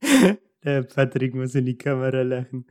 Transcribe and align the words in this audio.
Der 0.64 0.82
Patrick 0.84 1.34
muss 1.34 1.54
in 1.54 1.64
die 1.64 1.76
Kamera 1.76 2.22
lachen. 2.22 2.66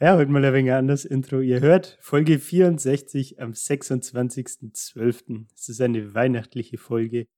Ja, 0.00 0.16
heute 0.16 0.32
mal 0.32 0.44
ein 0.44 0.52
wenig 0.52 0.72
anders 0.72 1.04
Intro. 1.04 1.40
Ihr 1.40 1.60
hört 1.60 1.96
Folge 2.00 2.40
64 2.40 3.40
am 3.40 3.52
26.12. 3.52 5.46
Es 5.54 5.68
ist 5.68 5.80
eine 5.80 6.14
weihnachtliche 6.14 6.78
Folge 6.78 7.28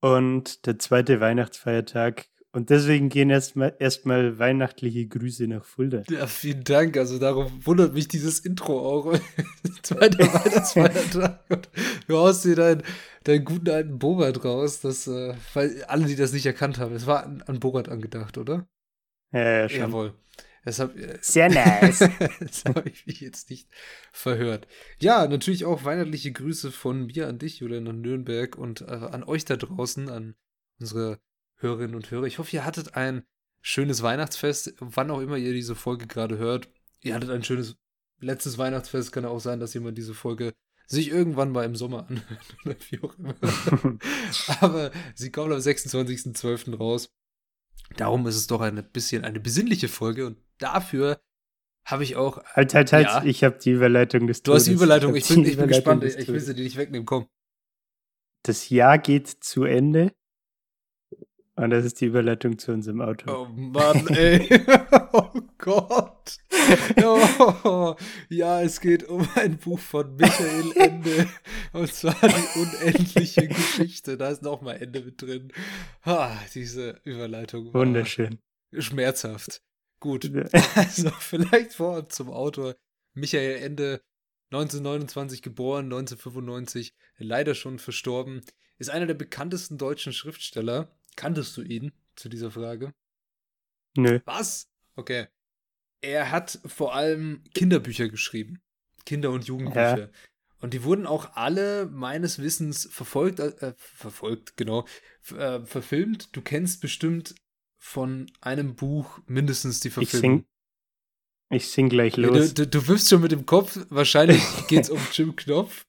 und 0.00 0.66
der 0.66 0.78
zweite 0.78 1.20
Weihnachtsfeiertag. 1.20 2.26
Und 2.50 2.70
deswegen 2.70 3.10
gehen 3.10 3.28
erstmal 3.28 3.76
erstmal 3.78 4.38
weihnachtliche 4.38 5.06
Grüße 5.06 5.46
nach 5.48 5.64
Fulda. 5.64 6.02
Ja, 6.08 6.26
vielen 6.26 6.64
Dank. 6.64 6.96
Also 6.96 7.18
darum 7.18 7.64
wundert 7.64 7.92
mich 7.92 8.08
dieses 8.08 8.40
Intro 8.40 8.80
auch. 8.80 9.18
Zweiter 9.82 10.20
Weihnachtsfeiertag. 10.20 11.44
Und 11.50 11.68
du 12.06 12.16
haust 12.16 12.46
dir 12.46 12.56
deinen, 12.56 12.82
deinen 13.24 13.44
guten 13.44 13.68
alten 13.68 13.98
Bogart 13.98 14.44
raus. 14.44 14.80
Das, 14.80 15.06
äh, 15.06 15.34
weil 15.52 15.84
alle, 15.84 16.06
die 16.06 16.16
das 16.16 16.32
nicht 16.32 16.46
erkannt 16.46 16.78
haben, 16.78 16.94
es 16.94 17.06
war 17.06 17.24
an, 17.24 17.42
an 17.42 17.60
Bogart 17.60 17.90
angedacht, 17.90 18.38
oder? 18.38 18.66
Ja, 19.30 19.60
ja, 19.60 19.68
schon. 19.68 19.80
Jawohl. 19.80 20.14
Deshalb, 20.64 20.98
äh, 20.98 21.18
Sehr 21.20 21.50
nice. 21.50 21.98
das 22.40 22.64
habe 22.64 22.88
ich 22.88 23.06
mich 23.06 23.20
jetzt 23.20 23.50
nicht 23.50 23.68
verhört. 24.10 24.66
Ja, 25.00 25.26
natürlich 25.26 25.66
auch 25.66 25.84
weihnachtliche 25.84 26.32
Grüße 26.32 26.72
von 26.72 27.06
mir 27.06 27.28
an 27.28 27.38
dich, 27.38 27.60
Julian, 27.60 27.88
an 27.88 28.00
Nürnberg 28.00 28.56
und 28.56 28.80
äh, 28.80 28.86
an 28.86 29.22
euch 29.22 29.44
da 29.44 29.56
draußen, 29.56 30.08
an 30.08 30.34
unsere 30.80 31.20
Hörerinnen 31.58 31.94
und 31.94 32.10
Hörer. 32.10 32.24
Ich 32.24 32.38
hoffe, 32.38 32.54
ihr 32.56 32.64
hattet 32.64 32.94
ein 32.96 33.24
schönes 33.60 34.02
Weihnachtsfest, 34.02 34.74
wann 34.78 35.10
auch 35.10 35.20
immer 35.20 35.36
ihr 35.36 35.52
diese 35.52 35.74
Folge 35.74 36.06
gerade 36.06 36.38
hört. 36.38 36.68
Ihr 37.02 37.14
hattet 37.14 37.30
ein 37.30 37.44
schönes 37.44 37.76
letztes 38.20 38.58
Weihnachtsfest. 38.58 39.12
Kann 39.12 39.24
auch 39.24 39.40
sein, 39.40 39.60
dass 39.60 39.74
jemand 39.74 39.98
diese 39.98 40.14
Folge 40.14 40.54
sich 40.86 41.10
irgendwann 41.10 41.52
mal 41.52 41.64
im 41.64 41.76
Sommer 41.76 42.06
anhört 42.08 42.56
oder 42.64 42.76
wie 42.90 43.00
auch 43.02 43.18
immer. 43.18 43.34
Aber 44.60 44.90
sie 45.14 45.30
kommt 45.30 45.52
am 45.52 45.58
26.12. 45.58 46.76
raus. 46.76 47.10
Darum 47.96 48.26
ist 48.26 48.36
es 48.36 48.46
doch 48.46 48.60
ein 48.60 48.82
bisschen 48.92 49.24
eine 49.24 49.40
besinnliche 49.40 49.88
Folge 49.88 50.26
und 50.26 50.38
dafür 50.58 51.20
habe 51.84 52.04
ich 52.04 52.16
auch. 52.16 52.44
Halt, 52.44 52.74
halt, 52.74 52.92
halt. 52.92 53.06
Ja. 53.06 53.24
Ich 53.24 53.44
habe 53.44 53.58
die 53.58 53.70
Überleitung 53.70 54.26
des 54.26 54.42
Du 54.42 54.52
hast 54.52 54.66
die. 54.66 54.72
Überleitung, 54.72 55.10
hab 55.10 55.16
ich 55.16 55.28
bin, 55.28 55.44
ich 55.44 55.56
bin 55.56 55.68
gespannt. 55.68 56.04
Ich 56.04 56.28
will 56.28 56.40
sie 56.40 56.54
dir 56.54 56.64
nicht 56.64 56.76
wegnehmen. 56.76 57.06
Komm. 57.06 57.28
Das 58.42 58.68
Jahr 58.68 58.98
geht 58.98 59.28
zu 59.28 59.64
Ende. 59.64 60.12
Und 61.58 61.70
das 61.70 61.84
ist 61.84 62.00
die 62.00 62.04
Überleitung 62.06 62.56
zu 62.56 62.70
unserem 62.70 63.00
Auto. 63.00 63.32
Oh 63.32 63.46
Mann, 63.46 64.06
ey. 64.08 64.48
oh 65.12 65.28
Gott. 65.58 66.38
Oh, 67.02 67.96
ja, 68.28 68.62
es 68.62 68.80
geht 68.80 69.08
um 69.08 69.28
ein 69.34 69.58
Buch 69.58 69.80
von 69.80 70.14
Michael 70.14 70.70
Ende. 70.76 71.28
Und 71.72 71.92
zwar 71.92 72.14
die 72.22 72.60
unendliche 72.60 73.48
Geschichte. 73.48 74.16
Da 74.16 74.28
ist 74.28 74.42
noch 74.42 74.60
mal 74.60 74.74
Ende 74.74 75.00
mit 75.00 75.20
drin. 75.20 75.52
Ah, 76.02 76.36
diese 76.54 77.00
Überleitung 77.02 77.74
Wunderschön. 77.74 78.38
schmerzhaft. 78.72 79.60
Gut. 79.98 80.30
Also 80.76 81.10
vielleicht 81.18 81.72
vor 81.72 82.08
zum 82.08 82.30
Autor. 82.30 82.76
Michael 83.14 83.56
Ende, 83.56 84.00
1929 84.52 85.42
geboren, 85.42 85.86
1995, 85.86 86.94
leider 87.16 87.56
schon 87.56 87.80
verstorben, 87.80 88.42
ist 88.78 88.90
einer 88.90 89.06
der 89.06 89.14
bekanntesten 89.14 89.76
deutschen 89.76 90.12
Schriftsteller. 90.12 90.96
Kanntest 91.18 91.56
du 91.56 91.62
ihn 91.62 91.90
zu 92.14 92.28
dieser 92.28 92.52
Frage? 92.52 92.94
Nö. 93.96 94.20
Was? 94.24 94.68
Okay. 94.94 95.26
Er 96.00 96.30
hat 96.30 96.60
vor 96.64 96.94
allem 96.94 97.42
Kinderbücher 97.54 98.08
geschrieben. 98.08 98.60
Kinder- 99.04 99.32
und 99.32 99.44
Jugendbücher. 99.44 100.10
Und 100.60 100.74
die 100.74 100.84
wurden 100.84 101.06
auch 101.08 101.34
alle 101.34 101.86
meines 101.86 102.38
Wissens 102.38 102.88
verfolgt, 102.92 103.40
äh, 103.40 103.74
verfolgt, 103.76 104.56
genau, 104.56 104.86
äh, 105.36 105.58
verfilmt. 105.60 106.36
Du 106.36 106.40
kennst 106.40 106.80
bestimmt 106.80 107.34
von 107.78 108.30
einem 108.40 108.76
Buch 108.76 109.18
mindestens 109.26 109.80
die 109.80 109.88
Ich 109.88 109.94
Verfilmung. 109.94 110.38
sing, 110.38 110.46
ich 111.50 111.68
sing 111.68 111.88
gleich 111.88 112.16
Ja, 112.16 112.28
los. 112.28 112.54
Du, 112.54 112.64
du, 112.64 112.78
du 112.78 112.86
wirfst 112.86 113.08
schon 113.08 113.22
mit 113.22 113.32
dem 113.32 113.44
Kopf, 113.44 113.76
wahrscheinlich 113.90 114.40
geht 114.68 114.84
es 114.84 114.90
um 114.90 115.00
Jim 115.12 115.34
Knopf, 115.34 115.84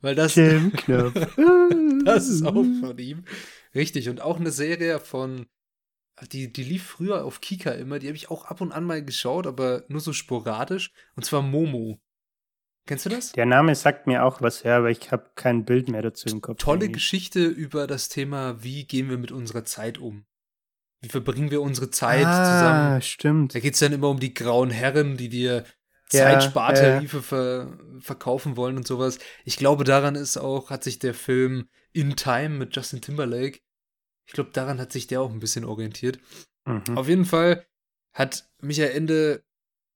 weil 0.00 0.14
das, 0.14 0.36
Jim 0.36 0.72
Knopf. 0.72 1.14
das 2.06 2.28
ist 2.28 2.46
auch 2.46 2.54
von 2.54 2.96
ihm. 2.96 3.24
Richtig, 3.74 4.08
und 4.08 4.20
auch 4.20 4.38
eine 4.38 4.50
Serie 4.50 4.98
von, 4.98 5.46
die, 6.32 6.52
die 6.52 6.64
lief 6.64 6.84
früher 6.84 7.24
auf 7.24 7.40
Kika 7.40 7.70
immer, 7.70 7.98
die 7.98 8.08
habe 8.08 8.16
ich 8.16 8.30
auch 8.30 8.44
ab 8.46 8.60
und 8.60 8.72
an 8.72 8.84
mal 8.84 9.04
geschaut, 9.04 9.46
aber 9.46 9.84
nur 9.88 10.00
so 10.00 10.12
sporadisch, 10.12 10.92
und 11.16 11.24
zwar 11.24 11.42
Momo. 11.42 12.00
Kennst 12.86 13.06
du 13.06 13.10
das? 13.10 13.32
Der 13.32 13.46
Name 13.46 13.74
sagt 13.74 14.06
mir 14.06 14.24
auch 14.24 14.40
was, 14.40 14.62
ja, 14.62 14.78
aber 14.78 14.90
ich 14.90 15.12
habe 15.12 15.30
kein 15.36 15.64
Bild 15.64 15.88
mehr 15.88 16.02
dazu 16.02 16.28
im 16.28 16.40
Kopf. 16.40 16.58
Tolle 16.58 16.86
irgendwie. 16.86 16.92
Geschichte 16.94 17.44
über 17.46 17.86
das 17.86 18.08
Thema, 18.08 18.62
wie 18.62 18.84
gehen 18.84 19.10
wir 19.10 19.18
mit 19.18 19.30
unserer 19.30 19.64
Zeit 19.64 19.98
um? 19.98 20.24
Wie 21.00 21.08
verbringen 21.08 21.50
wir 21.50 21.62
unsere 21.62 21.90
Zeit 21.90 22.26
ah, 22.26 22.44
zusammen? 22.44 23.02
stimmt. 23.02 23.54
Da 23.54 23.60
geht 23.60 23.74
es 23.74 23.80
dann 23.80 23.92
immer 23.92 24.08
um 24.08 24.20
die 24.20 24.34
grauen 24.34 24.70
Herren, 24.70 25.16
die 25.16 25.28
dir 25.28 25.64
Ja, 26.12 26.24
Zeitspartarife 26.24 27.22
ver 27.22 27.78
verkaufen 28.00 28.56
wollen 28.56 28.76
und 28.76 28.86
sowas. 28.86 29.18
Ich 29.44 29.56
glaube, 29.56 29.84
daran 29.84 30.14
ist 30.14 30.36
auch, 30.36 30.70
hat 30.70 30.84
sich 30.84 30.98
der 30.98 31.14
Film 31.14 31.68
In 31.92 32.16
Time 32.16 32.50
mit 32.50 32.74
Justin 32.74 33.00
Timberlake, 33.00 33.60
ich 34.26 34.32
glaube, 34.32 34.50
daran 34.52 34.78
hat 34.80 34.92
sich 34.92 35.06
der 35.06 35.20
auch 35.20 35.30
ein 35.30 35.40
bisschen 35.40 35.64
orientiert. 35.64 36.20
Mhm. 36.66 36.96
Auf 36.96 37.08
jeden 37.08 37.24
Fall 37.24 37.66
hat 38.12 38.48
Michael 38.60 38.92
Ende 38.96 39.44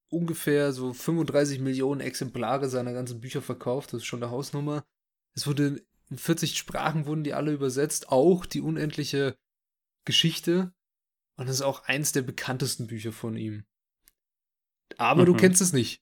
ungefähr 0.09 0.73
so 0.73 0.93
35 0.93 1.61
Millionen 1.61 2.01
Exemplare 2.01 2.69
seiner 2.69 2.93
ganzen 2.93 3.21
Bücher 3.21 3.43
verkauft. 3.43 3.93
Das 3.93 3.99
ist 4.03 4.07
schon 4.07 4.23
eine 4.23 4.31
Hausnummer. 4.31 4.85
Es 5.37 5.47
wurde 5.47 5.85
in 6.11 6.19
40 6.19 6.57
Sprachen 6.57 7.07
wurden 7.07 7.25
die 7.25 7.35
alle 7.35 7.53
übersetzt, 7.53 8.09
auch 8.11 8.47
die 8.47 8.61
unendliche 8.61 9.37
Geschichte. 10.05 10.73
Und 11.37 11.49
das 11.49 11.57
ist 11.57 11.63
auch 11.63 11.85
eins 11.85 12.13
der 12.13 12.23
bekanntesten 12.23 12.87
Bücher 12.87 13.13
von 13.13 13.37
ihm. 13.37 13.65
Aber 14.99 15.25
du 15.25 15.33
Mhm. 15.33 15.39
kennst 15.39 15.61
es 15.61 15.73
nicht. 15.73 16.01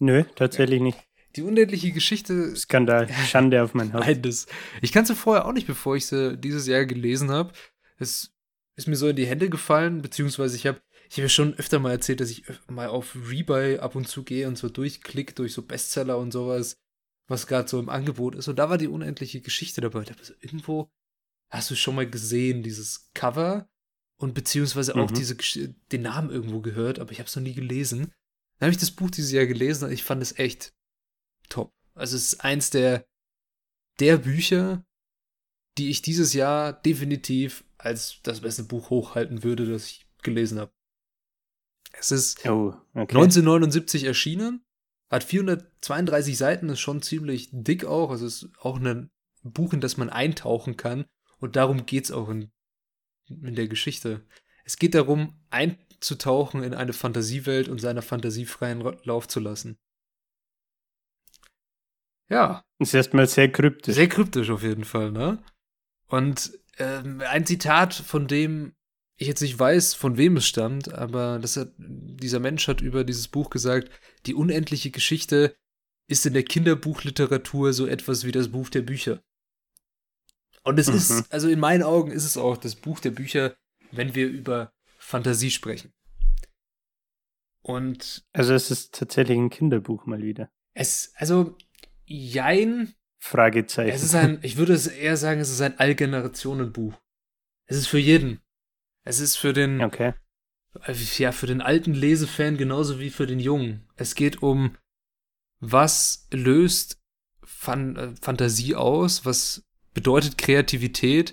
Nö, 0.00 0.24
tatsächlich 0.34 0.80
nicht. 0.80 0.98
Die 1.36 1.42
unendliche 1.42 1.92
Geschichte 1.92 2.54
Skandal. 2.56 3.08
Schande 3.26 3.62
auf 3.62 3.74
mein 3.74 3.92
Haupt. 3.92 4.06
Nein, 4.06 4.22
das. 4.22 4.46
Ich 4.82 4.92
kannte 4.92 5.12
sie 5.14 5.18
vorher 5.18 5.46
auch 5.46 5.52
nicht, 5.52 5.66
bevor 5.66 5.96
ich 5.96 6.06
sie 6.06 6.36
dieses 6.38 6.66
Jahr 6.66 6.84
gelesen 6.84 7.30
habe. 7.30 7.52
Es 7.98 8.32
ist 8.76 8.88
mir 8.88 8.96
so 8.96 9.08
in 9.08 9.16
die 9.16 9.26
Hände 9.26 9.48
gefallen, 9.48 10.02
beziehungsweise 10.02 10.56
ich 10.56 10.66
habe 10.66 10.80
ich 11.08 11.16
hab 11.16 11.22
ja 11.24 11.28
schon 11.28 11.54
öfter 11.54 11.78
mal 11.78 11.90
erzählt, 11.92 12.20
dass 12.20 12.30
ich 12.30 12.44
mal 12.68 12.88
auf 12.88 13.14
Rebuy 13.28 13.78
ab 13.78 13.94
und 13.94 14.08
zu 14.08 14.22
gehe 14.24 14.48
und 14.48 14.56
so 14.56 14.68
durchklick 14.68 15.36
durch 15.36 15.52
so 15.52 15.62
Bestseller 15.62 16.18
und 16.18 16.32
sowas, 16.32 16.76
was 17.28 17.46
gerade 17.46 17.68
so 17.68 17.78
im 17.78 17.88
Angebot 17.88 18.34
ist. 18.34 18.48
Und 18.48 18.58
da 18.58 18.70
war 18.70 18.78
die 18.78 18.88
unendliche 18.88 19.40
Geschichte 19.40 19.80
dabei. 19.80 20.00
Ich 20.02 20.08
dachte 20.08 20.24
so, 20.24 20.34
irgendwo 20.40 20.90
hast 21.50 21.70
du 21.70 21.76
schon 21.76 21.94
mal 21.94 22.08
gesehen, 22.08 22.62
dieses 22.62 23.10
Cover 23.14 23.68
und 24.18 24.34
beziehungsweise 24.34 24.94
auch 24.96 25.10
Mhm. 25.10 25.14
diese 25.14 25.36
den 25.92 26.02
Namen 26.02 26.30
irgendwo 26.30 26.60
gehört, 26.60 26.98
aber 26.98 27.12
ich 27.12 27.18
habe 27.18 27.28
es 27.28 27.36
noch 27.36 27.42
nie 27.42 27.54
gelesen. 27.54 28.12
Dann 28.58 28.68
habe 28.68 28.72
ich 28.72 28.78
das 28.78 28.90
Buch 28.90 29.10
dieses 29.10 29.30
Jahr 29.32 29.46
gelesen 29.46 29.84
und 29.84 29.92
ich 29.92 30.02
fand 30.04 30.22
es 30.22 30.38
echt 30.38 30.72
top. 31.48 31.72
Also 31.94 32.16
es 32.16 32.32
ist 32.32 32.40
eins 32.44 32.70
der, 32.70 33.06
der 34.00 34.18
Bücher, 34.18 34.84
die 35.78 35.90
ich 35.90 36.02
dieses 36.02 36.32
Jahr 36.34 36.72
definitiv 36.72 37.64
als 37.78 38.20
das 38.22 38.40
beste 38.40 38.64
Buch 38.64 38.90
hochhalten 38.90 39.42
würde, 39.42 39.66
das 39.66 39.86
ich 39.86 40.06
gelesen 40.22 40.58
habe. 40.58 40.72
Es 41.92 42.10
ist 42.10 42.44
Oh, 42.46 42.74
okay. 42.94 43.16
1979 43.16 44.04
erschienen, 44.04 44.64
hat 45.10 45.24
432 45.24 46.36
Seiten, 46.36 46.68
ist 46.68 46.80
schon 46.80 47.02
ziemlich 47.02 47.50
dick 47.52 47.84
auch. 47.84 48.10
Also 48.10 48.26
es 48.26 48.42
ist 48.42 48.58
auch 48.58 48.80
ein 48.80 49.10
Buch, 49.42 49.72
in 49.72 49.80
das 49.80 49.96
man 49.96 50.10
eintauchen 50.10 50.76
kann. 50.76 51.04
Und 51.38 51.56
darum 51.56 51.86
geht 51.86 52.04
es 52.04 52.10
auch 52.10 52.28
in, 52.28 52.50
in 53.28 53.54
der 53.54 53.68
Geschichte. 53.68 54.26
Es 54.64 54.78
geht 54.78 54.94
darum, 54.94 55.40
einzutauchen 55.50 56.62
in 56.62 56.74
eine 56.74 56.92
Fantasiewelt 56.92 57.68
und 57.68 57.80
seiner 57.80 58.02
Fantasie 58.02 58.46
freien 58.46 58.80
Lauf 59.04 59.28
zu 59.28 59.40
lassen. 59.40 59.78
Ja, 62.30 62.64
ist 62.78 62.94
erstmal 62.94 63.26
sehr 63.26 63.50
kryptisch. 63.50 63.94
sehr 63.94 64.08
kryptisch 64.08 64.50
auf 64.50 64.62
jeden 64.62 64.84
Fall, 64.84 65.12
ne? 65.12 65.42
Und 66.06 66.58
ähm, 66.78 67.22
ein 67.28 67.46
Zitat, 67.46 67.94
von 67.94 68.26
dem 68.26 68.74
ich 69.16 69.28
jetzt 69.28 69.42
nicht 69.42 69.58
weiß, 69.58 69.94
von 69.94 70.16
wem 70.16 70.36
es 70.36 70.46
stammt, 70.46 70.92
aber 70.92 71.40
hat, 71.40 71.72
dieser 71.78 72.40
Mensch 72.40 72.66
hat 72.66 72.80
über 72.80 73.04
dieses 73.04 73.28
Buch 73.28 73.50
gesagt, 73.50 73.90
die 74.26 74.34
unendliche 74.34 74.90
Geschichte 74.90 75.54
ist 76.08 76.26
in 76.26 76.34
der 76.34 76.42
Kinderbuchliteratur 76.42 77.72
so 77.72 77.86
etwas 77.86 78.24
wie 78.24 78.32
das 78.32 78.48
Buch 78.48 78.68
der 78.70 78.82
Bücher. 78.82 79.22
Und 80.64 80.78
es 80.78 80.88
Mhm. 80.88 80.94
ist, 80.96 81.32
also 81.32 81.48
in 81.48 81.60
meinen 81.60 81.82
Augen 81.82 82.10
ist 82.10 82.24
es 82.24 82.36
auch 82.36 82.56
das 82.56 82.74
Buch 82.74 83.00
der 83.00 83.10
Bücher 83.10 83.54
wenn 83.96 84.14
wir 84.14 84.28
über 84.28 84.72
Fantasie 84.98 85.50
sprechen. 85.50 85.92
Und. 87.62 88.24
Also 88.32 88.54
es 88.54 88.70
ist 88.70 88.94
tatsächlich 88.94 89.38
ein 89.38 89.50
Kinderbuch 89.50 90.06
mal 90.06 90.22
wieder. 90.22 90.50
Es, 90.74 91.12
also, 91.16 91.56
jein. 92.06 92.94
Fragezeichen. 93.18 93.94
Es 93.94 94.02
ist 94.02 94.14
ein, 94.14 94.38
ich 94.42 94.56
würde 94.56 94.74
es 94.74 94.86
eher 94.86 95.16
sagen, 95.16 95.40
es 95.40 95.50
ist 95.50 95.60
ein 95.62 95.78
Allgenerationenbuch. 95.78 96.94
Es 97.66 97.76
ist 97.76 97.86
für 97.86 97.98
jeden. 97.98 98.40
Es 99.04 99.18
ist 99.20 99.36
für 99.36 99.52
den, 99.52 99.80
Okay. 99.82 100.12
ja, 101.18 101.32
für 101.32 101.46
den 101.46 101.62
alten 101.62 101.94
Lesefan 101.94 102.58
genauso 102.58 103.00
wie 103.00 103.10
für 103.10 103.26
den 103.26 103.40
jungen. 103.40 103.88
Es 103.96 104.14
geht 104.14 104.42
um, 104.42 104.76
was 105.60 106.28
löst 106.32 107.00
Fan 107.42 107.96
äh, 107.96 108.14
Fantasie 108.20 108.74
aus, 108.74 109.24
was 109.24 109.64
bedeutet 109.94 110.36
Kreativität 110.36 111.32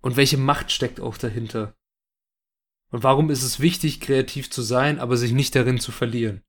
und 0.00 0.16
welche 0.16 0.36
Macht 0.36 0.72
steckt 0.72 1.00
auch 1.00 1.16
dahinter. 1.16 1.76
Und 2.90 3.02
warum 3.02 3.30
ist 3.30 3.42
es 3.42 3.60
wichtig, 3.60 4.00
kreativ 4.00 4.50
zu 4.50 4.62
sein, 4.62 4.98
aber 5.00 5.16
sich 5.16 5.32
nicht 5.32 5.54
darin 5.54 5.80
zu 5.80 5.92
verlieren? 5.92 6.42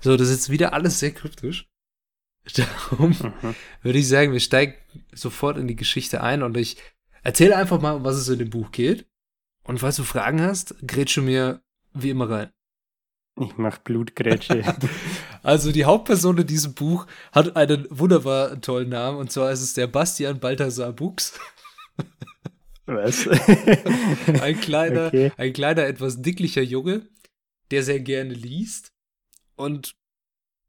So, 0.00 0.16
das 0.16 0.28
ist 0.28 0.36
jetzt 0.36 0.50
wieder 0.50 0.72
alles 0.72 0.98
sehr 0.98 1.12
kryptisch. 1.12 1.68
Darum 2.54 3.10
Mhm. 3.10 3.54
würde 3.82 3.98
ich 3.98 4.08
sagen, 4.08 4.32
wir 4.32 4.40
steigen 4.40 4.74
sofort 5.12 5.56
in 5.58 5.66
die 5.68 5.76
Geschichte 5.76 6.22
ein 6.22 6.42
und 6.42 6.56
ich 6.56 6.76
erzähle 7.22 7.56
einfach 7.56 7.80
mal, 7.80 7.92
um 7.92 8.04
was 8.04 8.16
es 8.16 8.28
in 8.28 8.38
dem 8.38 8.50
Buch 8.50 8.70
geht. 8.72 9.06
Und 9.64 9.78
falls 9.80 9.96
du 9.96 10.04
Fragen 10.04 10.40
hast, 10.40 10.76
grätsche 10.86 11.22
mir 11.22 11.60
wie 11.92 12.10
immer 12.10 12.30
rein. 12.30 12.50
Ich 13.40 13.56
mach 13.56 13.78
Blutgrätsche. 13.78 14.62
Also 15.42 15.70
die 15.70 15.84
Hauptperson 15.84 16.38
in 16.38 16.46
diesem 16.48 16.74
Buch 16.74 17.06
hat 17.30 17.54
einen 17.56 17.86
wunderbar 17.88 18.60
tollen 18.60 18.88
Namen 18.88 19.18
und 19.18 19.30
zwar 19.30 19.52
ist 19.52 19.60
es 19.60 19.74
der 19.74 19.86
Bastian 19.86 20.40
Balthasar 20.40 20.92
Bux. 20.92 21.38
Was? 22.86 23.28
Ein 24.40 24.60
kleiner, 24.60 25.06
Okay. 25.06 25.30
ein 25.36 25.52
kleiner, 25.52 25.84
etwas 25.86 26.20
dicklicher 26.22 26.62
Junge, 26.62 27.06
der 27.70 27.82
sehr 27.84 28.00
gerne 28.00 28.32
liest. 28.34 28.92
Und 29.56 29.94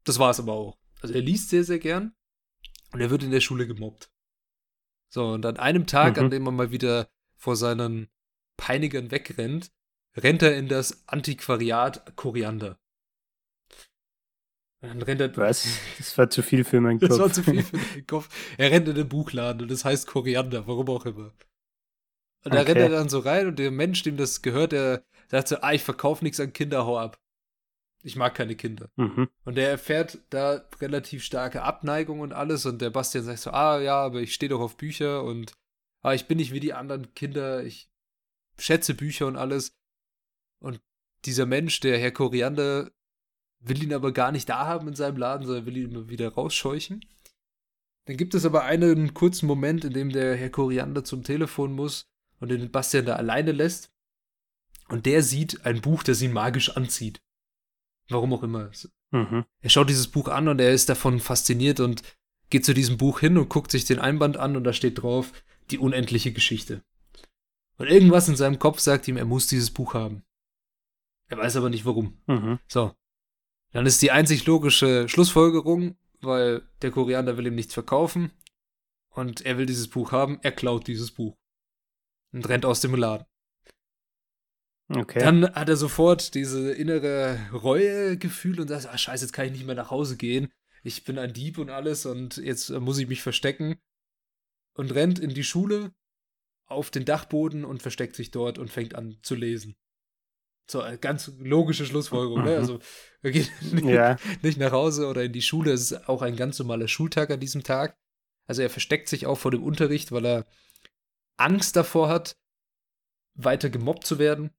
das 0.04 0.18
war 0.20 0.30
es 0.30 0.38
aber 0.40 0.52
auch. 0.52 0.76
Also 1.00 1.14
er 1.14 1.20
liest 1.20 1.50
sehr, 1.50 1.64
sehr 1.64 1.78
gern 1.78 2.12
und 2.92 3.00
er 3.00 3.10
wird 3.10 3.22
in 3.22 3.30
der 3.30 3.40
Schule 3.40 3.66
gemobbt. 3.66 4.10
So, 5.10 5.26
und 5.28 5.46
an 5.46 5.56
einem 5.56 5.86
Tag, 5.86 6.16
Mhm. 6.16 6.24
an 6.24 6.30
dem 6.30 6.46
er 6.46 6.52
mal 6.52 6.70
wieder 6.70 7.08
vor 7.36 7.56
seinen 7.56 8.08
Peinigern 8.56 9.10
wegrennt, 9.10 9.70
rennt 10.16 10.42
er 10.42 10.56
in 10.56 10.68
das 10.68 11.06
Antiquariat 11.08 12.16
Koriander. 12.16 12.78
Dann 14.80 15.02
rennt 15.02 15.20
er. 15.20 15.36
Was? 15.36 15.66
Das 15.98 16.16
war 16.18 16.30
zu 16.30 16.42
viel 16.42 16.64
für 16.64 16.80
meinen 16.80 17.00
Kopf. 17.00 17.08
Das 17.10 17.18
war 17.18 17.32
zu 17.32 17.42
viel 17.42 17.62
für 17.62 17.78
den 17.78 18.06
Kopf. 18.06 18.28
Er 18.58 18.70
rennt 18.70 18.88
in 18.88 18.94
den 18.94 19.08
Buchladen 19.08 19.62
und 19.62 19.70
das 19.70 19.84
heißt 19.84 20.06
Koriander, 20.06 20.66
warum 20.66 20.88
auch 20.88 21.04
immer. 21.06 21.32
Und 22.44 22.54
da 22.54 22.60
Okay. 22.60 22.72
rennt 22.72 22.80
er 22.80 22.88
dann 22.90 23.08
so 23.08 23.18
rein 23.18 23.48
und 23.48 23.58
der 23.58 23.70
Mensch, 23.72 24.02
dem 24.04 24.16
das 24.16 24.42
gehört, 24.42 24.72
der 24.72 25.04
sagt 25.28 25.48
so, 25.48 25.56
ah, 25.60 25.72
ich 25.72 25.82
verkaufe 25.82 26.24
nichts 26.24 26.38
an 26.38 26.52
Kinder, 26.52 26.86
hau 26.86 26.96
ab. 26.98 27.18
Ich 28.02 28.16
mag 28.16 28.34
keine 28.34 28.54
Kinder. 28.54 28.90
Mhm. 28.96 29.28
Und 29.44 29.56
der 29.56 29.70
erfährt 29.70 30.18
da 30.30 30.64
relativ 30.80 31.24
starke 31.24 31.62
Abneigung 31.62 32.20
und 32.20 32.32
alles 32.32 32.64
und 32.64 32.80
der 32.80 32.90
Bastian 32.90 33.24
sagt 33.24 33.40
so, 33.40 33.50
ah 33.50 33.80
ja, 33.80 34.00
aber 34.00 34.20
ich 34.20 34.34
stehe 34.34 34.50
doch 34.50 34.60
auf 34.60 34.76
Bücher 34.76 35.24
und 35.24 35.52
ah, 36.02 36.14
ich 36.14 36.26
bin 36.26 36.38
nicht 36.38 36.52
wie 36.52 36.60
die 36.60 36.74
anderen 36.74 37.12
Kinder, 37.14 37.64
ich 37.64 37.90
schätze 38.58 38.94
Bücher 38.94 39.26
und 39.26 39.36
alles. 39.36 39.76
Und 40.60 40.80
dieser 41.24 41.46
Mensch, 41.46 41.80
der 41.80 41.98
Herr 41.98 42.12
Koriander, 42.12 42.90
will 43.60 43.82
ihn 43.82 43.92
aber 43.92 44.12
gar 44.12 44.32
nicht 44.32 44.48
da 44.48 44.66
haben 44.66 44.88
in 44.88 44.94
seinem 44.94 45.16
Laden, 45.16 45.46
sondern 45.46 45.66
will 45.66 45.76
ihn 45.76 45.90
immer 45.90 46.08
wieder 46.08 46.28
rausscheuchen. 46.32 47.04
Dann 48.04 48.16
gibt 48.16 48.34
es 48.34 48.46
aber 48.46 48.64
einen 48.64 49.12
kurzen 49.12 49.46
Moment, 49.46 49.84
in 49.84 49.92
dem 49.92 50.10
der 50.10 50.36
Herr 50.36 50.50
Koriander 50.50 51.04
zum 51.04 51.24
Telefon 51.24 51.72
muss 51.72 52.06
und 52.40 52.48
den 52.48 52.70
Bastian 52.70 53.06
da 53.06 53.16
alleine 53.16 53.52
lässt. 53.52 53.92
Und 54.88 55.04
der 55.04 55.22
sieht 55.22 55.66
ein 55.66 55.82
Buch, 55.82 56.02
das 56.02 56.22
ihn 56.22 56.32
magisch 56.32 56.70
anzieht. 56.70 57.20
Warum 58.08 58.32
auch 58.32 58.42
immer. 58.42 58.70
Mhm. 59.10 59.44
Er 59.60 59.70
schaut 59.70 59.88
dieses 59.88 60.08
Buch 60.08 60.28
an 60.28 60.48
und 60.48 60.60
er 60.60 60.72
ist 60.72 60.88
davon 60.88 61.20
fasziniert 61.20 61.80
und 61.80 62.02
geht 62.50 62.64
zu 62.64 62.74
diesem 62.74 62.96
Buch 62.96 63.20
hin 63.20 63.36
und 63.36 63.48
guckt 63.48 63.70
sich 63.70 63.84
den 63.84 63.98
Einband 63.98 64.36
an 64.36 64.56
und 64.56 64.64
da 64.64 64.72
steht 64.72 65.02
drauf, 65.02 65.32
die 65.70 65.78
unendliche 65.78 66.32
Geschichte. 66.32 66.82
Und 67.76 67.88
irgendwas 67.88 68.28
in 68.28 68.36
seinem 68.36 68.58
Kopf 68.58 68.80
sagt 68.80 69.06
ihm, 69.08 69.16
er 69.16 69.24
muss 69.24 69.46
dieses 69.46 69.70
Buch 69.70 69.94
haben. 69.94 70.24
Er 71.28 71.38
weiß 71.38 71.56
aber 71.56 71.70
nicht 71.70 71.84
warum. 71.84 72.18
Mhm. 72.26 72.58
So. 72.66 72.94
Dann 73.72 73.86
ist 73.86 74.00
die 74.00 74.10
einzig 74.10 74.46
logische 74.46 75.08
Schlussfolgerung, 75.08 75.96
weil 76.20 76.62
der 76.80 76.90
Koreaner 76.90 77.36
will 77.36 77.46
ihm 77.46 77.54
nichts 77.54 77.74
verkaufen 77.74 78.32
und 79.10 79.42
er 79.42 79.58
will 79.58 79.66
dieses 79.66 79.88
Buch 79.88 80.10
haben, 80.10 80.38
er 80.42 80.52
klaut 80.52 80.86
dieses 80.86 81.10
Buch 81.10 81.36
und 82.32 82.48
rennt 82.48 82.64
aus 82.64 82.80
dem 82.80 82.94
Laden. 82.94 83.26
Okay. 84.88 85.18
Dann 85.18 85.54
hat 85.54 85.68
er 85.68 85.76
sofort 85.76 86.34
diese 86.34 86.72
innere 86.72 87.38
Reuegefühl 87.52 88.60
und 88.60 88.68
sagt, 88.68 88.86
ah 88.86 88.96
scheiße, 88.96 89.24
jetzt 89.24 89.32
kann 89.32 89.46
ich 89.46 89.52
nicht 89.52 89.66
mehr 89.66 89.74
nach 89.74 89.90
Hause 89.90 90.16
gehen. 90.16 90.50
Ich 90.82 91.04
bin 91.04 91.18
ein 91.18 91.32
Dieb 91.32 91.58
und 91.58 91.70
alles 91.70 92.06
und 92.06 92.38
jetzt 92.38 92.70
äh, 92.70 92.80
muss 92.80 92.98
ich 92.98 93.08
mich 93.08 93.22
verstecken. 93.22 93.78
Und 94.74 94.94
rennt 94.94 95.18
in 95.18 95.30
die 95.30 95.44
Schule 95.44 95.92
auf 96.66 96.90
den 96.90 97.04
Dachboden 97.04 97.64
und 97.64 97.82
versteckt 97.82 98.14
sich 98.14 98.30
dort 98.30 98.58
und 98.58 98.70
fängt 98.70 98.94
an 98.94 99.18
zu 99.22 99.34
lesen. 99.34 99.76
So, 100.70 100.82
eine 100.82 100.98
ganz 100.98 101.32
logische 101.38 101.86
Schlussfolgerung, 101.86 102.44
ne? 102.44 102.52
Mhm. 102.52 102.56
Also, 102.58 102.78
er 103.22 103.30
geht 103.30 103.50
nicht, 103.72 103.86
ja. 103.86 104.16
nicht 104.42 104.58
nach 104.58 104.70
Hause 104.70 105.06
oder 105.08 105.24
in 105.24 105.32
die 105.32 105.42
Schule. 105.42 105.72
Es 105.72 105.90
ist 105.90 106.08
auch 106.08 106.22
ein 106.22 106.36
ganz 106.36 106.58
normaler 106.58 106.88
Schultag 106.88 107.30
an 107.30 107.40
diesem 107.40 107.64
Tag. 107.64 107.96
Also, 108.46 108.62
er 108.62 108.70
versteckt 108.70 109.08
sich 109.08 109.26
auch 109.26 109.38
vor 109.38 109.50
dem 109.50 109.62
Unterricht, 109.62 110.12
weil 110.12 110.26
er 110.26 110.46
Angst 111.38 111.74
davor 111.74 112.08
hat, 112.08 112.36
weiter 113.34 113.70
gemobbt 113.70 114.06
zu 114.06 114.18
werden. 114.18 114.50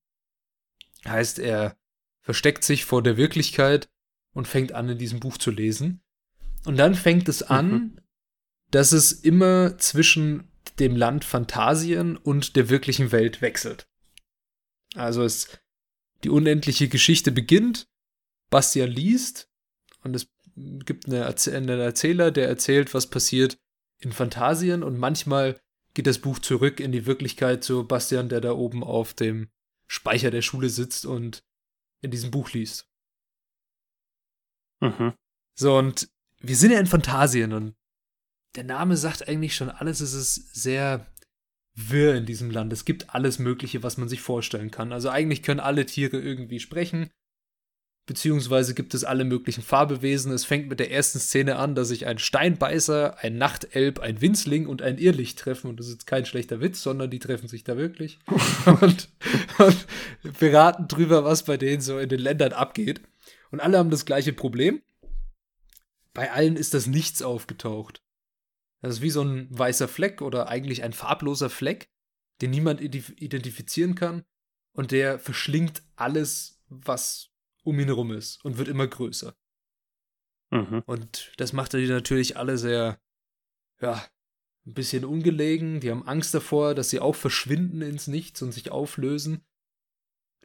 Heißt, 1.06 1.40
er 1.40 1.78
versteckt 2.22 2.64
sich 2.64 2.86
vor 2.86 3.02
der 3.02 3.18
Wirklichkeit 3.18 3.90
und 4.34 4.48
fängt 4.48 4.74
an, 4.74 4.90
in 4.90 4.98
diesem 4.98 5.20
Buch 5.20 5.38
zu 5.38 5.52
lesen. 5.52 6.02
Und 6.66 6.78
dann 6.78 6.96
fängt 6.96 7.30
es 7.30 7.42
an, 7.44 7.72
Mhm. 7.72 8.00
dass 8.72 8.92
es 8.92 9.12
immer 9.12 9.78
zwischen 9.78 10.52
dem 10.78 10.96
Land 10.96 11.26
Phantasien 11.26 12.18
und 12.18 12.56
der 12.56 12.70
wirklichen 12.70 13.12
Welt 13.12 13.42
wechselt. 13.42 13.88
Also 14.96 15.24
es 15.24 15.60
die 16.24 16.30
unendliche 16.30 16.90
Geschichte 16.90 17.32
beginnt, 17.32 17.88
Bastian 18.50 18.90
liest 18.90 19.50
und 20.04 20.16
es 20.16 20.28
gibt 20.56 21.06
eine 21.06 21.26
einen 21.26 21.80
Erzähler, 21.80 22.32
der 22.32 22.48
erzählt, 22.48 22.94
was 22.94 23.08
passiert 23.08 23.58
in 24.00 24.12
Phantasien 24.12 24.84
und 24.84 24.98
manchmal 24.98 25.60
geht 25.94 26.08
das 26.08 26.20
Buch 26.20 26.40
zurück 26.40 26.80
in 26.80 26.92
die 26.92 27.06
Wirklichkeit 27.06 27.64
zu 27.64 27.88
Bastian, 27.88 28.30
der 28.30 28.42
da 28.42 28.52
oben 28.52 28.84
auf 28.84 29.14
dem 29.14 29.50
Speicher 29.90 30.32
der 30.32 30.42
Schule 30.42 30.70
sitzt 30.70 31.06
und 31.06 31.44
in 32.02 32.12
diesem 32.12 32.32
Buch 32.32 32.52
liest. 32.52 32.88
Mhm. 34.82 35.14
So, 35.56 35.78
und 35.78 36.10
wir 36.40 36.56
sind 36.56 36.72
ja 36.72 36.80
in 36.80 36.86
Phantasien 36.86 37.54
und 37.54 37.76
der 38.56 38.64
Name 38.64 38.98
sagt 38.98 39.28
eigentlich 39.28 39.56
schon 39.56 39.70
alles. 39.70 40.00
Es 40.00 40.14
ist 40.14 40.56
sehr 40.56 41.06
wirr 41.76 42.16
in 42.16 42.26
diesem 42.26 42.52
Land. 42.52 42.72
Es 42.74 42.86
gibt 42.86 43.14
alles 43.14 43.40
Mögliche, 43.40 43.84
was 43.84 43.98
man 43.98 44.10
sich 44.10 44.22
vorstellen 44.22 44.72
kann. 44.72 44.94
Also 44.94 45.10
eigentlich 45.10 45.44
können 45.44 45.60
alle 45.60 45.86
Tiere 45.86 46.18
irgendwie 46.18 46.60
sprechen. 46.60 47.10
Beziehungsweise 48.10 48.74
gibt 48.74 48.96
es 48.96 49.04
alle 49.04 49.24
möglichen 49.24 49.62
Farbewesen. 49.62 50.32
Es 50.32 50.44
fängt 50.44 50.68
mit 50.68 50.80
der 50.80 50.90
ersten 50.90 51.20
Szene 51.20 51.58
an, 51.58 51.76
dass 51.76 51.90
sich 51.90 52.08
ein 52.08 52.18
Steinbeißer, 52.18 53.20
ein 53.20 53.38
Nachtelb, 53.38 54.00
ein 54.00 54.20
Winzling 54.20 54.66
und 54.66 54.82
ein 54.82 54.98
Irrlicht 54.98 55.38
treffen. 55.38 55.70
Und 55.70 55.80
das 55.80 55.90
ist 55.90 56.08
kein 56.08 56.26
schlechter 56.26 56.60
Witz, 56.60 56.82
sondern 56.82 57.12
die 57.12 57.20
treffen 57.20 57.48
sich 57.48 57.64
da 57.64 57.78
wirklich. 57.78 58.18
und, 58.82 59.10
und 59.60 59.86
beraten 60.40 60.88
drüber, 60.88 61.24
was 61.24 61.44
bei 61.44 61.56
denen 61.56 61.82
so 61.82 62.00
in 62.00 62.10
den 62.10 62.20
Ländern 62.20 62.52
abgeht. 62.52 63.00
Und 63.52 63.60
alle 63.60 63.78
haben 63.78 63.92
das 63.92 64.06
gleiche 64.06 64.34
Problem. 64.34 64.82
Bei 66.16 66.32
allen 66.32 66.56
ist 66.56 66.74
das 66.74 66.88
Nichts 66.88 67.22
aufgetaucht. 67.22 68.02
Das 68.82 68.96
ist 68.96 69.02
wie 69.04 69.12
so 69.12 69.22
ein 69.22 69.48
weißer 69.52 69.88
Fleck 69.88 70.24
oder 70.24 70.48
eigentlich 70.48 70.82
ein 70.82 70.94
farbloser 70.94 71.52
Fleck, 71.52 71.92
den 72.42 72.50
niemand 72.50 72.82
identifizieren 72.82 73.94
kann 73.94 74.24
und 74.72 74.90
der 74.90 75.20
verschlingt 75.20 75.84
alles, 75.96 76.60
was 76.70 77.30
um 77.64 77.80
ihn 77.80 77.88
herum 77.88 78.12
ist 78.12 78.44
und 78.44 78.58
wird 78.58 78.68
immer 78.68 78.88
größer. 78.88 79.36
Mhm. 80.52 80.84
Und 80.86 81.32
das 81.38 81.54
macht 81.54 81.74
die 81.74 81.88
natürlich 81.88 82.38
alle 82.38 82.58
sehr, 82.58 83.00
ja, 83.82 84.06
ein 84.66 84.74
bisschen 84.74 85.06
ungelegen. 85.06 85.80
Die 85.80 85.92
haben 85.92 86.08
Angst 86.08 86.34
davor, 86.34 86.76
dass 86.76 86.90
sie 86.90 87.00
auch 87.00 87.16
verschwinden 87.16 87.82
ins 87.82 88.08
Nichts 88.08 88.42
und 88.42 88.52
sich 88.52 88.72
auflösen. 88.72 89.46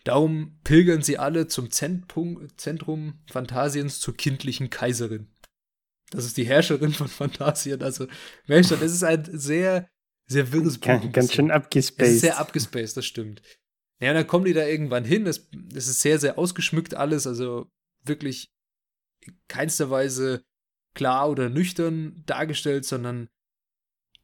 Darum 0.04 0.58
pilgern 0.64 1.02
sie 1.02 1.18
alle 1.18 1.46
zum 1.46 1.70
Zentpunkt, 1.70 2.60
Zentrum 2.60 3.22
Phantasiens 3.26 4.00
zur 4.00 4.16
kindlichen 4.16 4.68
Kaiserin. 4.68 5.30
Das 6.10 6.26
ist 6.26 6.36
die 6.36 6.44
Herrscherin 6.44 6.92
von 6.92 7.08
Phantasien. 7.08 7.82
Also, 7.82 8.06
Mensch, 8.46 8.68
das 8.68 8.82
ist 8.82 9.02
ein 9.02 9.24
sehr, 9.24 9.88
sehr 10.26 10.52
wirres 10.52 10.78
Buch. 10.78 11.10
Ganz, 11.12 11.32
schön 11.32 11.50
abgespaced. 11.50 12.20
Sehr 12.20 12.38
abgespaced, 12.38 12.96
das 12.96 13.06
stimmt. 13.06 13.40
Ja, 14.00 14.10
und 14.10 14.16
dann 14.16 14.26
kommen 14.26 14.44
die 14.44 14.52
da 14.52 14.66
irgendwann 14.66 15.04
hin. 15.04 15.26
Es, 15.26 15.48
es 15.74 15.88
ist 15.88 16.00
sehr, 16.00 16.18
sehr 16.18 16.38
ausgeschmückt 16.38 16.94
alles. 16.94 17.26
Also 17.26 17.70
wirklich 18.02 18.50
in 19.20 19.36
keinster 19.48 19.90
Weise 19.90 20.44
klar 20.94 21.30
oder 21.30 21.48
nüchtern 21.48 22.22
dargestellt, 22.26 22.84
sondern 22.84 23.28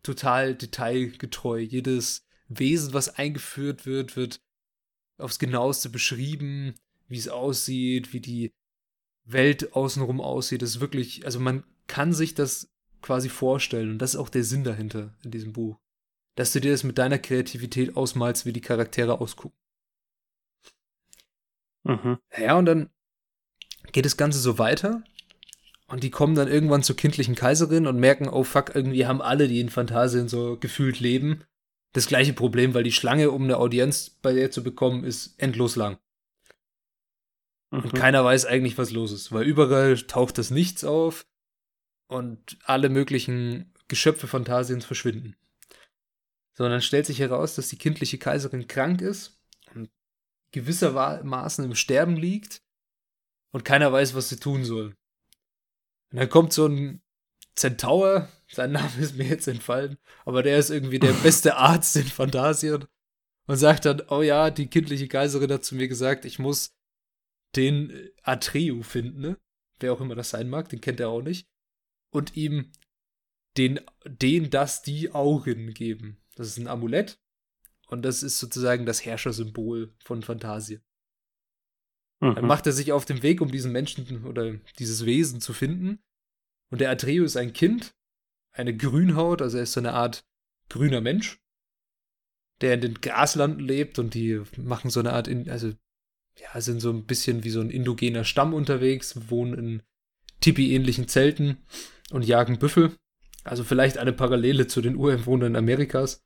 total 0.03 0.55
detailgetreu. 0.55 1.59
Jedes 1.59 2.27
Wesen, 2.49 2.93
was 2.93 3.17
eingeführt 3.17 3.87
wird, 3.87 4.17
wird 4.17 4.41
aufs 5.19 5.39
genaueste 5.39 5.89
beschrieben, 5.89 6.75
wie 7.09 7.19
es 7.19 7.29
aussieht, 7.29 8.13
wie 8.13 8.21
die 8.21 8.53
Welt 9.25 9.75
außenrum 9.75 10.21
aussieht. 10.21 10.63
Das 10.63 10.71
ist 10.71 10.81
wirklich, 10.81 11.25
also 11.25 11.41
man 11.41 11.65
kann 11.87 12.13
sich 12.13 12.35
das 12.35 12.71
quasi 13.03 13.29
vorstellen 13.29 13.91
und 13.91 13.99
das 13.99 14.15
ist 14.15 14.21
auch 14.21 14.29
der 14.29 14.45
Sinn 14.45 14.65
dahinter 14.65 15.15
in 15.25 15.31
diesem 15.31 15.53
Buch. 15.53 15.79
Dass 16.41 16.53
du 16.53 16.61
dir 16.63 16.71
das 16.71 16.85
mit 16.85 16.97
deiner 16.97 17.19
Kreativität 17.19 17.99
ausmalst, 17.99 18.47
wie 18.47 18.55
die 18.55 18.63
Charaktere 18.63 19.21
ausgucken. 19.21 19.59
Mhm. 21.85 22.17
Ja, 22.35 22.57
und 22.57 22.65
dann 22.65 22.89
geht 23.93 24.07
das 24.07 24.17
Ganze 24.17 24.39
so 24.39 24.57
weiter. 24.57 25.05
Und 25.87 26.03
die 26.03 26.09
kommen 26.09 26.35
dann 26.35 26.49
irgendwann 26.49 26.83
zur 26.83 26.97
kindlichen 26.97 27.35
Kaiserin 27.35 27.87
und 27.87 28.01
merken, 28.01 28.27
oh 28.27 28.43
fuck, 28.43 28.75
irgendwie 28.75 29.05
haben 29.05 29.21
alle, 29.21 29.49
die 29.49 29.61
in 29.61 29.69
Phantasien 29.69 30.29
so 30.29 30.57
gefühlt 30.57 30.99
leben, 30.99 31.45
das 31.93 32.07
gleiche 32.07 32.33
Problem, 32.33 32.73
weil 32.73 32.85
die 32.85 32.93
Schlange, 32.93 33.33
um 33.33 33.45
eine 33.45 33.59
Audienz 33.59 34.09
bei 34.09 34.33
der 34.33 34.51
zu 34.51 34.63
bekommen, 34.63 35.05
ist 35.05 35.35
endlos 35.37 35.77
lang. 35.77 35.99
Mhm. 37.71 37.81
Und 37.81 37.95
keiner 37.95 38.25
weiß 38.25 38.47
eigentlich, 38.47 38.79
was 38.79 38.93
los 38.93 39.13
ist, 39.13 39.31
weil 39.31 39.45
überall 39.45 39.95
taucht 39.99 40.39
das 40.39 40.51
Nichts 40.51 40.85
auf 40.85 41.27
und 42.09 42.57
alle 42.65 42.89
möglichen 42.89 43.75
Geschöpfe 43.89 44.27
Phantasiens 44.27 44.87
verschwinden. 44.87 45.37
So, 46.61 46.67
und 46.67 46.73
dann 46.73 46.83
stellt 46.83 47.07
sich 47.07 47.21
heraus, 47.21 47.55
dass 47.55 47.71
die 47.71 47.79
kindliche 47.79 48.19
Kaiserin 48.19 48.69
krank 48.69 49.01
ist 49.01 49.41
und 49.75 49.89
gewissermaßen 50.53 51.65
im 51.65 51.75
Sterben 51.75 52.17
liegt 52.17 52.61
und 53.51 53.65
keiner 53.65 53.91
weiß, 53.91 54.15
was 54.15 54.29
sie 54.29 54.37
tun 54.37 54.67
soll. 54.67 54.95
Und 56.13 56.19
dann 56.19 56.29
kommt 56.29 56.53
so 56.53 56.67
ein 56.67 57.01
Zentaur, 57.55 58.29
sein 58.47 58.73
Name 58.73 58.91
ist 59.01 59.17
mir 59.17 59.25
jetzt 59.27 59.49
entfallen, 59.49 59.97
aber 60.27 60.43
der 60.43 60.59
ist 60.59 60.69
irgendwie 60.69 60.99
der 60.99 61.13
beste 61.23 61.57
Arzt 61.57 61.97
in 61.97 62.05
Phantasien 62.05 62.85
und 63.47 63.57
sagt 63.57 63.87
dann, 63.87 64.03
oh 64.11 64.21
ja, 64.21 64.51
die 64.51 64.67
kindliche 64.67 65.09
Kaiserin 65.09 65.51
hat 65.51 65.65
zu 65.65 65.77
mir 65.77 65.89
gesagt, 65.89 66.27
ich 66.27 66.39
muss 66.39 66.77
den 67.57 68.11
Atreu 68.23 68.83
finden, 68.83 69.23
ne? 69.23 69.39
wer 69.79 69.95
auch 69.95 70.03
immer 70.03 70.15
das 70.15 70.29
sein 70.29 70.51
mag, 70.51 70.69
den 70.69 70.83
kennt 70.83 71.01
er 71.01 71.09
auch 71.09 71.23
nicht, 71.23 71.49
und 72.11 72.37
ihm 72.37 72.71
den, 73.57 73.81
den, 74.05 74.51
das, 74.51 74.83
die 74.83 75.13
Augen 75.13 75.73
geben. 75.73 76.19
Das 76.41 76.49
ist 76.49 76.57
ein 76.57 76.69
Amulett 76.69 77.21
und 77.89 78.01
das 78.01 78.23
ist 78.23 78.39
sozusagen 78.39 78.87
das 78.87 79.05
Herrschersymbol 79.05 79.93
von 80.03 80.23
Phantasien. 80.23 80.81
Mhm. 82.21 82.35
Dann 82.35 82.47
macht 82.47 82.67
er 82.67 82.73
sich 82.73 82.93
auf 82.93 83.05
den 83.05 83.23
Weg, 83.23 83.43
um 83.43 83.51
diesen 83.51 83.73
Menschen 83.73 84.25
oder 84.25 84.55
dieses 84.79 85.05
Wesen 85.05 85.43
zu 85.43 85.53
finden. 85.53 86.03
Und 86.71 86.81
der 86.81 86.91
Atreo 86.91 87.25
ist 87.25 87.37
ein 87.37 87.53
Kind, 87.53 87.95
eine 88.53 88.75
Grünhaut, 88.75 89.43
also 89.43 89.59
er 89.59 89.65
ist 89.65 89.73
so 89.73 89.81
eine 89.81 89.93
Art 89.93 90.25
grüner 90.71 91.03
Mensch, 91.03 91.43
der 92.63 92.73
in 92.73 92.81
den 92.81 92.95
Graslanden 92.95 93.61
lebt 93.63 93.99
und 93.99 94.15
die 94.15 94.41
machen 94.57 94.89
so 94.89 95.01
eine 95.01 95.13
Art, 95.13 95.29
in, 95.29 95.51
also 95.51 95.75
ja, 96.37 96.59
sind 96.63 96.81
so 96.81 96.91
ein 96.91 97.05
bisschen 97.05 97.45
wie 97.45 97.51
so 97.51 97.61
ein 97.61 97.69
indogener 97.69 98.25
Stamm 98.25 98.55
unterwegs, 98.55 99.29
wohnen 99.29 99.59
in 99.59 99.83
Tipi-ähnlichen 100.41 101.07
Zelten 101.07 101.59
und 102.11 102.25
jagen 102.25 102.59
Büffel. 102.59 102.97
Also 103.45 103.63
vielleicht 103.63 103.99
eine 103.99 104.15
Parallele 104.15 104.69
zu 104.69 104.81
den 104.81 104.97
Ureinwohnern 104.97 105.55
Amerikas. 105.55 106.23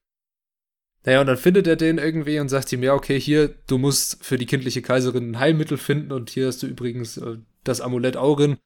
Naja, 1.05 1.21
und 1.21 1.27
dann 1.27 1.37
findet 1.37 1.67
er 1.67 1.77
den 1.77 1.99
irgendwie 1.99 2.39
und 2.39 2.49
sagt 2.49 2.73
ihm, 2.73 2.83
ja, 2.83 2.95
okay, 2.95 3.21
hier, 3.21 3.49
du 3.67 3.77
musst 3.77 4.25
für 4.25 4.39
die 4.39 4.47
kindliche 4.47 4.81
Kaiserin 4.81 5.33
ein 5.33 5.39
Heilmittel 5.39 5.77
finden 5.77 6.13
und 6.13 6.31
hier 6.31 6.47
hast 6.47 6.63
du 6.63 6.67
übrigens 6.67 7.19
äh, 7.19 7.39
das 7.63 7.83
Amulett 7.83 8.17
Aurin 8.17 8.57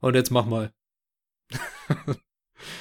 und 0.00 0.14
jetzt 0.14 0.30
mach 0.30 0.46
mal. 0.46 0.72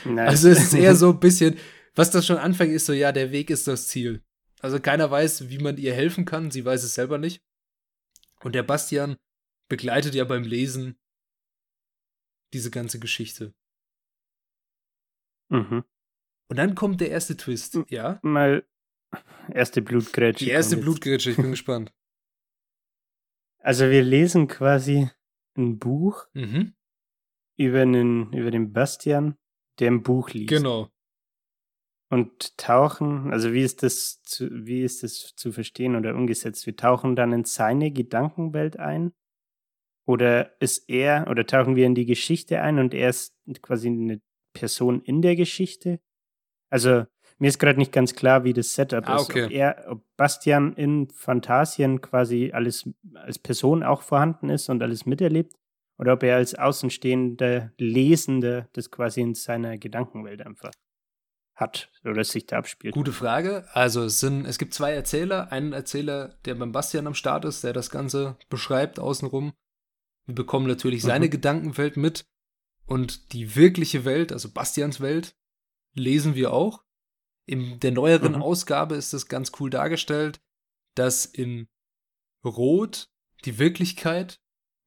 nice. 0.06 0.30
Also 0.30 0.50
es 0.50 0.60
ist 0.60 0.74
eher 0.74 0.96
so 0.96 1.10
ein 1.10 1.20
bisschen, 1.20 1.58
was 1.94 2.10
das 2.12 2.26
schon 2.26 2.38
anfängt, 2.38 2.72
ist 2.72 2.86
so, 2.86 2.94
ja, 2.94 3.12
der 3.12 3.32
Weg 3.32 3.50
ist 3.50 3.68
das 3.68 3.90
Ziel. 3.90 4.24
Also 4.62 4.80
keiner 4.80 5.12
weiß, 5.12 5.50
wie 5.50 5.58
man 5.58 5.78
ihr 5.78 5.94
helfen 5.94 6.24
kann, 6.24 6.50
sie 6.50 6.64
weiß 6.64 6.84
es 6.84 6.94
selber 6.94 7.18
nicht. 7.18 7.44
Und 8.44 8.56
der 8.56 8.64
Bastian 8.64 9.18
begleitet 9.68 10.16
ja 10.16 10.24
beim 10.24 10.44
Lesen 10.44 10.98
diese 12.54 12.72
ganze 12.72 13.00
Geschichte. 13.00 13.54
Mhm. 15.50 15.84
Und 16.48 16.58
dann 16.58 16.76
kommt 16.76 17.02
der 17.02 17.10
erste 17.10 17.36
Twist, 17.36 17.78
ja? 17.90 18.20
Mal 18.24 18.66
Erste 19.54 19.82
Blutgrätsche. 19.82 20.46
Die 20.46 20.52
erste 20.52 20.78
Blutgrätsche, 20.78 21.32
ich 21.32 21.38
bin 21.38 21.52
gespannt. 21.52 21.94
Also 23.60 23.90
wir 23.90 24.04
lesen 24.04 24.48
quasi 24.48 25.10
ein 25.56 25.78
Buch 25.78 26.28
mhm. 26.34 26.74
über, 27.58 27.82
einen, 27.82 28.34
über 28.34 28.52
den 28.52 28.74
Bastian, 28.74 29.38
der 29.80 29.92
ein 29.92 30.04
Buch 30.04 30.32
liest. 30.32 30.50
Genau. 30.50 30.90
Und 32.10 32.58
tauchen, 32.58 33.32
also 33.32 33.54
wie 33.54 33.62
ist 33.62 33.84
das 33.84 34.22
zu, 34.24 34.50
wie 34.52 34.82
ist 34.82 35.02
das 35.04 35.34
zu 35.36 35.52
verstehen 35.52 35.96
oder 35.96 36.14
umgesetzt? 36.14 36.66
Wir 36.66 36.76
tauchen 36.76 37.16
dann 37.16 37.32
in 37.32 37.46
seine 37.46 37.92
Gedankenwelt 37.92 38.78
ein? 38.78 39.14
Oder 40.06 40.60
ist 40.60 40.90
er, 40.90 41.28
oder 41.30 41.46
tauchen 41.46 41.76
wir 41.76 41.86
in 41.86 41.96
die 41.96 42.06
Geschichte 42.06 42.62
ein 42.62 42.80
und 42.80 42.94
er 42.94 43.12
ist 43.12 43.34
quasi 43.62 43.88
eine 43.88 44.22
Person 44.54 45.02
in 45.02 45.22
der 45.22 45.36
Geschichte? 45.36 46.02
Also 46.70 47.06
mir 47.42 47.48
ist 47.48 47.58
gerade 47.58 47.80
nicht 47.80 47.92
ganz 47.92 48.14
klar, 48.14 48.44
wie 48.44 48.54
das 48.54 48.76
Setup 48.76 49.10
ah, 49.10 49.16
ist. 49.16 49.32
Ob, 49.32 49.36
er, 49.36 49.86
ob 49.90 50.04
Bastian 50.16 50.74
in 50.74 51.10
Phantasien 51.10 52.00
quasi 52.00 52.52
alles 52.54 52.88
als 53.16 53.40
Person 53.40 53.82
auch 53.82 54.04
vorhanden 54.04 54.50
ist 54.50 54.70
und 54.70 54.84
alles 54.84 55.08
miterlebt 55.08 55.56
oder 55.98 56.14
ob 56.14 56.22
er 56.22 56.36
als 56.36 56.54
außenstehender 56.54 57.72
Lesender 57.80 58.70
das 58.74 58.92
quasi 58.92 59.22
in 59.22 59.34
seiner 59.34 59.80
Gedankenwelt 59.80 60.46
einfach 60.46 60.72
hat 61.56 61.92
oder 62.06 62.24
sich 62.24 62.46
da 62.46 62.60
abspielt. 62.60 62.94
Gute 62.94 63.12
Frage. 63.12 63.66
Also 63.74 64.04
es 64.04 64.20
sind, 64.20 64.46
es 64.46 64.60
gibt 64.60 64.76
zwei 64.76 64.94
Erzähler. 64.94 65.52
Einen 65.52 65.74
Erzähler, 65.74 66.38
der 66.46 66.54
beim 66.54 66.72
Bastian 66.72 67.08
am 67.08 67.16
Start 67.16 67.46
ist, 67.46 67.64
der 67.64 67.74
das 67.74 67.90
Ganze 67.90 68.38
beschreibt 68.50 69.00
außenrum. 69.00 69.52
Wir 70.28 70.36
bekommen 70.36 70.68
natürlich 70.68 71.02
mhm. 71.02 71.08
seine 71.08 71.30
Gedankenwelt 71.30 71.98
mit 71.98 72.24
und 72.86 73.34
die 73.34 73.56
wirkliche 73.56 74.06
Welt, 74.06 74.32
also 74.32 74.52
Bastians 74.52 75.02
Welt, 75.02 75.36
lesen 75.96 76.36
wir 76.36 76.54
auch. 76.54 76.84
In 77.52 77.82
der 77.82 77.92
neueren 77.92 78.32
mhm. 78.32 78.42
Ausgabe 78.42 78.96
ist 78.96 79.12
es 79.12 79.28
ganz 79.28 79.52
cool 79.60 79.70
dargestellt, 79.70 80.40
dass 80.96 81.26
in 81.26 81.68
Rot 82.46 83.10
die 83.44 83.60
Wirklichkeit 83.60 84.40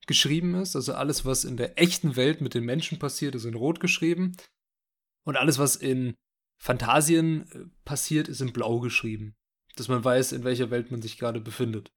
geschrieben 0.07 0.55
ist. 0.55 0.75
Also 0.75 0.95
alles, 0.95 1.27
was 1.27 1.45
in 1.45 1.59
der 1.59 1.79
echten 1.79 2.17
Welt 2.17 2.41
mit 2.41 2.55
den 2.55 2.65
Menschen 2.65 2.99
passiert, 2.99 3.35
ist 3.35 3.45
in 3.45 3.53
Rot 3.53 3.81
geschrieben. 3.81 4.35
Und 5.27 5.37
alles, 5.37 5.59
was 5.59 5.77
in 5.77 6.17
Fantasien 6.59 7.51
äh, 7.53 7.67
passiert, 7.85 8.29
ist 8.29 8.41
in 8.41 8.55
Blau 8.55 8.81
geschrieben. 8.81 9.37
Dass 9.77 9.89
man 9.89 10.03
weiß, 10.03 10.33
in 10.33 10.45
welcher 10.45 10.71
Welt 10.71 10.91
man 10.91 11.03
sich 11.03 11.19
gerade 11.19 11.41
befindet. 11.41 11.93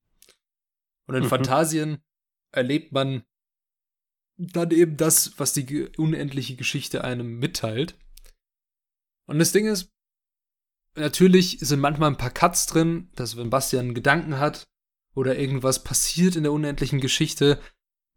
Und 1.07 1.15
in 1.15 1.23
mhm. 1.23 1.29
Fantasien 1.29 2.03
erlebt 2.51 2.91
man 2.91 3.23
dann 4.35 4.71
eben 4.71 4.97
das, 4.97 5.39
was 5.39 5.53
die 5.53 5.87
unendliche 5.95 6.57
Geschichte 6.57 7.05
einem 7.05 7.39
mitteilt. 7.39 7.97
Und 9.27 9.39
das 9.39 9.53
Ding 9.53 9.65
ist, 9.65 9.93
natürlich 10.97 11.59
sind 11.59 11.79
manchmal 11.79 12.09
ein 12.09 12.17
paar 12.17 12.31
Cuts 12.31 12.65
drin, 12.65 13.09
dass 13.15 13.37
wenn 13.37 13.49
Bastian 13.49 13.85
einen 13.85 13.93
Gedanken 13.93 14.39
hat 14.39 14.67
oder 15.15 15.37
irgendwas 15.37 15.83
passiert 15.83 16.35
in 16.35 16.43
der 16.43 16.51
unendlichen 16.51 16.99
Geschichte, 16.99 17.59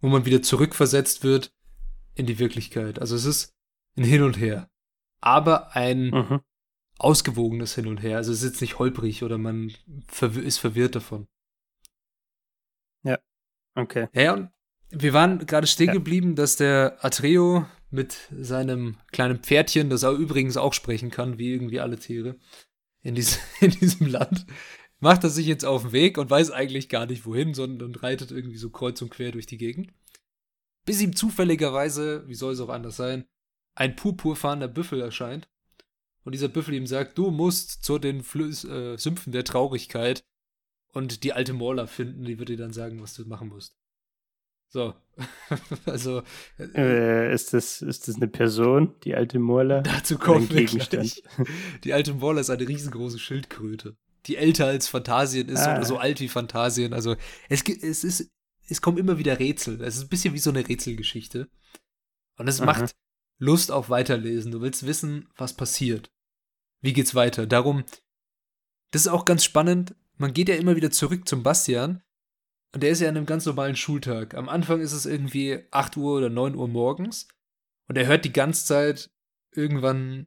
wo 0.00 0.08
man 0.08 0.24
wieder 0.24 0.42
zurückversetzt 0.42 1.22
wird 1.22 1.52
in 2.14 2.26
die 2.26 2.38
Wirklichkeit. 2.38 2.98
Also 2.98 3.16
es 3.16 3.24
ist 3.24 3.54
ein 3.96 4.04
Hin 4.04 4.22
und 4.22 4.38
Her. 4.38 4.68
Aber 5.20 5.74
ein 5.76 6.10
mhm. 6.10 6.40
ausgewogenes 6.98 7.74
Hin 7.74 7.86
und 7.86 8.02
Her. 8.02 8.16
Also 8.16 8.32
es 8.32 8.42
ist 8.42 8.52
jetzt 8.52 8.60
nicht 8.60 8.78
holprig 8.78 9.22
oder 9.22 9.38
man 9.38 9.72
verwir 10.08 10.42
ist 10.42 10.58
verwirrt 10.58 10.94
davon. 10.94 11.28
Ja, 13.02 13.18
okay. 13.74 14.08
Ja, 14.12 14.34
und 14.34 14.50
wir 14.90 15.12
waren 15.12 15.46
gerade 15.46 15.66
stehen 15.66 15.92
geblieben, 15.92 16.34
dass 16.34 16.56
der 16.56 16.98
Atreo 17.04 17.66
mit 17.90 18.28
seinem 18.30 18.96
kleinen 19.12 19.38
Pferdchen, 19.38 19.90
das 19.90 20.02
er 20.02 20.12
übrigens 20.12 20.56
auch 20.56 20.72
sprechen 20.72 21.10
kann, 21.10 21.38
wie 21.38 21.52
irgendwie 21.52 21.80
alle 21.80 21.98
Tiere, 21.98 22.36
in, 23.02 23.14
dies, 23.14 23.38
in 23.60 23.70
diesem 23.70 24.06
Land, 24.06 24.46
macht 25.00 25.24
er 25.24 25.30
sich 25.30 25.46
jetzt 25.46 25.64
auf 25.64 25.82
den 25.82 25.92
Weg 25.92 26.18
und 26.18 26.30
weiß 26.30 26.50
eigentlich 26.50 26.88
gar 26.88 27.06
nicht 27.06 27.24
wohin, 27.26 27.54
sondern 27.54 27.94
reitet 27.94 28.30
irgendwie 28.30 28.58
so 28.58 28.70
kreuz 28.70 29.00
und 29.02 29.10
quer 29.10 29.32
durch 29.32 29.46
die 29.46 29.58
Gegend. 29.58 29.92
Bis 30.84 31.00
ihm 31.00 31.16
zufälligerweise, 31.16 32.26
wie 32.28 32.34
soll 32.34 32.52
es 32.52 32.60
auch 32.60 32.68
anders 32.68 32.96
sein, 32.96 33.24
ein 33.74 33.96
purpurfahrender 33.96 34.68
Büffel 34.68 35.00
erscheint. 35.00 35.48
Und 36.24 36.32
dieser 36.32 36.48
Büffel 36.48 36.74
ihm 36.74 36.86
sagt, 36.86 37.16
du 37.16 37.30
musst 37.30 37.82
zu 37.82 37.98
den 37.98 38.22
Flüs 38.22 38.64
äh, 38.64 38.96
Sümpfen 38.98 39.32
der 39.32 39.44
Traurigkeit 39.44 40.22
und 40.92 41.24
die 41.24 41.32
alte 41.32 41.54
Morla 41.54 41.86
finden, 41.86 42.24
die 42.24 42.38
wird 42.38 42.50
dir 42.50 42.58
dann 42.58 42.72
sagen, 42.72 43.00
was 43.00 43.14
du 43.14 43.24
machen 43.24 43.48
musst. 43.48 43.79
So. 44.70 44.94
also. 45.86 46.22
Äh, 46.58 47.34
ist, 47.34 47.52
das, 47.52 47.82
ist 47.82 48.08
das 48.08 48.16
eine 48.16 48.28
Person, 48.28 48.94
die 49.02 49.14
alte 49.14 49.38
Morla? 49.38 49.82
Dazu 49.82 50.16
kommt 50.16 50.54
wir 50.54 50.64
gleich. 50.64 51.22
Die 51.84 51.92
alte 51.92 52.14
Morla 52.14 52.40
ist 52.40 52.50
eine 52.50 52.66
riesengroße 52.66 53.18
Schildkröte, 53.18 53.96
die 54.26 54.36
älter 54.36 54.66
als 54.66 54.86
Phantasien 54.86 55.48
ist 55.48 55.60
ah. 55.60 55.76
oder 55.76 55.84
so 55.84 55.98
alt 55.98 56.20
wie 56.20 56.28
Phantasien. 56.28 56.94
Also 56.94 57.16
es, 57.48 57.62
es, 57.62 58.04
ist, 58.04 58.30
es 58.68 58.80
kommen 58.80 58.98
immer 58.98 59.18
wieder 59.18 59.38
Rätsel. 59.38 59.82
Es 59.82 59.96
ist 59.96 60.04
ein 60.04 60.08
bisschen 60.08 60.34
wie 60.34 60.38
so 60.38 60.50
eine 60.50 60.66
Rätselgeschichte. 60.66 61.48
Und 62.38 62.48
es 62.48 62.60
macht 62.60 62.94
Lust 63.38 63.72
auf 63.72 63.90
Weiterlesen. 63.90 64.52
Du 64.52 64.60
willst 64.60 64.86
wissen, 64.86 65.28
was 65.36 65.54
passiert. 65.54 66.10
Wie 66.80 66.92
geht's 66.92 67.14
weiter? 67.14 67.46
Darum, 67.46 67.84
das 68.92 69.02
ist 69.02 69.08
auch 69.08 69.24
ganz 69.24 69.44
spannend 69.44 69.94
man 70.20 70.34
geht 70.34 70.50
ja 70.50 70.54
immer 70.56 70.76
wieder 70.76 70.90
zurück 70.90 71.26
zum 71.26 71.42
Bastian 71.42 72.02
und 72.72 72.82
der 72.82 72.90
ist 72.90 73.00
ja 73.00 73.08
an 73.08 73.16
einem 73.16 73.26
ganz 73.26 73.46
normalen 73.46 73.76
Schultag. 73.76 74.34
Am 74.34 74.48
Anfang 74.48 74.80
ist 74.80 74.92
es 74.92 75.06
irgendwie 75.06 75.60
8 75.70 75.96
Uhr 75.96 76.18
oder 76.18 76.30
9 76.30 76.54
Uhr 76.54 76.68
morgens 76.68 77.28
und 77.88 77.96
er 77.96 78.06
hört 78.06 78.24
die 78.24 78.32
ganze 78.32 78.64
Zeit 78.64 79.10
irgendwann 79.52 80.26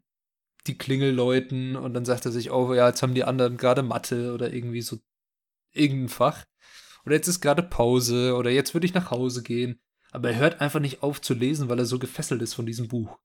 die 0.67 0.77
Klingel 0.77 1.13
läuten 1.13 1.75
und 1.75 1.93
dann 1.93 2.05
sagt 2.05 2.25
er 2.25 2.31
sich, 2.31 2.51
oh 2.51 2.73
ja, 2.73 2.87
jetzt 2.87 3.01
haben 3.01 3.15
die 3.15 3.23
anderen 3.23 3.57
gerade 3.57 3.83
Mathe 3.83 4.33
oder 4.33 4.53
irgendwie 4.53 4.81
so 4.81 4.97
irgendein 5.71 6.09
Fach. 6.09 6.45
Oder 7.05 7.15
jetzt 7.15 7.27
ist 7.27 7.41
gerade 7.41 7.63
Pause 7.63 8.35
oder 8.35 8.49
jetzt 8.49 8.73
würde 8.73 8.85
ich 8.85 8.93
nach 8.93 9.11
Hause 9.11 9.43
gehen. 9.43 9.81
Aber 10.11 10.29
er 10.29 10.37
hört 10.37 10.61
einfach 10.61 10.79
nicht 10.79 11.03
auf 11.03 11.21
zu 11.21 11.33
lesen, 11.33 11.69
weil 11.69 11.79
er 11.79 11.85
so 11.85 11.99
gefesselt 11.99 12.41
ist 12.41 12.53
von 12.53 12.65
diesem 12.65 12.87
Buch. 12.87 13.17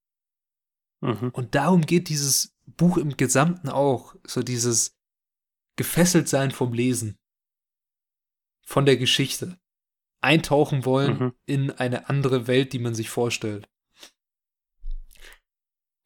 Mhm. 1.01 1.31
Und 1.33 1.55
darum 1.55 1.83
geht 1.83 2.09
dieses 2.09 2.57
Buch 2.67 2.97
im 2.97 3.17
Gesamten 3.17 3.69
auch. 3.69 4.17
So 4.27 4.43
dieses 4.43 4.97
gefesselt 5.77 6.29
sein 6.29 6.51
vom 6.51 6.73
Lesen. 6.73 7.19
Von 8.69 8.85
der 8.85 8.99
Geschichte. 8.99 9.59
Eintauchen 10.21 10.85
wollen 10.85 11.19
mhm. 11.19 11.33
in 11.47 11.71
eine 11.71 12.11
andere 12.11 12.47
Welt, 12.47 12.75
die 12.75 12.79
man 12.79 12.95
sich 12.95 13.09
vorstellt. 13.09 13.67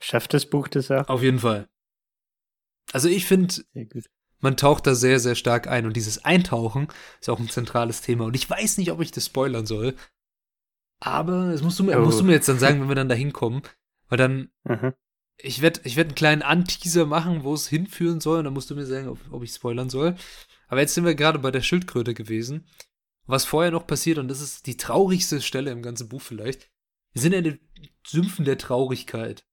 Schafft 0.00 0.33
das 0.33 0.47
Buch 0.47 0.69
das 0.69 0.88
auch? 0.92 1.09
Auf 1.09 1.23
jeden 1.23 1.40
Fall. 1.40 1.69
Also 2.92 3.09
ich 3.09 3.26
finde, 3.26 3.64
man 4.38 4.57
taucht 4.57 4.87
da 4.87 4.95
sehr, 4.95 5.19
sehr 5.19 5.35
stark 5.35 5.66
ein. 5.66 5.87
Und 5.87 5.97
dieses 5.97 6.25
Eintauchen 6.25 6.87
ist 7.21 7.28
auch 7.28 7.40
ein 7.40 7.49
zentrales 7.49 8.00
Thema. 8.00 8.26
Und 8.26 8.37
ich 8.37 8.49
weiß 8.49 8.78
nicht, 8.78 8.92
ob 8.92 9.00
ich 9.00 9.11
das 9.11 9.26
spoilern 9.26 9.66
soll. 9.66 9.97
Aber 11.00 11.50
das 11.50 11.62
musst 11.62 11.81
du 11.81 11.83
mir, 11.83 11.99
oh. 11.99 12.04
musst 12.04 12.21
du 12.21 12.25
mir 12.25 12.35
jetzt 12.35 12.49
dann 12.49 12.61
sagen, 12.61 12.81
wenn 12.81 12.88
wir 12.88 12.95
dann 12.95 13.09
da 13.09 13.16
hinkommen. 13.16 13.62
Weil 14.09 14.19
dann, 14.19 14.52
mhm. 14.62 14.92
ich 15.37 15.62
werde 15.62 15.81
ich 15.83 15.97
werd 15.97 16.11
einen 16.11 16.14
kleinen 16.14 16.42
Anteaser 16.42 17.07
machen, 17.07 17.42
wo 17.42 17.54
es 17.54 17.66
hinführen 17.66 18.21
soll. 18.21 18.38
Und 18.38 18.45
dann 18.45 18.54
musst 18.54 18.71
du 18.71 18.76
mir 18.76 18.87
sagen, 18.87 19.09
ob, 19.09 19.19
ob 19.33 19.42
ich 19.42 19.52
spoilern 19.52 19.90
soll. 19.90 20.14
Aber 20.73 20.81
jetzt 20.81 20.95
sind 20.95 21.05
wir 21.05 21.14
gerade 21.14 21.38
bei 21.38 21.50
der 21.50 21.61
Schildkröte 21.61 22.14
gewesen. 22.14 22.64
Was 23.26 23.45
vorher 23.45 23.71
noch 23.71 23.87
passiert, 23.87 24.17
und 24.17 24.29
das 24.29 24.41
ist 24.41 24.67
die 24.67 24.79
traurigste 24.79 25.43
Stelle 25.43 25.71
im 25.71 25.83
ganzen 25.83 26.09
Buch 26.09 26.23
vielleicht. 26.23 26.71
Wir 27.12 27.21
sind 27.21 27.35
in 27.35 27.45
den 27.45 27.61
Sümpfen 28.07 28.47
der 28.47 28.57
Traurigkeit. 28.57 29.45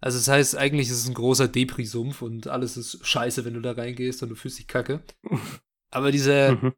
Also 0.00 0.16
das 0.16 0.26
heißt, 0.26 0.56
eigentlich 0.56 0.88
ist 0.88 1.00
es 1.00 1.06
ein 1.06 1.12
großer 1.12 1.48
Depri-Sumpf 1.48 2.22
und 2.22 2.46
alles 2.46 2.78
ist 2.78 3.06
scheiße, 3.06 3.44
wenn 3.44 3.52
du 3.52 3.60
da 3.60 3.72
reingehst 3.72 4.22
und 4.22 4.30
du 4.30 4.36
fühlst 4.36 4.58
dich 4.58 4.66
kacke. 4.66 5.02
Aber 5.90 6.10
dieser 6.10 6.52
mhm. 6.52 6.72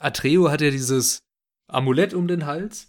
Atreo 0.00 0.50
hat 0.50 0.60
ja 0.60 0.70
dieses 0.70 1.22
Amulett 1.66 2.12
um 2.12 2.28
den 2.28 2.44
Hals 2.44 2.88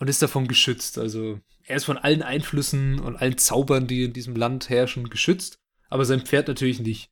und 0.00 0.10
ist 0.10 0.22
davon 0.22 0.48
geschützt. 0.48 0.98
Also 0.98 1.38
er 1.62 1.76
ist 1.76 1.84
von 1.84 1.98
allen 1.98 2.22
Einflüssen 2.22 2.98
und 2.98 3.14
allen 3.14 3.38
Zaubern, 3.38 3.86
die 3.86 4.02
in 4.02 4.12
diesem 4.12 4.34
Land 4.34 4.70
herrschen, 4.70 5.08
geschützt. 5.08 5.60
Aber 5.88 6.04
sein 6.04 6.26
Pferd 6.26 6.48
natürlich 6.48 6.80
nicht. 6.80 7.11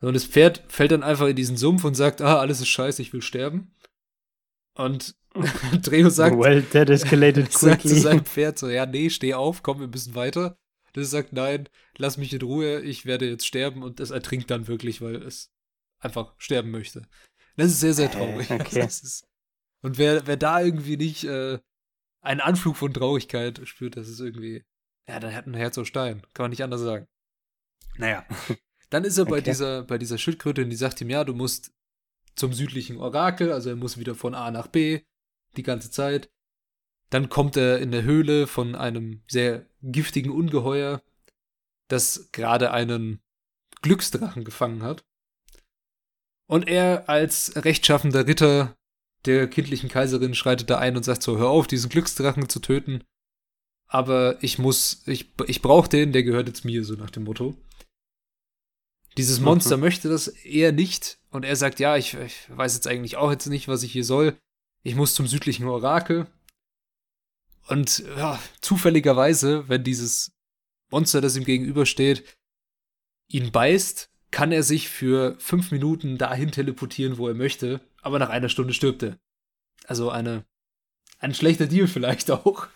Und 0.00 0.14
das 0.14 0.24
Pferd 0.24 0.64
fällt 0.68 0.92
dann 0.92 1.02
einfach 1.02 1.26
in 1.26 1.36
diesen 1.36 1.56
Sumpf 1.56 1.84
und 1.84 1.94
sagt, 1.94 2.20
ah, 2.20 2.38
alles 2.38 2.60
ist 2.60 2.68
scheiße, 2.68 3.02
ich 3.02 3.12
will 3.12 3.22
sterben. 3.22 3.74
Und 4.74 5.16
Dreo 5.82 6.08
sagt, 6.08 6.38
well, 6.38 6.62
that 6.62 6.88
escalated 6.88 7.50
quickly. 7.50 7.58
sagt 7.70 7.82
zu 7.82 8.00
seinem 8.00 8.24
Pferd 8.24 8.58
so, 8.58 8.68
ja, 8.68 8.86
nee, 8.86 9.10
steh 9.10 9.34
auf, 9.34 9.62
komm, 9.62 9.80
wir 9.80 9.88
müssen 9.88 10.14
weiter. 10.14 10.56
Das 10.92 11.10
sagt, 11.10 11.32
nein, 11.32 11.68
lass 11.96 12.16
mich 12.16 12.32
in 12.32 12.42
Ruhe, 12.42 12.80
ich 12.80 13.06
werde 13.06 13.28
jetzt 13.28 13.46
sterben 13.46 13.82
und 13.82 14.00
es 14.00 14.10
ertrinkt 14.10 14.50
dann 14.50 14.68
wirklich, 14.68 15.00
weil 15.00 15.16
es 15.16 15.52
einfach 16.00 16.34
sterben 16.38 16.70
möchte. 16.70 17.02
Das 17.56 17.68
ist 17.68 17.80
sehr, 17.80 17.94
sehr 17.94 18.10
traurig. 18.10 18.50
Okay. 18.50 18.84
Ist, 18.84 19.26
und 19.82 19.98
wer, 19.98 20.26
wer 20.26 20.36
da 20.36 20.60
irgendwie 20.60 20.96
nicht 20.96 21.24
äh, 21.24 21.58
einen 22.20 22.40
Anflug 22.40 22.76
von 22.76 22.92
Traurigkeit 22.92 23.60
spürt, 23.64 23.96
das 23.96 24.08
ist 24.08 24.20
irgendwie, 24.20 24.64
ja, 25.08 25.20
dann 25.20 25.34
hat 25.34 25.46
ein 25.46 25.54
Herz 25.54 25.78
aus 25.78 25.88
Stein. 25.88 26.22
Kann 26.34 26.44
man 26.44 26.50
nicht 26.50 26.62
anders 26.62 26.80
sagen. 26.80 27.06
Naja. 27.96 28.24
Dann 28.90 29.04
ist 29.04 29.18
er 29.18 29.26
bei 29.26 29.40
dieser, 29.40 29.82
bei 29.82 29.98
dieser 29.98 30.18
Schildkröte 30.18 30.62
und 30.62 30.70
die 30.70 30.76
sagt 30.76 31.00
ihm, 31.00 31.10
ja, 31.10 31.24
du 31.24 31.34
musst 31.34 31.72
zum 32.34 32.52
südlichen 32.52 32.98
Orakel, 32.98 33.52
also 33.52 33.70
er 33.70 33.76
muss 33.76 33.98
wieder 33.98 34.14
von 34.14 34.34
A 34.34 34.50
nach 34.50 34.68
B 34.68 35.02
die 35.56 35.62
ganze 35.62 35.90
Zeit. 35.90 36.30
Dann 37.10 37.28
kommt 37.28 37.56
er 37.56 37.78
in 37.78 37.90
der 37.90 38.02
Höhle 38.02 38.46
von 38.46 38.74
einem 38.74 39.22
sehr 39.28 39.66
giftigen 39.82 40.30
Ungeheuer, 40.30 41.02
das 41.88 42.30
gerade 42.32 42.70
einen 42.70 43.20
Glücksdrachen 43.82 44.44
gefangen 44.44 44.82
hat. 44.82 45.04
Und 46.46 46.68
er 46.68 47.08
als 47.08 47.52
rechtschaffender 47.56 48.26
Ritter 48.26 48.76
der 49.26 49.48
kindlichen 49.48 49.88
Kaiserin 49.88 50.34
schreitet 50.34 50.70
da 50.70 50.78
ein 50.78 50.96
und 50.96 51.02
sagt 51.02 51.22
so, 51.22 51.38
hör 51.38 51.48
auf, 51.48 51.66
diesen 51.66 51.90
Glücksdrachen 51.90 52.48
zu 52.48 52.60
töten. 52.60 53.04
Aber 53.86 54.42
ich 54.42 54.58
muss, 54.58 55.02
ich, 55.06 55.32
ich 55.46 55.62
brauche 55.62 55.88
den, 55.88 56.12
der 56.12 56.22
gehört 56.22 56.46
jetzt 56.46 56.64
mir, 56.64 56.84
so 56.84 56.94
nach 56.94 57.10
dem 57.10 57.24
Motto. 57.24 57.56
Dieses 59.18 59.40
Monster 59.40 59.76
mhm. 59.76 59.82
möchte 59.82 60.08
das 60.08 60.28
eher 60.28 60.70
nicht. 60.70 61.18
Und 61.30 61.44
er 61.44 61.56
sagt, 61.56 61.80
ja, 61.80 61.96
ich, 61.96 62.14
ich 62.14 62.48
weiß 62.48 62.74
jetzt 62.74 62.86
eigentlich 62.86 63.16
auch 63.16 63.32
jetzt 63.32 63.46
nicht, 63.46 63.66
was 63.66 63.82
ich 63.82 63.90
hier 63.90 64.04
soll. 64.04 64.38
Ich 64.84 64.94
muss 64.94 65.14
zum 65.14 65.26
südlichen 65.26 65.66
Orakel. 65.66 66.28
Und 67.66 68.04
ja, 68.16 68.38
zufälligerweise, 68.60 69.68
wenn 69.68 69.82
dieses 69.82 70.30
Monster, 70.90 71.20
das 71.20 71.36
ihm 71.36 71.44
gegenübersteht, 71.44 72.24
ihn 73.28 73.50
beißt, 73.50 74.08
kann 74.30 74.52
er 74.52 74.62
sich 74.62 74.88
für 74.88 75.34
fünf 75.40 75.72
Minuten 75.72 76.16
dahin 76.16 76.52
teleportieren, 76.52 77.18
wo 77.18 77.26
er 77.26 77.34
möchte, 77.34 77.80
aber 78.00 78.20
nach 78.20 78.30
einer 78.30 78.48
Stunde 78.48 78.72
stirbt 78.72 79.02
er. 79.02 79.18
Also 79.84 80.10
eine, 80.10 80.44
ein 81.18 81.34
schlechter 81.34 81.66
Deal 81.66 81.88
vielleicht 81.88 82.30
auch. 82.30 82.68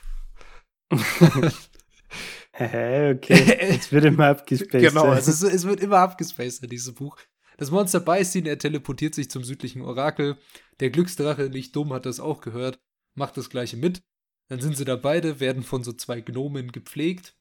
okay, 2.54 3.72
jetzt 3.72 3.92
wird 3.92 4.04
immer 4.04 4.26
abgespaced. 4.26 4.88
genau, 4.88 5.06
also 5.06 5.30
es, 5.30 5.42
es, 5.42 5.64
wird 5.64 5.80
immer 5.80 5.98
abgespaced 5.98 6.62
in 6.62 6.70
diesem 6.70 6.94
Buch. 6.94 7.16
Das 7.56 7.70
Monster 7.70 8.00
beißt 8.00 8.34
ihn, 8.36 8.46
er 8.46 8.58
teleportiert 8.58 9.14
sich 9.14 9.30
zum 9.30 9.44
südlichen 9.44 9.82
Orakel. 9.82 10.36
Der 10.80 10.90
Glücksdrache, 10.90 11.44
nicht 11.44 11.74
dumm, 11.76 11.92
hat 11.92 12.06
das 12.06 12.20
auch 12.20 12.40
gehört, 12.40 12.80
macht 13.14 13.36
das 13.36 13.50
gleiche 13.50 13.76
mit. 13.76 14.02
Dann 14.48 14.60
sind 14.60 14.76
sie 14.76 14.84
da 14.84 14.96
beide, 14.96 15.40
werden 15.40 15.62
von 15.62 15.82
so 15.82 15.92
zwei 15.92 16.20
Gnomen 16.20 16.72
gepflegt. 16.72 17.36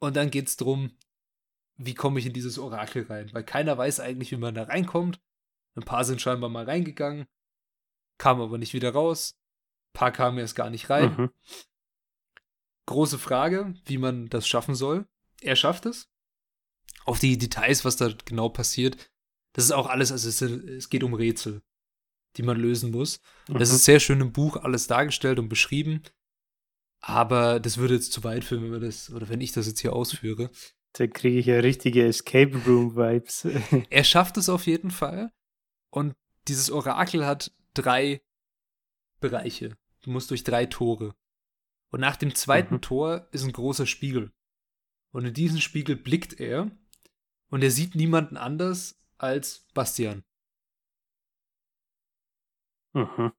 Und 0.00 0.16
dann 0.16 0.30
geht's 0.30 0.56
drum, 0.56 0.92
wie 1.76 1.94
komme 1.94 2.20
ich 2.20 2.26
in 2.26 2.32
dieses 2.32 2.58
Orakel 2.58 3.04
rein? 3.04 3.30
Weil 3.32 3.44
keiner 3.44 3.76
weiß 3.76 4.00
eigentlich, 4.00 4.30
wie 4.30 4.36
man 4.36 4.54
da 4.54 4.64
reinkommt. 4.64 5.20
Ein 5.74 5.84
paar 5.84 6.04
sind 6.04 6.20
scheinbar 6.20 6.50
mal 6.50 6.64
reingegangen, 6.64 7.26
kamen 8.18 8.42
aber 8.42 8.58
nicht 8.58 8.74
wieder 8.74 8.90
raus. 8.90 9.34
Ein 9.88 9.98
paar 9.98 10.12
kamen 10.12 10.38
erst 10.38 10.54
gar 10.54 10.70
nicht 10.70 10.88
rein. 10.88 11.14
Mhm. 11.16 11.30
Große 12.86 13.18
Frage, 13.18 13.74
wie 13.86 13.98
man 13.98 14.28
das 14.28 14.46
schaffen 14.46 14.74
soll. 14.74 15.06
Er 15.40 15.56
schafft 15.56 15.86
es. 15.86 16.08
Auf 17.04 17.18
die 17.18 17.38
Details, 17.38 17.84
was 17.84 17.96
da 17.96 18.10
genau 18.24 18.48
passiert, 18.48 18.96
das 19.52 19.64
ist 19.64 19.72
auch 19.72 19.86
alles, 19.86 20.10
also 20.10 20.28
es, 20.28 20.40
es 20.40 20.88
geht 20.88 21.04
um 21.04 21.14
Rätsel 21.14 21.62
die 22.36 22.42
man 22.42 22.58
lösen 22.58 22.90
muss. 22.90 23.20
Mhm. 23.48 23.58
Das 23.58 23.70
ist 23.70 23.84
sehr 23.84 24.00
schön 24.00 24.20
im 24.20 24.32
Buch 24.32 24.56
alles 24.56 24.86
dargestellt 24.86 25.38
und 25.38 25.48
beschrieben. 25.48 26.02
Aber 27.00 27.60
das 27.60 27.76
würde 27.76 27.94
jetzt 27.94 28.12
zu 28.12 28.24
weit 28.24 28.44
führen, 28.44 28.64
wenn 28.64 28.72
wir 28.72 28.80
das, 28.80 29.10
oder 29.10 29.28
wenn 29.28 29.40
ich 29.40 29.52
das 29.52 29.66
jetzt 29.66 29.80
hier 29.80 29.92
ausführe. 29.92 30.50
Da 30.94 31.06
kriege 31.06 31.38
ich 31.38 31.46
ja 31.46 31.58
richtige 31.58 32.06
Escape 32.06 32.56
Room 32.66 32.96
Vibes. 32.96 33.46
er 33.90 34.04
schafft 34.04 34.36
es 34.36 34.48
auf 34.48 34.66
jeden 34.66 34.90
Fall. 34.90 35.30
Und 35.90 36.14
dieses 36.48 36.70
Orakel 36.70 37.26
hat 37.26 37.52
drei 37.74 38.22
Bereiche. 39.20 39.76
Du 40.02 40.10
musst 40.10 40.30
durch 40.30 40.44
drei 40.44 40.66
Tore. 40.66 41.14
Und 41.94 42.00
nach 42.00 42.16
dem 42.16 42.34
zweiten 42.34 42.74
mhm. 42.74 42.80
Tor 42.80 43.28
ist 43.30 43.44
ein 43.44 43.52
großer 43.52 43.86
Spiegel. 43.86 44.32
Und 45.12 45.26
in 45.26 45.32
diesen 45.32 45.60
Spiegel 45.60 45.94
blickt 45.94 46.40
er 46.40 46.76
und 47.50 47.62
er 47.62 47.70
sieht 47.70 47.94
niemanden 47.94 48.36
anders 48.36 49.00
als 49.16 49.68
Bastian. 49.74 50.24
Mhm. 52.94 53.32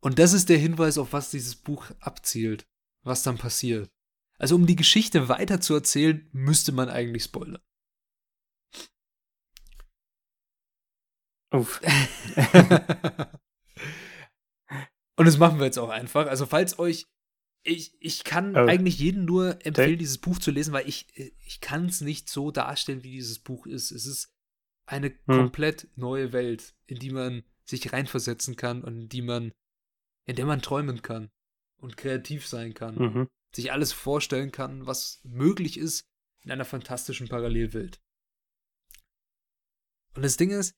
Und 0.00 0.18
das 0.18 0.32
ist 0.32 0.48
der 0.48 0.56
Hinweis, 0.56 0.96
auf 0.96 1.12
was 1.12 1.30
dieses 1.30 1.54
Buch 1.54 1.90
abzielt, 2.00 2.66
was 3.02 3.22
dann 3.22 3.36
passiert. 3.36 3.92
Also 4.38 4.54
um 4.54 4.64
die 4.66 4.76
Geschichte 4.76 5.28
weiter 5.28 5.60
zu 5.60 5.74
erzählen, 5.74 6.26
müsste 6.32 6.72
man 6.72 6.88
eigentlich 6.88 7.24
spoilern. 7.24 7.62
Uff. 11.52 11.82
Und 15.18 15.26
das 15.26 15.36
machen 15.36 15.58
wir 15.58 15.66
jetzt 15.66 15.78
auch 15.78 15.90
einfach. 15.90 16.26
Also 16.26 16.46
falls 16.46 16.78
euch 16.78 17.06
ich, 17.66 17.96
ich 18.00 18.24
kann 18.24 18.56
oh. 18.56 18.66
eigentlich 18.66 18.98
jedem 18.98 19.24
nur 19.24 19.64
empfehlen, 19.64 19.98
dieses 19.98 20.18
Buch 20.18 20.38
zu 20.38 20.50
lesen, 20.50 20.72
weil 20.72 20.88
ich, 20.88 21.06
ich 21.44 21.60
kann 21.60 21.86
es 21.86 22.00
nicht 22.00 22.28
so 22.28 22.50
darstellen, 22.50 23.02
wie 23.02 23.10
dieses 23.10 23.38
Buch 23.40 23.66
ist. 23.66 23.90
Es 23.90 24.06
ist 24.06 24.32
eine 24.86 25.08
hm. 25.08 25.16
komplett 25.26 25.88
neue 25.96 26.32
Welt, 26.32 26.74
in 26.86 26.98
die 26.98 27.10
man 27.10 27.42
sich 27.64 27.92
reinversetzen 27.92 28.56
kann 28.56 28.84
und 28.84 29.02
in 29.02 29.08
die 29.08 29.22
man, 29.22 29.52
in 30.26 30.36
der 30.36 30.46
man 30.46 30.62
träumen 30.62 31.02
kann 31.02 31.30
und 31.78 31.96
kreativ 31.96 32.46
sein 32.46 32.74
kann. 32.74 32.94
Mhm. 32.94 33.28
Sich 33.52 33.72
alles 33.72 33.92
vorstellen 33.92 34.52
kann, 34.52 34.86
was 34.86 35.20
möglich 35.24 35.78
ist 35.78 36.06
in 36.42 36.52
einer 36.52 36.64
fantastischen 36.64 37.28
Parallelwelt. 37.28 38.00
Und 40.14 40.22
das 40.22 40.36
Ding 40.36 40.50
ist, 40.50 40.74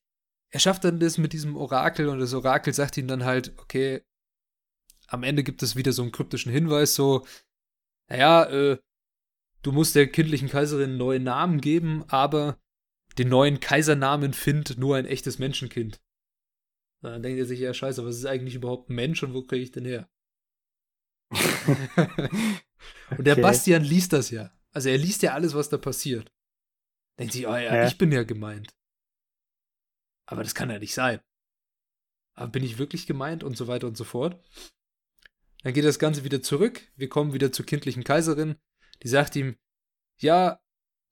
er 0.50 0.60
schafft 0.60 0.84
dann 0.84 0.98
das 0.98 1.18
mit 1.18 1.34
diesem 1.34 1.56
Orakel 1.56 2.08
und 2.08 2.18
das 2.18 2.32
Orakel 2.32 2.72
sagt 2.72 2.96
ihm 2.96 3.06
dann 3.06 3.24
halt, 3.24 3.52
okay, 3.58 4.02
am 5.08 5.22
Ende 5.22 5.42
gibt 5.42 5.62
es 5.62 5.74
wieder 5.76 5.92
so 5.92 6.02
einen 6.02 6.12
kryptischen 6.12 6.52
Hinweis, 6.52 6.94
so, 6.94 7.26
naja, 8.08 8.44
äh, 8.44 8.78
du 9.62 9.72
musst 9.72 9.94
der 9.94 10.06
kindlichen 10.10 10.48
Kaiserin 10.48 10.90
einen 10.90 10.98
neuen 10.98 11.24
Namen 11.24 11.60
geben, 11.60 12.04
aber 12.08 12.58
den 13.18 13.28
neuen 13.28 13.58
Kaisernamen 13.60 14.32
findet 14.32 14.78
nur 14.78 14.96
ein 14.96 15.06
echtes 15.06 15.38
Menschenkind. 15.38 16.00
Und 17.02 17.10
dann 17.10 17.22
denkt 17.22 17.38
er 17.38 17.46
sich, 17.46 17.60
ja, 17.60 17.72
scheiße, 17.74 18.04
was 18.04 18.16
ist 18.16 18.26
eigentlich 18.26 18.54
überhaupt 18.54 18.90
ein 18.90 18.94
Mensch 18.94 19.22
und 19.22 19.34
wo 19.34 19.42
kriege 19.42 19.62
ich 19.62 19.72
den 19.72 19.84
her? 19.84 20.08
und 23.16 23.24
der 23.24 23.34
Okay. 23.34 23.42
Bastian 23.42 23.84
liest 23.84 24.12
das 24.12 24.30
ja. 24.30 24.52
Also 24.72 24.88
er 24.88 24.98
liest 24.98 25.22
ja 25.22 25.32
alles, 25.34 25.54
was 25.54 25.68
da 25.68 25.78
passiert. 25.78 26.32
Denkt 27.18 27.32
sich, 27.32 27.46
oh 27.46 27.50
ja, 27.54 27.74
Ja. 27.74 27.86
ich 27.86 27.98
bin 27.98 28.12
ja 28.12 28.22
gemeint. 28.22 28.76
Aber 30.26 30.42
das 30.42 30.54
kann 30.54 30.70
ja 30.70 30.78
nicht 30.78 30.94
sein. 30.94 31.20
Aber 32.36 32.48
bin 32.52 32.62
ich 32.62 32.78
wirklich 32.78 33.06
gemeint 33.06 33.42
und 33.42 33.56
so 33.56 33.66
weiter 33.66 33.86
und 33.86 33.96
so 33.96 34.04
fort. 34.04 34.40
Dann 35.62 35.72
geht 35.72 35.84
das 35.84 35.98
Ganze 35.98 36.24
wieder 36.24 36.42
zurück. 36.42 36.82
Wir 36.96 37.08
kommen 37.08 37.32
wieder 37.32 37.52
zur 37.52 37.66
kindlichen 37.66 38.04
Kaiserin. 38.04 38.56
Die 39.02 39.08
sagt 39.08 39.36
ihm, 39.36 39.56
ja, 40.18 40.60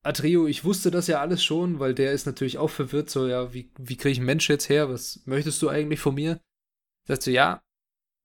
Atreo, 0.03 0.47
ich 0.47 0.65
wusste 0.65 0.91
das 0.91 1.09
ja 1.09 1.21
alles 1.21 1.43
schon, 1.43 1.81
weil 1.81 1.95
der 1.95 2.13
ist 2.13 2.27
natürlich 2.27 2.59
auch 2.59 2.71
verwirrt, 2.71 3.11
so, 3.11 3.27
ja, 3.27 3.53
wie, 3.53 3.73
wie 3.77 3.97
kriege 3.97 4.13
ich 4.13 4.19
einen 4.19 4.27
Mensch 4.27 4.49
jetzt 4.49 4.69
her? 4.69 4.89
Was 4.89 5.21
möchtest 5.27 5.61
du 5.63 5.69
eigentlich 5.69 6.01
von 6.01 6.15
mir? 6.15 6.41
Sagt 7.05 7.23
sie, 7.23 7.33
ja, 7.33 7.65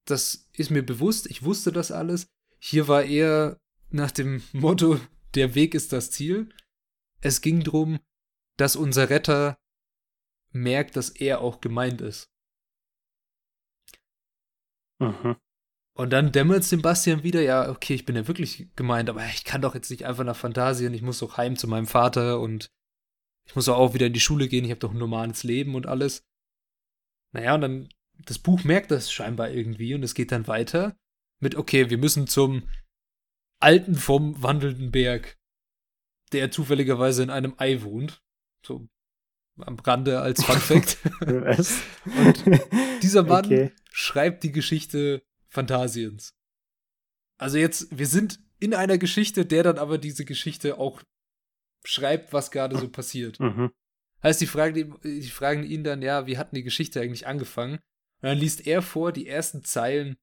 das 0.06 0.48
ist 0.54 0.70
mir 0.70 0.84
bewusst, 0.84 1.30
ich 1.30 1.44
wusste 1.44 1.72
das 1.72 1.92
alles. 1.92 2.28
Hier 2.60 2.88
war 2.88 3.04
eher 3.04 3.60
nach 3.90 4.12
dem 4.12 4.44
Motto, 4.54 5.00
der 5.34 5.56
Weg 5.56 5.74
ist 5.74 5.92
das 5.92 6.12
Ziel. 6.12 6.54
Es 7.20 7.42
ging 7.42 7.64
darum, 7.64 8.00
dass 8.58 8.76
unser 8.76 9.10
Retter 9.10 9.58
merkt, 10.52 10.96
dass 10.96 11.10
er 11.10 11.42
auch 11.42 11.62
gemeint 11.62 12.02
ist. 12.02 12.30
Mhm. 15.00 15.38
Und 16.02 16.10
dann 16.10 16.32
dämmert 16.32 16.64
es 16.64 16.70
dem 16.70 16.82
Bastian 16.82 17.22
wieder, 17.22 17.44
ja, 17.44 17.70
okay, 17.70 17.94
ich 17.94 18.06
bin 18.06 18.16
ja 18.16 18.28
wirklich 18.28 18.70
gemeint, 18.76 19.08
aber 19.08 19.24
ich 19.28 19.44
kann 19.44 19.62
doch 19.62 19.76
jetzt 19.76 19.92
nicht 19.92 20.04
einfach 20.04 20.24
nach 20.24 20.36
Phantasien, 20.36 20.96
ich 20.96 21.04
muss 21.04 21.20
doch 21.20 21.38
heim 21.38 21.58
zu 21.58 21.68
meinem 21.68 21.86
Vater 21.86 22.40
und 22.40 22.72
ich 23.48 23.56
muss 23.56 23.70
auch 23.70 23.94
wieder 23.94 24.08
in 24.08 24.14
die 24.14 24.20
Schule 24.20 24.48
gehen, 24.48 24.66
ich 24.66 24.72
habe 24.72 24.80
doch 24.80 24.94
ein 24.94 24.98
normales 24.98 25.44
Leben 25.44 25.76
und 25.76 25.86
alles. 25.86 26.24
Naja, 27.36 27.54
und 27.54 27.62
dann, 27.62 27.90
das 28.26 28.40
Buch 28.40 28.64
merkt 28.64 28.90
das 28.90 29.12
scheinbar 29.12 29.52
irgendwie 29.52 29.94
und 29.94 30.02
es 30.02 30.16
geht 30.16 30.32
dann 30.32 30.48
weiter 30.48 30.98
mit, 31.40 31.54
okay, 31.54 31.92
wir 31.92 32.00
müssen 32.00 32.26
zum 32.26 32.68
Alten 33.60 33.94
vom 33.94 34.42
wandelnden 34.42 34.90
Berg, 34.90 35.38
der 36.32 36.50
zufälligerweise 36.50 37.22
in 37.22 37.30
einem 37.30 37.54
Ei 37.58 37.84
wohnt. 37.84 38.24
So 38.66 38.88
am 39.60 39.78
Rande 39.78 40.20
als 40.20 40.44
Fun 40.44 40.58
Fact. 40.58 40.98
Was? 41.20 41.80
Und 42.06 42.44
dieser 43.04 43.22
Mann 43.22 43.46
Okay. 43.46 43.72
schreibt 43.92 44.42
die 44.42 44.52
Geschichte 44.52 45.22
Phantasiens. 45.52 46.34
Also 47.38 47.58
jetzt, 47.58 47.98
wir 47.98 48.08
sind 48.08 48.40
in 48.60 48.74
einer 48.74 48.98
Geschichte, 48.98 49.46
der 49.46 49.64
dann 49.64 49.78
aber 49.78 49.98
diese 49.98 50.26
Geschichte 50.26 50.78
auch 50.78 51.02
schreibt, 51.84 52.32
was 52.34 52.52
gerade 52.52 52.78
so 52.78 52.88
passiert. 52.90 53.40
Mhm. 53.40 53.72
Heißt, 54.24 54.40
die 54.40 54.48
fragen, 54.48 54.76
ihn- 54.76 55.00
die 55.04 55.30
fragen 55.30 55.64
ihn 55.64 55.84
dann, 55.84 56.02
ja, 56.02 56.28
wie 56.28 56.38
hat 56.38 56.52
denn 56.52 56.58
die 56.58 56.64
Geschichte 56.64 57.02
eigentlich 57.02 57.26
angefangen? 57.28 57.76
Und 58.22 58.30
dann 58.30 58.38
liest 58.38 58.68
er 58.68 58.82
vor 58.84 59.12
die 59.12 59.28
ersten 59.28 59.64
Zeilen 59.64 60.16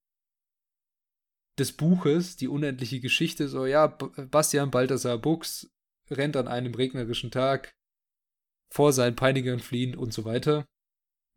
des 1.59 1.73
Buches, 1.73 2.37
die 2.37 2.47
unendliche 2.47 3.01
Geschichte, 3.01 3.49
so, 3.49 3.67
ja, 3.67 3.89
Bastian 3.89 4.71
Balthasar 4.71 5.19
Buchs 5.19 5.69
rennt 6.09 6.37
an 6.37 6.47
einem 6.47 6.73
regnerischen 6.75 7.33
Tag 7.33 7.75
vor 8.73 8.93
seinen 8.93 9.17
Peinigern 9.17 9.59
fliehen 9.59 9.97
und 9.97 10.13
so 10.13 10.25
weiter. 10.25 10.65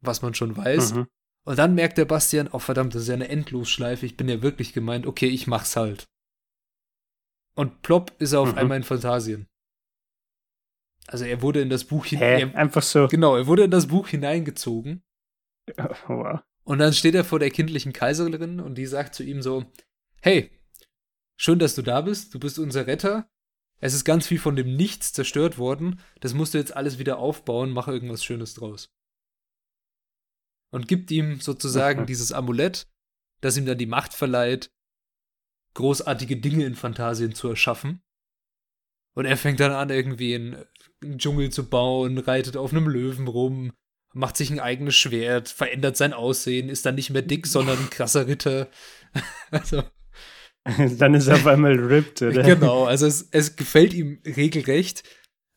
Was 0.02 0.22
man 0.22 0.36
schon 0.36 0.56
weiß. 0.56 0.94
Mhm. 0.94 1.08
Und 1.44 1.58
dann 1.58 1.74
merkt 1.76 1.98
der 1.98 2.06
Bastian, 2.06 2.50
oh 2.52 2.60
verdammt, 2.60 2.94
das 2.94 3.04
ist 3.04 3.08
ja 3.08 3.16
eine 3.16 3.30
Endlosschleife, 3.30 4.06
ich 4.06 4.16
bin 4.16 4.30
ja 4.30 4.42
wirklich 4.42 4.74
gemeint, 4.74 5.08
okay, 5.08 5.28
ich 5.28 5.48
mach's 5.48 5.76
halt. 5.76 6.08
Und 7.56 7.82
plopp 7.82 8.14
ist 8.20 8.34
er 8.34 8.42
auf 8.42 8.52
Mhm. 8.54 8.58
einmal 8.58 8.78
in 8.78 8.84
Phantasien. 8.84 9.48
Also 11.08 11.26
er 11.26 11.42
wurde 11.42 11.62
in 11.62 11.70
das 11.70 11.84
Buch 11.86 12.06
hin 12.06 12.20
Hä? 12.20 12.42
er, 12.44 12.56
Einfach 12.56 12.84
so. 12.84 13.08
Genau, 13.08 13.36
er 13.36 13.48
wurde 13.48 13.64
in 13.64 13.72
das 13.72 13.88
Buch 13.88 14.08
hineingezogen. 14.08 15.04
Wow. 16.08 16.40
Und 16.64 16.78
dann 16.80 16.94
steht 16.94 17.16
er 17.16 17.24
vor 17.26 17.40
der 17.40 17.50
kindlichen 17.50 17.92
Kaiserin 17.92 18.60
und 18.60 18.76
die 18.76 18.86
sagt 18.86 19.16
zu 19.16 19.24
ihm 19.24 19.42
so: 19.42 19.66
Hey, 20.22 20.52
schön, 21.38 21.60
dass 21.60 21.76
du 21.76 21.82
da 21.82 22.02
bist, 22.02 22.34
du 22.34 22.40
bist 22.40 22.60
unser 22.60 22.88
Retter. 22.88 23.30
Es 23.80 23.94
ist 23.94 24.06
ganz 24.06 24.28
viel 24.28 24.40
von 24.40 24.56
dem 24.56 24.76
Nichts 24.76 25.12
zerstört 25.12 25.58
worden. 25.58 26.00
Das 26.20 26.34
musst 26.36 26.54
du 26.54 26.60
jetzt 26.60 26.76
alles 26.76 27.00
wieder 27.00 27.18
aufbauen, 27.18 27.72
mach 27.72 27.88
irgendwas 27.88 28.24
Schönes 28.24 28.54
draus. 28.54 28.92
Und 30.72 30.88
gibt 30.88 31.12
ihm 31.12 31.40
sozusagen 31.40 32.06
dieses 32.08 32.32
Amulett, 32.32 32.88
das 33.42 33.58
ihm 33.58 33.66
dann 33.66 33.78
die 33.78 33.86
Macht 33.86 34.14
verleiht, 34.14 34.72
großartige 35.74 36.38
Dinge 36.38 36.66
in 36.66 36.76
Phantasien 36.76 37.34
zu 37.34 37.50
erschaffen. 37.50 38.02
Und 39.14 39.26
er 39.26 39.38
fängt 39.38 39.60
dann 39.60 39.72
an, 39.72 39.90
irgendwie 39.90 40.36
einen, 40.36 40.66
einen 41.04 41.18
Dschungel 41.18 41.50
zu 41.50 41.70
bauen, 41.70 42.18
reitet 42.18 42.56
auf 42.56 42.72
einem 42.72 42.88
Löwen 42.88 43.28
rum, 43.28 43.74
macht 44.14 44.38
sich 44.38 44.50
ein 44.50 44.60
eigenes 44.60 44.96
Schwert, 44.96 45.50
verändert 45.50 45.98
sein 45.98 46.14
Aussehen, 46.14 46.70
ist 46.70 46.86
dann 46.86 46.96
nicht 46.96 47.10
mehr 47.10 47.22
dick, 47.22 47.48
sondern 47.48 47.78
ein 47.78 47.90
krasser 47.90 48.28
Ritter. 48.28 48.70
also, 49.52 49.84
Dann 50.98 51.14
ist 51.14 51.28
er 51.28 51.36
auf 51.36 51.48
einmal 51.48 51.74
ripped, 51.74 52.22
oder? 52.22 52.44
genau, 52.44 52.86
also 52.86 53.08
es, 53.08 53.28
es 53.32 53.56
gefällt 53.56 53.94
ihm 53.94 54.22
regelrecht, 54.26 55.04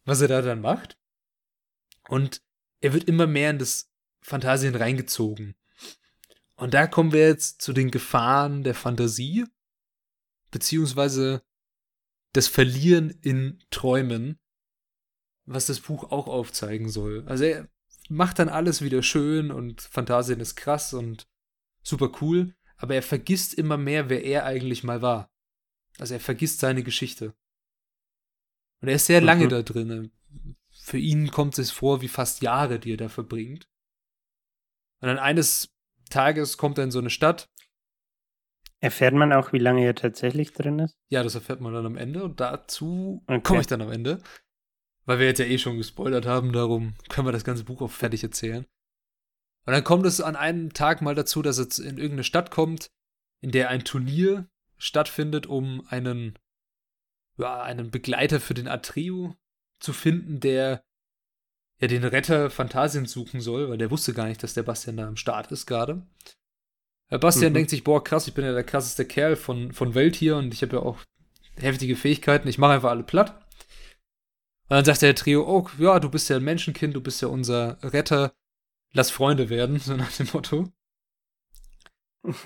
was 0.07 0.21
er 0.21 0.29
da 0.29 0.41
dann 0.41 0.61
macht. 0.61 0.99
Und 2.09 2.43
er 2.81 2.93
wird 2.95 3.05
immer 3.05 3.27
mehr 3.27 3.51
in 3.51 3.59
das 3.59 3.93
Phantasien 4.25 4.75
reingezogen. 4.75 5.55
Und 6.57 6.73
da 6.73 6.87
kommen 6.87 7.13
wir 7.13 7.29
jetzt 7.29 7.61
zu 7.61 7.75
den 7.75 7.91
Gefahren 7.91 8.63
der 8.65 8.75
Fantasie, 8.75 9.45
beziehungsweise 10.51 11.43
das 12.33 12.49
Verlieren 12.49 13.11
in 13.11 13.63
Träumen, 13.71 14.39
was 15.45 15.67
das 15.67 15.81
Buch 15.81 16.11
auch 16.11 16.27
aufzeigen 16.27 16.89
soll. 16.89 17.23
Also 17.27 17.45
er 17.45 17.69
macht 18.09 18.39
dann 18.39 18.49
alles 18.49 18.81
wieder 18.81 19.03
schön 19.03 19.51
und 19.51 19.83
Phantasien 19.83 20.41
ist 20.41 20.57
krass 20.57 20.95
und 20.95 21.29
super 21.83 22.11
cool, 22.23 22.55
aber 22.77 22.95
er 22.95 23.03
vergisst 23.03 23.53
immer 23.53 23.77
mehr, 23.77 24.09
wer 24.09 24.25
er 24.25 24.47
eigentlich 24.47 24.85
mal 24.85 25.03
war. 25.03 25.31
Also 25.99 26.15
er 26.15 26.21
vergisst 26.21 26.61
seine 26.61 26.83
Geschichte. 26.83 27.35
Und 28.81 28.89
er 28.89 28.95
ist 28.95 29.07
sehr 29.07 29.21
lange 29.21 29.45
Mhm. 29.45 29.51
da 29.51 29.63
drin. 29.63 30.13
Für 30.71 30.99
ihn 30.99 31.31
kommt 31.31 31.59
es 31.59 31.71
vor 31.71 32.01
wie 32.01 32.09
fast 32.09 32.41
Jahre, 32.41 32.79
die 32.79 32.95
er 32.95 32.97
da 32.97 33.09
verbringt. 33.11 33.69
Und 35.05 35.09
dann 35.09 35.19
eines 35.19 35.69
Tages 36.09 36.57
kommt 36.57 36.79
er 36.79 36.85
in 36.85 36.91
so 36.91 36.99
eine 36.99 37.11
Stadt. 37.11 37.51
Erfährt 38.81 39.13
man 39.13 39.35
auch, 39.35 39.53
wie 39.53 39.59
lange 39.59 39.85
er 39.85 39.95
tatsächlich 39.95 40.55
drin 40.55 40.79
ist? 40.79 40.97
Ja, 41.11 41.23
das 41.23 41.35
erfährt 41.35 41.61
man 41.61 41.75
dann 41.75 41.85
am 41.85 41.99
Ende. 41.99 42.25
Und 42.25 42.41
dazu 42.41 43.23
Okay. 43.27 43.43
komme 43.43 43.61
ich 43.61 43.67
dann 43.67 43.83
am 43.83 43.93
Ende. 43.93 44.23
Weil 45.05 45.19
wir 45.19 45.27
jetzt 45.27 45.41
ja 45.41 45.45
eh 45.45 45.59
schon 45.59 45.77
gespoilert 45.77 46.25
haben, 46.25 46.55
darum 46.55 46.95
können 47.11 47.27
wir 47.27 47.33
das 47.33 47.45
ganze 47.45 47.65
Buch 47.65 47.83
auch 47.83 47.91
fertig 47.91 48.23
erzählen. 48.23 48.65
Und 49.67 49.75
dann 49.75 49.85
kommt 49.85 50.07
es 50.07 50.23
an 50.23 50.37
einem 50.37 50.73
Tag 50.73 51.03
mal 51.03 51.15
dazu, 51.15 51.43
dass 51.43 51.59
es 51.59 51.79
in 51.79 51.99
irgendeine 51.99 52.25
Stadt 52.25 52.51
kommt, 52.51 52.91
in 53.43 53.51
der 53.51 53.69
ein 53.69 53.85
Turnier 53.85 54.49
stattfindet, 54.79 55.47
um 55.47 55.87
einen, 55.89 56.39
ja, 57.37 57.63
einen 57.63 57.91
Begleiter 57.91 58.41
für 58.41 58.55
den 58.55 58.69
Atreo 58.69 59.37
zu 59.81 59.93
finden, 59.93 60.41
der 60.41 60.83
ja 61.81 61.89
den 61.89 62.05
Retter 62.05 62.51
Phantasien 62.51 63.07
suchen 63.07 63.41
soll, 63.41 63.69
weil 63.69 63.79
der 63.79 63.91
wusste 63.91 64.15
gar 64.15 64.27
nicht, 64.27 64.43
dass 64.43 64.55
der 64.55 64.63
Bastian 64.63 64.97
da 64.97 65.07
am 65.09 65.17
Start 65.17 65.51
ist 65.53 65.67
gerade. 65.67 66.07
Herr 67.09 67.19
Bastian 67.19 67.53
Mhm. 67.53 67.55
denkt 67.55 67.71
sich, 67.71 67.85
boah, 67.85 68.03
krass, 68.03 68.27
ich 68.29 68.35
bin 68.35 68.45
ja 68.45 68.53
der 68.53 68.65
krasseste 68.65 69.05
Kerl 69.05 69.37
von, 69.37 69.73
von 69.73 69.95
Welt 69.95 70.17
hier 70.17 70.37
und 70.37 70.55
ich 70.55 70.63
habe 70.63 70.77
ja 70.77 70.83
auch 70.83 70.99
heftige 71.57 71.97
Fähigkeiten, 71.97 72.49
ich 72.49 72.59
mache 72.59 72.73
einfach 72.75 72.91
alle 72.91 73.03
platt. 73.05 73.41
Und 74.65 74.71
dann 74.71 74.85
sagt 74.85 75.03
der 75.03 75.15
Trio, 75.15 75.45
oh, 75.47 75.69
ja, 75.79 76.01
du 76.01 76.09
bist 76.09 76.29
ja 76.31 76.37
ein 76.37 76.43
Menschenkind, 76.45 76.95
du 76.97 77.01
bist 77.03 77.21
ja 77.21 77.29
unser 77.29 77.79
Retter, 77.83 78.33
lass 78.93 79.11
Freunde 79.11 79.51
werden, 79.51 79.79
so 79.81 79.95
nach 79.97 80.11
dem 80.13 80.29
Motto. 80.33 80.73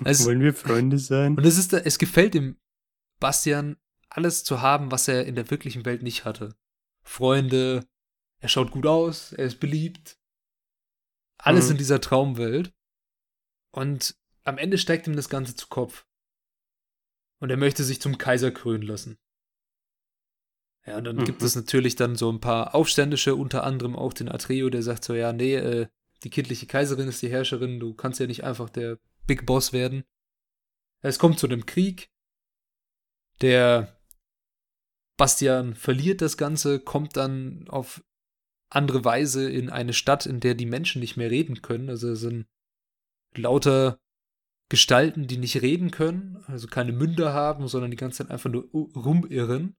Es- 0.03 0.25
Wollen 0.25 0.41
wir 0.41 0.53
Freunde 0.53 0.97
sein? 0.99 1.37
Und 1.37 1.45
es 1.45 1.57
ist, 1.57 1.71
es 1.73 1.97
gefällt 1.97 2.33
dem 2.33 2.57
Bastian, 3.19 3.77
alles 4.09 4.43
zu 4.43 4.61
haben, 4.61 4.91
was 4.91 5.07
er 5.07 5.25
in 5.25 5.35
der 5.35 5.49
wirklichen 5.51 5.85
Welt 5.85 6.03
nicht 6.03 6.25
hatte. 6.25 6.55
Freunde, 7.03 7.85
er 8.39 8.49
schaut 8.49 8.71
gut 8.71 8.85
aus, 8.85 9.33
er 9.33 9.45
ist 9.45 9.59
beliebt. 9.59 10.17
Alles 11.37 11.65
Mhm. 11.65 11.71
in 11.71 11.77
dieser 11.77 12.01
Traumwelt. 12.01 12.73
Und 13.71 14.15
am 14.43 14.57
Ende 14.57 14.77
steigt 14.77 15.07
ihm 15.07 15.15
das 15.15 15.29
Ganze 15.29 15.55
zu 15.55 15.67
Kopf. 15.67 16.05
Und 17.39 17.49
er 17.49 17.57
möchte 17.57 17.83
sich 17.83 18.01
zum 18.01 18.17
Kaiser 18.17 18.51
krönen 18.51 18.83
lassen. 18.83 19.17
Ja, 20.85 20.97
und 20.97 21.03
dann 21.03 21.17
Mhm. 21.17 21.25
gibt 21.25 21.41
es 21.41 21.55
natürlich 21.55 21.95
dann 21.95 22.15
so 22.15 22.31
ein 22.31 22.41
paar 22.41 22.73
Aufständische, 22.75 23.35
unter 23.35 23.63
anderem 23.63 23.95
auch 23.95 24.13
den 24.13 24.29
Atreo, 24.29 24.69
der 24.69 24.83
sagt 24.83 25.03
so, 25.03 25.13
ja, 25.13 25.31
nee, 25.33 25.55
äh, 25.55 25.87
die 26.23 26.29
kindliche 26.29 26.65
Kaiserin 26.67 27.07
ist 27.07 27.21
die 27.21 27.29
Herrscherin, 27.29 27.79
du 27.79 27.93
kannst 27.93 28.19
ja 28.19 28.27
nicht 28.27 28.43
einfach 28.43 28.69
der 28.69 28.99
Big 29.25 29.45
Boss 29.45 29.71
werden. 29.71 30.03
Es 31.01 31.19
kommt 31.19 31.39
zu 31.39 31.47
einem 31.47 31.65
Krieg. 31.65 32.09
Der 33.41 33.97
Bastian 35.17 35.75
verliert 35.75 36.21
das 36.21 36.35
Ganze, 36.37 36.79
kommt 36.79 37.15
dann 37.15 37.67
auf 37.69 38.03
andere 38.69 39.03
Weise 39.03 39.49
in 39.49 39.69
eine 39.69 39.93
Stadt, 39.93 40.25
in 40.25 40.39
der 40.39 40.55
die 40.55 40.65
Menschen 40.65 40.99
nicht 40.99 41.17
mehr 41.17 41.31
reden 41.31 41.61
können. 41.61 41.89
Also 41.89 42.09
es 42.09 42.19
sind 42.19 42.45
lauter 43.35 43.99
Gestalten, 44.69 45.25
die 45.27 45.37
nicht 45.37 45.61
reden 45.61 45.89
können, 45.89 46.43
also 46.47 46.67
keine 46.67 46.91
Münder 46.91 47.33
haben, 47.33 47.67
sondern 47.67 47.89
die 47.89 47.97
ganze 47.97 48.19
Zeit 48.19 48.31
einfach 48.31 48.51
nur 48.51 48.69
rumirren. 48.71 49.75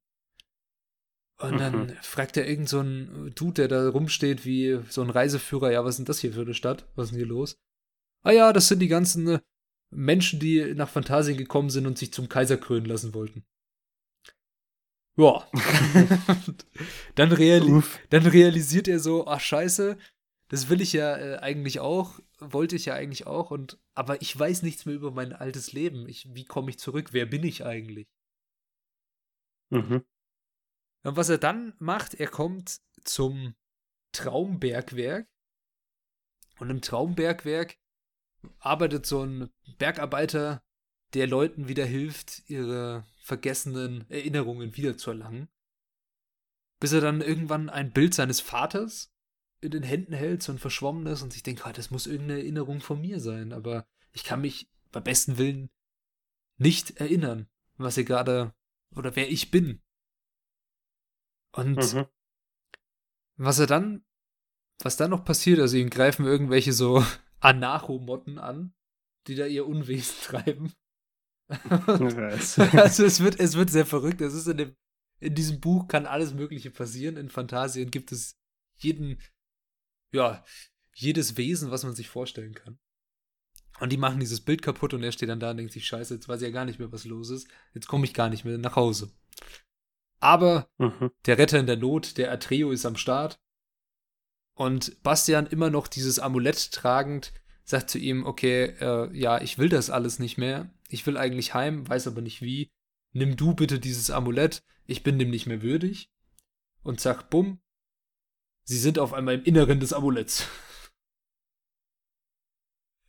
Und 1.39 1.59
dann 1.59 1.87
mhm. 1.87 1.93
fragt 2.03 2.37
er 2.37 2.47
irgend 2.47 2.69
so 2.69 2.81
ein 2.81 3.33
Dude, 3.35 3.55
der 3.55 3.69
da 3.69 3.89
rumsteht, 3.89 4.45
wie 4.45 4.81
so 4.89 5.01
ein 5.01 5.11
Reiseführer, 5.11 5.71
ja, 5.71 5.85
was 5.85 5.95
ist 5.95 5.99
denn 5.99 6.05
das 6.07 6.19
hier 6.19 6.33
für 6.33 6.43
eine 6.43 6.55
Stadt? 6.55 6.87
Was 6.97 7.07
ist 7.07 7.11
denn 7.13 7.19
hier 7.19 7.29
los? 7.29 7.57
Ah 8.23 8.33
ja, 8.33 8.53
das 8.53 8.69
sind 8.69 8.81
die 8.81 8.89
ganzen 8.89 9.27
äh, 9.27 9.41
Menschen, 9.91 10.39
die 10.39 10.75
nach 10.75 10.91
Phantasien 10.91 11.39
gekommen 11.39 11.71
sind 11.71 11.87
und 11.87 11.97
sich 11.97 12.13
zum 12.13 12.29
Kaiser 12.29 12.59
krönen 12.59 12.85
lassen 12.85 13.15
wollten. 13.15 13.45
Ja. 15.17 15.47
dann, 17.15 17.33
reali 17.33 17.83
dann 18.11 18.27
realisiert 18.27 18.89
er 18.89 19.01
so, 19.01 19.27
ach 19.27 19.41
scheiße, 19.41 19.99
das 20.49 20.69
will 20.69 20.81
ich 20.81 20.93
ja 20.93 21.17
äh, 21.17 21.39
eigentlich 21.39 21.81
auch, 21.81 22.21
wollte 22.39 22.77
ich 22.77 22.87
ja 22.87 22.95
eigentlich 22.95 23.27
auch, 23.27 23.51
und 23.51 23.79
aber 23.95 24.21
ich 24.23 24.39
weiß 24.39 24.63
nichts 24.63 24.87
mehr 24.87 24.95
über 24.95 25.11
mein 25.11 25.33
altes 25.33 25.73
Leben. 25.73 26.09
Ich, 26.09 26.35
wie 26.35 26.45
komme 26.45 26.71
ich 26.71 26.79
zurück? 26.79 27.13
Wer 27.13 27.27
bin 27.27 27.45
ich 27.45 27.65
eigentlich? 27.65 28.09
Mhm. 29.71 30.05
Und 31.03 31.17
was 31.17 31.29
er 31.29 31.39
dann 31.39 31.75
macht, 31.79 32.15
er 32.15 32.29
kommt 32.29 32.81
zum 33.05 33.55
Traumbergwerk. 34.13 35.29
Und 36.59 36.71
im 36.71 36.83
Traumbergwerk 36.83 37.79
arbeitet 38.59 39.07
so 39.07 39.25
ein 39.25 39.51
Bergarbeiter, 39.79 40.63
der 41.15 41.27
Leuten 41.27 41.69
wieder 41.69 41.85
hilft, 41.85 42.49
ihre 42.49 43.05
vergessenen 43.21 44.09
Erinnerungen 44.11 44.77
wiederzuerlangen. 44.77 45.49
Bis 46.81 46.93
er 46.93 47.01
dann 47.01 47.21
irgendwann 47.21 47.69
ein 47.69 47.93
Bild 47.93 48.15
seines 48.15 48.41
Vaters 48.41 49.13
in 49.61 49.71
den 49.71 49.83
Händen 49.83 50.15
hält, 50.15 50.43
so 50.43 50.53
ein 50.53 50.59
verschwommenes, 50.59 51.23
und 51.23 51.33
sich 51.33 51.43
denkt, 51.43 51.65
oh, 51.67 51.73
das 51.73 51.91
muss 51.91 52.07
irgendeine 52.07 52.41
Erinnerung 52.41 52.81
von 52.81 53.01
mir 53.01 53.21
sein, 53.21 53.53
aber 53.53 53.87
ich 54.13 54.25
kann 54.25 54.41
mich 54.41 54.71
bei 54.91 55.01
besten 55.01 55.39
Willen 55.39 55.71
nicht 56.57 56.99
erinnern, 56.99 57.49
was 57.77 57.97
er 57.97 58.05
gerade 58.05 58.55
oder 58.95 59.17
wer 59.17 59.31
ich 59.31 59.51
bin. 59.51 59.83
Und 61.53 61.95
mhm. 61.95 62.07
was 63.37 63.59
er 63.59 63.67
dann, 63.67 64.05
was 64.83 64.97
dann 64.97 65.11
noch 65.11 65.25
passiert, 65.25 65.61
also 65.61 65.77
ihn 65.77 65.91
greifen 65.91 66.25
irgendwelche 66.25 66.73
so 66.73 67.05
Anarcho-Motten 67.41 68.39
an, 68.39 68.75
die 69.27 69.35
da 69.35 69.47
ihr 69.47 69.67
Unwesen 69.67 70.17
treiben. 70.23 70.73
also 71.87 73.05
es 73.05 73.21
wird, 73.21 73.39
es 73.41 73.55
wird 73.55 73.71
sehr 73.71 73.87
verrückt. 73.87 74.21
Es 74.21 74.35
ist 74.35 74.47
in 74.47 74.57
dem, 74.57 74.77
in 75.19 75.35
diesem 75.35 75.61
Buch 75.61 75.89
kann 75.89 76.07
alles 76.07 76.35
Mögliche 76.35 76.71
passieren. 76.71 77.17
In 77.17 77.29
Fantasien 77.29 77.91
gibt 77.91 78.13
es 78.13 78.39
jeden, 78.77 79.21
ja, 80.13 80.45
jedes 80.95 81.37
Wesen, 81.37 81.71
was 81.71 81.85
man 81.85 81.95
sich 81.95 82.09
vorstellen 82.09 82.55
kann. 82.55 82.79
Und 83.81 83.91
die 83.91 83.97
machen 83.97 84.21
dieses 84.21 84.43
Bild 84.43 84.63
kaputt 84.63 84.93
und 84.93 85.03
er 85.03 85.13
steht 85.13 85.31
dann 85.31 85.41
da 85.41 85.51
und 85.51 85.57
denkt 85.57 85.73
sich, 85.73 85.87
scheiße, 85.87 86.15
jetzt 86.15 86.29
weiß 86.29 86.43
ich 86.43 86.49
ja 86.49 86.53
gar 86.53 86.67
nicht 86.67 86.79
mehr, 86.79 86.93
was 86.93 87.05
los 87.07 87.31
ist. 87.31 87.49
Jetzt 87.75 87.89
komme 87.89 88.05
ich 88.05 88.13
gar 88.13 88.29
nicht 88.29 88.45
mehr 88.45 88.59
nach 88.59 88.77
Hause. 88.77 89.11
Aber 90.21 90.71
mhm. 90.77 91.11
der 91.25 91.39
Retter 91.39 91.59
in 91.59 91.67
der 91.67 91.79
Not, 91.79 92.19
der 92.19 92.31
Atreo, 92.31 92.73
ist 92.73 92.85
am 92.85 92.97
Start. 92.97 93.41
Und 94.55 95.03
Bastian 95.03 95.47
immer 95.47 95.71
noch 95.71 95.89
dieses 95.89 96.19
Amulett 96.19 96.73
tragend, 96.73 97.33
sagt 97.65 97.91
zu 97.91 97.99
ihm, 97.99 98.25
okay, 98.25 98.75
äh, 98.81 99.17
ja, 99.17 99.41
ich 99.41 99.59
will 99.59 99.69
das 99.69 99.91
alles 99.91 100.19
nicht 100.19 100.39
mehr. 100.39 100.73
Ich 100.89 101.07
will 101.07 101.17
eigentlich 101.17 101.55
heim, 101.55 101.89
weiß 101.89 102.07
aber 102.09 102.21
nicht 102.21 102.43
wie. 102.43 102.71
Nimm 103.13 103.37
du 103.37 103.55
bitte 103.55 103.79
dieses 103.81 104.11
Amulett, 104.11 104.63
ich 104.87 105.03
bin 105.03 105.19
dem 105.19 105.31
nicht 105.31 105.47
mehr 105.47 105.63
würdig. 105.63 106.11
Und 106.83 107.01
zack, 107.01 107.31
bumm, 107.31 107.61
sie 108.65 108.79
sind 108.79 108.99
auf 108.99 109.13
einmal 109.13 109.35
im 109.35 109.45
Inneren 109.45 109.81
des 109.81 109.93
Amuletts. 109.93 110.49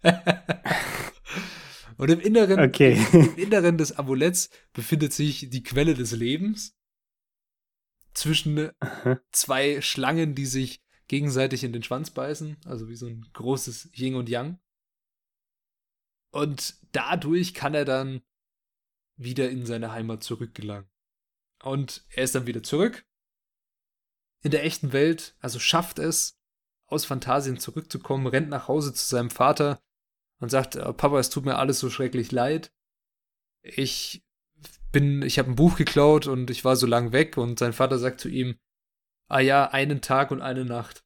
Und 1.97 2.09
im 2.09 2.19
Inneren, 2.19 2.59
okay. 2.59 2.99
im 3.13 3.37
Inneren 3.37 3.77
des 3.77 3.97
Amuletts 3.97 4.49
befindet 4.73 5.13
sich 5.13 5.51
die 5.51 5.61
Quelle 5.61 5.93
des 5.93 6.11
Lebens 6.13 6.75
zwischen 8.13 8.71
zwei 9.31 9.81
Schlangen, 9.81 10.33
die 10.35 10.47
sich 10.47 10.80
gegenseitig 11.12 11.65
in 11.65 11.74
den 11.74 11.84
Schwanz 11.84 12.10
beißen, 12.10 12.56
also 12.63 12.88
wie 12.88 12.95
so 12.95 13.06
ein 13.06 13.30
großes 13.34 13.89
Yin 13.93 14.15
und 14.15 14.30
Yang. 14.30 14.62
Und 16.32 16.76
dadurch 16.93 17.54
kann 17.54 17.74
er 17.74 17.84
dann 17.84 18.21
wieder 19.17 19.50
in 19.50 19.65
seine 19.65 19.91
Heimat 19.91 20.24
zurückgelangen. 20.24 20.89
Und 21.63 22.06
er 22.12 22.24
ist 22.24 22.34
dann 22.34 22.47
wieder 22.47 22.63
zurück 22.63 23.06
in 24.41 24.52
der 24.52 24.63
echten 24.63 24.93
Welt, 24.93 25.36
also 25.39 25.60
schafft 25.60 26.00
es, 26.00 26.39
aus 26.88 27.04
Phantasien 27.04 27.60
zurückzukommen, 27.60 28.28
rennt 28.28 28.47
nach 28.47 28.69
Hause 28.69 28.93
zu 28.93 29.06
seinem 29.06 29.32
Vater 29.32 29.84
und 30.39 30.50
sagt, 30.50 30.78
äh, 30.78 30.93
Papa, 30.93 31.19
es 31.19 31.30
tut 31.30 31.43
mir 31.43 31.58
alles 31.58 31.80
so 31.80 31.89
schrecklich 31.89 32.32
leid. 32.32 32.74
Ich 33.63 34.24
bin, 34.93 35.24
ich 35.24 35.39
habe 35.39 35.52
ein 35.52 35.56
Buch 35.56 35.76
geklaut 35.76 36.28
und 36.28 36.50
ich 36.50 36.63
war 36.63 36.78
so 36.78 36.88
lang 36.88 37.12
weg 37.12 37.38
und 37.38 37.60
sein 37.60 37.74
Vater 37.74 38.00
sagt 38.00 38.21
zu 38.21 38.30
ihm, 38.30 38.58
ah 39.31 39.39
ja, 39.39 39.69
einen 39.69 40.01
Tag 40.01 40.31
und 40.31 40.41
eine 40.41 40.65
Nacht. 40.65 41.05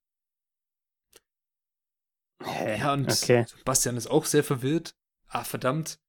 Ja, 2.44 2.94
und 2.94 3.12
okay. 3.12 3.46
Bastian 3.64 3.98
ist 3.98 4.08
auch 4.08 4.26
sehr 4.26 4.44
verwirrt. 4.44 4.96
Ah, 5.28 5.44
verdammt, 5.44 6.00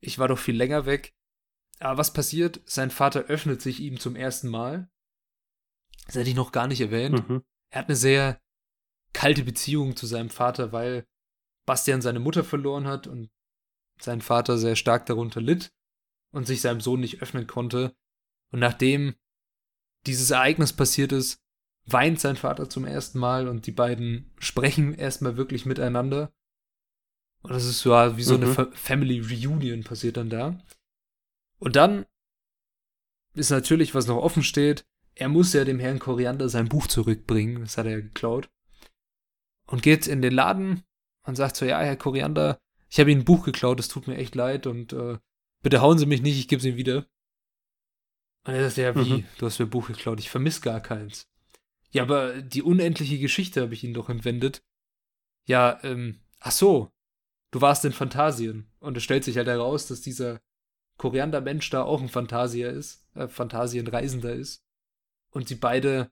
ich 0.00 0.18
war 0.18 0.28
doch 0.28 0.38
viel 0.38 0.56
länger 0.56 0.86
weg. 0.86 1.14
Aber 1.78 1.98
was 1.98 2.12
passiert? 2.12 2.60
Sein 2.64 2.90
Vater 2.90 3.24
öffnet 3.24 3.62
sich 3.62 3.80
ihm 3.80 3.98
zum 3.98 4.16
ersten 4.16 4.48
Mal. 4.48 4.90
Das 6.06 6.16
hätte 6.16 6.30
ich 6.30 6.36
noch 6.36 6.52
gar 6.52 6.66
nicht 6.66 6.80
erwähnt. 6.80 7.28
Mhm. 7.28 7.44
Er 7.70 7.80
hat 7.80 7.88
eine 7.88 7.96
sehr 7.96 8.40
kalte 9.12 9.44
Beziehung 9.44 9.96
zu 9.96 10.06
seinem 10.06 10.30
Vater, 10.30 10.72
weil 10.72 11.06
Bastian 11.66 12.02
seine 12.02 12.20
Mutter 12.20 12.44
verloren 12.44 12.86
hat 12.86 13.06
und 13.06 13.30
sein 14.00 14.20
Vater 14.20 14.58
sehr 14.58 14.76
stark 14.76 15.06
darunter 15.06 15.40
litt 15.40 15.72
und 16.32 16.46
sich 16.46 16.60
seinem 16.60 16.80
Sohn 16.80 17.00
nicht 17.00 17.22
öffnen 17.22 17.46
konnte. 17.46 17.94
Und 18.50 18.60
nachdem 18.60 19.14
dieses 20.06 20.30
Ereignis 20.30 20.72
passiert 20.72 21.12
ist, 21.12 21.40
weint 21.86 22.20
sein 22.20 22.36
Vater 22.36 22.68
zum 22.68 22.84
ersten 22.84 23.18
Mal 23.18 23.48
und 23.48 23.66
die 23.66 23.72
beiden 23.72 24.30
sprechen 24.38 24.94
erstmal 24.94 25.36
wirklich 25.36 25.66
miteinander. 25.66 26.32
Und 27.42 27.52
das 27.52 27.64
ist 27.64 27.80
so 27.80 27.90
wie 27.90 28.22
so 28.22 28.36
mhm. 28.36 28.44
eine 28.44 28.72
Family 28.72 29.20
Reunion 29.20 29.82
passiert 29.82 30.16
dann 30.16 30.30
da. 30.30 30.58
Und 31.58 31.76
dann 31.76 32.06
ist 33.34 33.50
natürlich, 33.50 33.94
was 33.94 34.06
noch 34.06 34.18
offen 34.18 34.42
steht, 34.42 34.84
er 35.14 35.28
muss 35.28 35.52
ja 35.52 35.64
dem 35.64 35.78
Herrn 35.78 35.98
Koriander 35.98 36.48
sein 36.48 36.68
Buch 36.68 36.86
zurückbringen, 36.86 37.60
das 37.60 37.76
hat 37.76 37.86
er 37.86 37.92
ja 37.92 38.00
geklaut. 38.00 38.50
Und 39.66 39.82
geht 39.82 40.06
in 40.06 40.22
den 40.22 40.32
Laden 40.32 40.82
und 41.24 41.36
sagt 41.36 41.56
so, 41.56 41.64
ja, 41.64 41.80
Herr 41.80 41.96
Koriander, 41.96 42.58
ich 42.88 42.98
habe 42.98 43.10
Ihnen 43.10 43.22
ein 43.22 43.26
Buch 43.26 43.44
geklaut, 43.44 43.78
es 43.78 43.88
tut 43.88 44.08
mir 44.08 44.16
echt 44.16 44.34
leid 44.34 44.66
und 44.66 44.92
äh, 44.92 45.18
bitte 45.62 45.80
hauen 45.80 45.98
Sie 45.98 46.06
mich 46.06 46.22
nicht, 46.22 46.38
ich 46.38 46.48
gebe 46.48 46.60
es 46.60 46.66
Ihnen 46.66 46.76
wieder. 46.76 47.06
Und 48.44 48.54
er 48.54 48.68
sagt, 48.68 48.78
ja, 48.78 48.94
wie, 48.96 49.18
mhm. 49.18 49.24
du 49.38 49.46
hast 49.46 49.58
mir 49.58 49.66
ein 49.66 49.70
Buch 49.70 49.86
geklaut, 49.86 50.18
ich 50.18 50.30
vermisse 50.30 50.62
gar 50.62 50.80
keins. 50.80 51.29
Ja, 51.92 52.02
aber 52.02 52.40
die 52.40 52.62
unendliche 52.62 53.18
Geschichte 53.18 53.62
habe 53.62 53.74
ich 53.74 53.84
Ihnen 53.84 53.94
doch 53.94 54.08
entwendet. 54.08 54.62
Ja, 55.46 55.80
ähm, 55.82 56.20
ach 56.38 56.52
so, 56.52 56.92
du 57.50 57.60
warst 57.60 57.84
in 57.84 57.92
Phantasien. 57.92 58.70
Und 58.78 58.96
es 58.96 59.02
stellt 59.02 59.24
sich 59.24 59.36
halt 59.36 59.48
heraus, 59.48 59.86
dass 59.86 60.00
dieser 60.00 60.40
Koriander-Mensch 60.98 61.70
da 61.70 61.82
auch 61.82 62.00
ein 62.00 62.08
Phantasier 62.08 62.70
ist, 62.70 63.06
äh, 63.14 63.26
Phantasienreisender 63.26 64.32
ist. 64.34 64.64
Und 65.30 65.48
sie 65.48 65.56
beide 65.56 66.10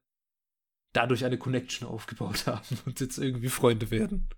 dadurch 0.92 1.24
eine 1.24 1.38
Connection 1.38 1.86
aufgebaut 1.86 2.46
haben 2.46 2.78
und 2.86 3.00
jetzt 3.00 3.18
irgendwie 3.18 3.48
Freunde 3.48 3.90
werden. 3.90 4.28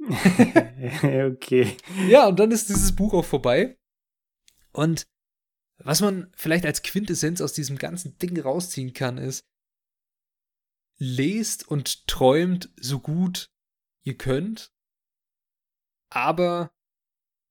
okay. 0.00 1.76
Ja, 2.08 2.28
und 2.28 2.38
dann 2.38 2.50
ist 2.50 2.68
dieses 2.68 2.94
Buch 2.94 3.14
auch 3.14 3.24
vorbei. 3.24 3.76
Und 4.72 5.06
was 5.78 6.00
man 6.00 6.32
vielleicht 6.34 6.66
als 6.66 6.82
Quintessenz 6.82 7.40
aus 7.40 7.52
diesem 7.52 7.78
ganzen 7.78 8.16
Ding 8.18 8.38
rausziehen 8.40 8.92
kann, 8.92 9.18
ist, 9.18 9.44
lest 10.98 11.66
und 11.68 12.06
träumt 12.06 12.70
so 12.76 13.00
gut 13.00 13.50
ihr 14.08 14.16
könnt, 14.16 14.72
aber 16.10 16.72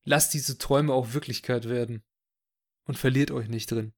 lasst 0.03 0.33
diese 0.33 0.57
Träume 0.57 0.93
auch 0.93 1.13
Wirklichkeit 1.13 1.69
werden 1.69 2.03
und 2.85 2.97
verliert 2.97 3.31
euch 3.31 3.47
nicht 3.47 3.71
drin. 3.71 3.93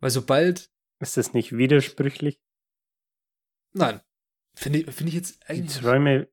Weil 0.00 0.10
sobald. 0.10 0.70
Ist 0.98 1.16
das 1.16 1.32
nicht 1.32 1.52
widersprüchlich? 1.52 2.38
Nein. 3.72 4.02
Finde 4.54 4.80
ich, 4.80 4.94
find 4.94 5.08
ich 5.08 5.14
jetzt 5.14 5.48
eigentlich. 5.48 5.78
Die 5.78 5.80
Träume, 5.80 6.30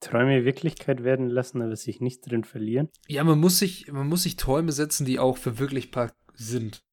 Träume 0.00 0.44
Wirklichkeit 0.44 1.04
werden 1.04 1.28
lassen, 1.28 1.62
aber 1.62 1.76
sich 1.76 2.00
nicht 2.00 2.28
drin 2.28 2.42
verlieren? 2.42 2.88
Ja, 3.06 3.22
man 3.22 3.38
muss 3.38 3.58
sich, 3.60 3.92
man 3.92 4.08
muss 4.08 4.24
sich 4.24 4.34
Träume 4.34 4.72
setzen, 4.72 5.04
die 5.04 5.20
auch 5.20 5.36
verwirklichbar 5.36 6.16
sind. 6.34 6.84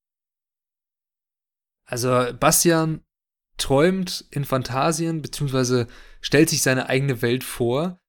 Also 1.86 2.10
Bastian 2.40 3.04
träumt 3.58 4.26
in 4.32 4.46
Fantasien, 4.46 5.22
beziehungsweise 5.22 5.88
stellt 6.22 6.50
sich 6.50 6.62
seine 6.62 6.90
eigene 6.90 7.22
Welt 7.22 7.44
vor. 7.44 8.00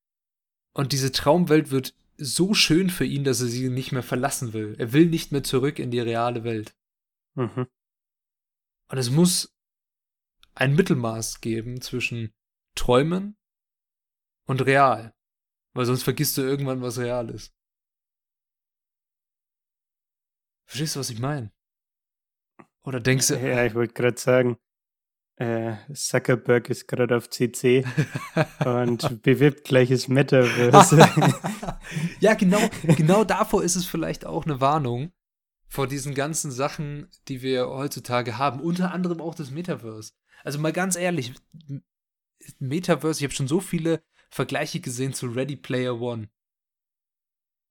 Und 0.73 0.93
diese 0.93 1.13
Traumwelt 1.13 1.71
wird 1.71 1.95
so 2.19 2.55
schön 2.55 2.91
für 2.91 3.05
ihn, 3.05 3.25
dass 3.25 3.41
er 3.41 3.47
sie 3.47 3.69
nicht 3.69 3.93
mehr 3.93 4.03
verlassen 4.03 4.53
will. 4.53 4.75
Er 4.79 4.93
will 4.93 5.07
nicht 5.07 5.33
mehr 5.33 5.43
zurück 5.43 5.79
in 5.79 5.91
die 5.91 6.01
reale 6.01 6.45
Welt. 6.45 6.75
Mhm. 7.35 7.67
Und 8.89 8.99
es 8.99 9.11
muss 9.11 9.55
ein 10.55 10.75
Mittelmaß 10.75 11.41
geben 11.41 11.81
zwischen 11.81 12.35
Träumen 12.75 13.37
und 14.47 14.65
real. 14.65 15.15
Weil 15.75 15.87
sonst 15.87 16.05
vergisst 16.05 16.39
du 16.39 16.43
irgendwann, 16.43 16.81
was 16.81 16.99
real 16.99 17.29
ist. 17.29 17.55
Verstehst 20.67 20.97
du, 20.97 21.01
was 21.01 21.11
ich 21.11 21.19
meine? 21.19 21.53
Oder 22.83 23.01
denkst 23.01 23.29
du. 23.29 23.35
Ja, 23.35 23.65
ich 23.65 23.75
wollte 23.75 23.95
gerade 23.95 24.19
sagen, 24.19 24.59
äh, 25.37 25.77
Zuckerberg 25.93 26.71
ist 26.71 26.89
gerade 26.89 27.17
auf 27.17 27.29
CC 27.29 27.85
und 28.65 29.23
bewirbt 29.23 29.65
gleiches 29.65 30.09
Metaverse. 30.09 30.99
ja, 32.21 32.35
genau, 32.35 32.61
genau 32.97 33.25
davor 33.25 33.63
ist 33.63 33.77
es 33.77 33.85
vielleicht 33.85 34.25
auch 34.25 34.45
eine 34.45 34.61
Warnung 34.61 35.13
vor 35.69 35.87
diesen 35.87 36.15
ganzen 36.15 36.51
Sachen, 36.51 37.11
die 37.29 37.43
wir 37.43 37.69
heutzutage 37.69 38.39
haben, 38.39 38.61
unter 38.61 38.93
anderem 38.93 39.21
auch 39.21 39.35
das 39.35 39.51
Metaverse. 39.51 40.13
Also 40.43 40.59
mal 40.59 40.73
ganz 40.73 40.97
ehrlich, 40.97 41.35
Metaverse, 42.59 43.21
ich 43.21 43.25
habe 43.25 43.35
schon 43.35 43.49
so 43.49 43.61
viele 43.61 44.03
Vergleiche 44.31 44.81
gesehen 44.81 45.13
zu 45.13 45.27
Ready 45.27 45.57
Player 45.57 46.01
One. 46.01 46.29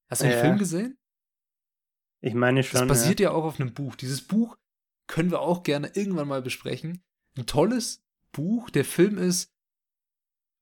Hast 0.09 0.21
du 0.21 0.25
den 0.27 0.33
Ja. 0.33 0.41
Film 0.41 0.57
gesehen? 0.57 0.97
Ich 2.21 2.33
meine 2.33 2.61
Das 2.61 2.69
schon. 2.69 2.87
basiert 2.87 3.19
ja. 3.19 3.31
auch 3.31 3.43
auf 3.43 3.59
einem 3.59 3.73
Buch. 3.73 3.95
Dieses 3.95 4.21
Buch 4.21 4.57
können 5.07 5.31
wir 5.31 5.41
auch 5.41 5.63
gerne 5.63 5.91
irgendwann 5.95 6.27
mal 6.27 6.41
besprechen. 6.41 7.03
Ein 7.37 7.45
tolles 7.45 8.03
Buch. 8.31 8.69
Der 8.69 8.85
Film 8.85 9.17
ist 9.17 9.51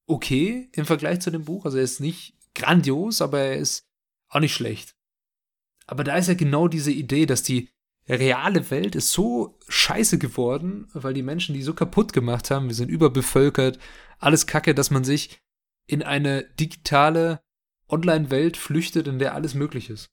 okay 0.08 0.70
im 0.74 0.86
Vergleich 0.86 1.22
zu 1.22 1.32
dem 1.32 1.46
Buch. 1.46 1.66
Also 1.66 1.78
er 1.78 1.84
ist 1.84 2.00
nicht 2.00 2.36
grandios, 2.56 3.22
aber 3.22 3.40
er 3.40 3.58
ist 3.58 3.88
auch 4.30 4.40
nicht 4.40 4.54
schlecht. 4.54 4.96
Aber 5.86 6.04
da 6.04 6.16
ist 6.18 6.28
ja 6.28 6.34
genau 6.34 6.68
diese 6.68 6.92
Idee, 6.92 7.26
dass 7.26 7.44
die 7.44 7.70
reale 8.08 8.70
Welt 8.70 8.96
ist 8.96 9.12
so 9.12 9.60
scheiße 9.68 10.18
geworden, 10.18 10.90
weil 10.94 11.14
die 11.14 11.24
Menschen 11.24 11.54
die 11.54 11.62
so 11.64 11.74
kaputt 11.74 12.12
gemacht 12.14 12.52
haben. 12.52 12.68
Wir 12.68 12.76
sind 12.76 12.90
überbevölkert, 12.90 13.80
alles 14.20 14.46
Kacke, 14.48 14.76
dass 14.76 14.92
man 14.92 15.04
sich 15.04 15.40
in 15.88 16.04
eine 16.04 16.44
digitale 16.60 17.42
Online-Welt 17.90 18.58
flüchtet, 18.58 19.08
in 19.08 19.20
der 19.20 19.36
alles 19.36 19.54
möglich 19.54 19.90
ist. 19.90 20.10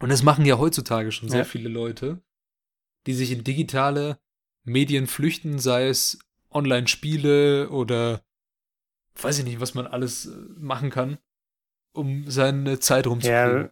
Und 0.00 0.08
das 0.10 0.22
machen 0.22 0.44
ja 0.44 0.58
heutzutage 0.58 1.12
schon 1.12 1.28
sehr 1.28 1.40
Ja. 1.40 1.44
viele 1.44 1.68
Leute, 1.68 2.22
die 3.06 3.14
sich 3.14 3.30
in 3.30 3.44
digitale 3.44 4.18
Medien 4.64 5.06
flüchten, 5.06 5.58
sei 5.58 5.88
es 5.88 6.18
Online-Spiele 6.50 7.70
oder 7.70 8.22
weiß 9.20 9.38
ich 9.40 9.44
nicht, 9.44 9.60
was 9.60 9.74
man 9.74 9.86
alles 9.86 10.26
äh, 10.26 10.30
machen 10.58 10.90
kann, 10.90 11.18
um 11.92 12.30
seine 12.30 12.78
Zeit 12.78 13.06
rumzukriegen. 13.06 13.70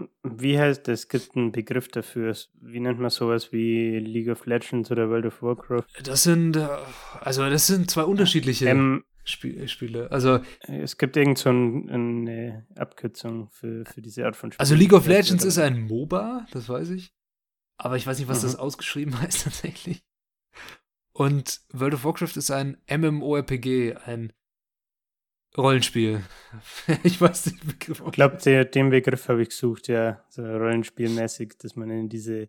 Ja, 0.00 0.06
wie 0.22 0.58
heißt 0.58 0.86
das? 0.86 1.00
Es 1.00 1.08
gibt 1.08 1.36
einen 1.36 1.50
Begriff 1.52 1.88
dafür. 1.88 2.36
Wie 2.60 2.78
nennt 2.80 3.00
man 3.00 3.10
sowas 3.10 3.52
wie 3.52 3.98
League 3.98 4.28
of 4.28 4.46
Legends 4.46 4.90
oder 4.92 5.08
World 5.10 5.26
of 5.26 5.42
Warcraft? 5.42 5.86
Das 6.04 6.22
sind, 6.22 6.56
äh, 6.56 6.68
also 7.20 7.48
das 7.48 7.66
sind 7.66 7.90
zwei 7.90 8.04
unterschiedliche 8.04 8.66
Ähm, 8.68 9.04
Spie- 9.24 9.68
Spiele. 9.68 10.10
Also, 10.10 10.40
es 10.62 10.96
gibt 10.96 11.16
irgend 11.16 11.36
so 11.36 11.50
ein, 11.50 11.90
eine 11.90 12.66
Abkürzung 12.76 13.50
für, 13.50 13.84
für 13.84 14.00
diese 14.00 14.24
Art 14.24 14.36
von 14.36 14.52
Spiel. 14.52 14.60
also 14.60 14.74
League 14.74 14.94
of 14.94 15.06
Legends 15.06 15.44
ist 15.44 15.58
ein 15.58 15.82
MOBA, 15.82 16.46
das 16.50 16.68
weiß 16.68 16.90
ich. 16.90 17.12
Aber 17.78 17.96
ich 17.96 18.06
weiß 18.06 18.18
nicht, 18.18 18.28
was 18.28 18.42
Mhm. 18.42 18.46
das 18.46 18.56
ausgeschrieben 18.56 19.12
heißt 19.20 19.44
tatsächlich. 19.44 20.02
Und 21.12 21.62
World 21.72 21.94
of 21.94 22.04
Warcraft 22.04 22.36
ist 22.36 22.50
ein 22.50 22.80
MMORPG, 22.88 23.94
ein 23.94 24.32
Rollenspiel. 25.56 26.22
ich 27.02 27.20
weiß 27.20 27.44
den 27.44 27.58
Begriff 27.66 28.02
Ich 28.06 28.12
glaube, 28.12 28.36
den 28.64 28.90
Begriff 28.90 29.28
habe 29.28 29.42
ich 29.42 29.48
gesucht, 29.48 29.88
ja, 29.88 30.24
so 30.28 30.42
rollenspielmäßig, 30.44 31.56
dass 31.58 31.74
man 31.74 31.90
in 31.90 32.08
diese 32.08 32.48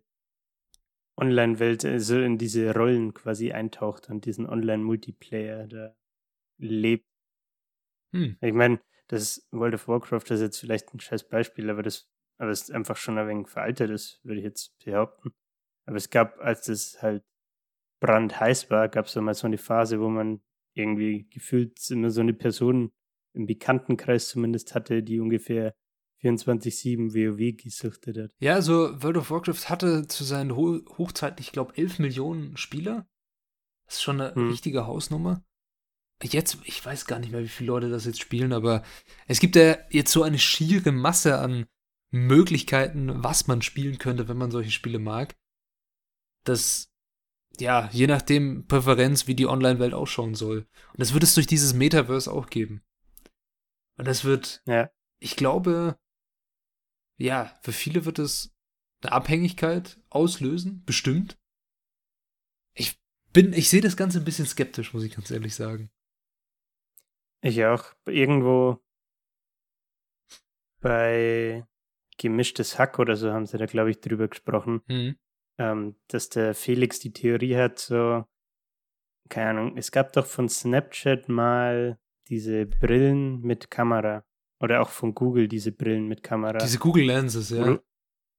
Online-Welt, 1.16 1.84
also 1.84 2.20
in 2.20 2.38
diese 2.38 2.72
Rollen 2.74 3.12
quasi 3.14 3.52
eintaucht 3.52 4.08
und 4.08 4.24
diesen 4.24 4.46
Online-Multiplayer 4.48 5.66
da 5.66 5.94
lebt. 6.58 7.06
Hm. 8.14 8.36
Ich 8.40 8.52
meine, 8.52 8.80
das 9.08 9.46
World 9.50 9.74
of 9.74 9.88
Warcraft 9.88 10.30
ist 10.30 10.40
jetzt 10.40 10.58
vielleicht 10.58 10.94
ein 10.94 11.00
scheiß 11.00 11.28
Beispiel, 11.28 11.68
aber 11.70 11.82
das, 11.82 12.08
aber 12.40 12.50
es 12.50 12.62
ist 12.62 12.72
einfach 12.72 12.96
schon 12.96 13.18
ein 13.18 13.28
wenig 13.28 13.48
veraltet 13.48 13.90
ist, 13.90 14.18
würde 14.24 14.38
ich 14.40 14.44
jetzt 14.44 14.74
behaupten. 14.82 15.32
Aber 15.86 15.96
es 15.96 16.08
gab, 16.08 16.38
als 16.40 16.62
das 16.62 17.02
halt 17.02 17.22
brandheiß 18.00 18.70
war, 18.70 18.88
gab 18.88 19.06
es 19.06 19.14
mal 19.16 19.34
so 19.34 19.46
eine 19.46 19.58
Phase, 19.58 20.00
wo 20.00 20.08
man 20.08 20.40
irgendwie 20.74 21.28
gefühlt 21.28 21.78
immer 21.90 22.10
so 22.10 22.22
eine 22.22 22.32
Person 22.32 22.92
im 23.34 23.44
Bekanntenkreis 23.46 24.28
zumindest 24.28 24.74
hatte, 24.74 25.02
die 25.02 25.20
ungefähr 25.20 25.74
24-7 26.22 27.12
WoW 27.14 27.56
gesuchtet 27.62 28.16
hat. 28.16 28.30
Ja, 28.38 28.54
also 28.54 29.02
World 29.02 29.18
of 29.18 29.30
Warcraft 29.30 29.68
hatte 29.68 30.06
zu 30.06 30.24
seinen 30.24 30.56
Ho 30.56 30.80
Hochzeiten, 30.96 31.40
ich 31.40 31.52
glaube, 31.52 31.76
11 31.76 31.98
Millionen 31.98 32.56
Spieler. 32.56 33.06
Das 33.84 33.96
ist 33.96 34.02
schon 34.02 34.20
eine 34.20 34.34
Hm. 34.34 34.48
richtige 34.48 34.86
Hausnummer. 34.86 35.44
Jetzt, 36.22 36.58
ich 36.64 36.84
weiß 36.84 37.06
gar 37.06 37.18
nicht 37.18 37.32
mehr, 37.32 37.42
wie 37.42 37.48
viele 37.48 37.68
Leute 37.68 37.90
das 37.90 38.06
jetzt 38.06 38.20
spielen, 38.20 38.52
aber 38.52 38.82
es 39.26 39.40
gibt 39.40 39.56
ja 39.56 39.76
jetzt 39.90 40.12
so 40.12 40.22
eine 40.22 40.38
schiere 40.38 40.92
Masse 40.92 41.38
an 41.38 41.66
Möglichkeiten, 42.10 43.22
was 43.22 43.46
man 43.46 43.62
spielen 43.62 43.98
könnte, 43.98 44.28
wenn 44.28 44.36
man 44.36 44.50
solche 44.50 44.70
Spiele 44.70 44.98
mag. 44.98 45.36
Das, 46.44 46.92
ja, 47.58 47.88
je 47.92 48.06
nachdem 48.06 48.66
Präferenz, 48.66 49.26
wie 49.26 49.34
die 49.34 49.46
Online-Welt 49.46 49.94
ausschauen 49.94 50.34
soll. 50.34 50.66
Und 50.92 51.00
das 51.00 51.12
wird 51.12 51.22
es 51.22 51.34
durch 51.34 51.46
dieses 51.46 51.74
Metaverse 51.74 52.32
auch 52.32 52.48
geben. 52.48 52.82
Und 53.96 54.06
das 54.06 54.24
wird, 54.24 54.62
Ja, 54.66 54.90
ich 55.20 55.36
glaube, 55.36 55.98
ja, 57.18 57.54
für 57.62 57.72
viele 57.72 58.06
wird 58.06 58.18
es 58.18 58.54
eine 59.02 59.12
Abhängigkeit 59.12 60.00
auslösen, 60.08 60.84
bestimmt. 60.84 61.38
Ich 62.74 63.00
bin, 63.32 63.52
ich 63.52 63.68
sehe 63.68 63.82
das 63.82 63.96
Ganze 63.96 64.18
ein 64.18 64.24
bisschen 64.24 64.46
skeptisch, 64.46 64.92
muss 64.94 65.04
ich 65.04 65.14
ganz 65.14 65.30
ehrlich 65.30 65.54
sagen. 65.54 65.90
ich 67.42 67.64
auch. 67.64 67.84
Irgendwo 68.06 68.82
bei 70.80 71.66
Gemischtes 72.20 72.78
Hack 72.78 72.98
oder 72.98 73.16
so 73.16 73.32
haben 73.32 73.46
sie 73.46 73.56
da, 73.56 73.64
glaube 73.64 73.90
ich, 73.90 74.00
drüber 74.00 74.28
gesprochen. 74.28 74.82
Hm. 74.88 75.16
ähm, 75.58 75.96
dass 76.08 76.28
der 76.28 76.54
Felix 76.54 76.98
die 77.00 77.12
Theorie 77.12 77.56
hat, 77.56 77.78
so, 77.78 78.24
keine 79.30 79.50
Ahnung, 79.50 79.76
es 79.78 79.90
gab 79.90 80.12
doch 80.12 80.26
von 80.26 80.48
Snapchat 80.48 81.28
mal 81.28 81.98
diese 82.28 82.66
Brillen 82.66 83.40
mit 83.40 83.70
Kamera. 83.70 84.24
Oder 84.62 84.82
auch 84.82 84.90
von 84.90 85.14
Google 85.14 85.48
diese 85.48 85.72
Brillen 85.72 86.06
mit 86.06 86.22
Kamera. 86.22 86.58
Diese 86.58 86.78
Google 86.78 87.04
Lenses, 87.04 87.48
ja. 87.50 87.64
du- 87.64 87.80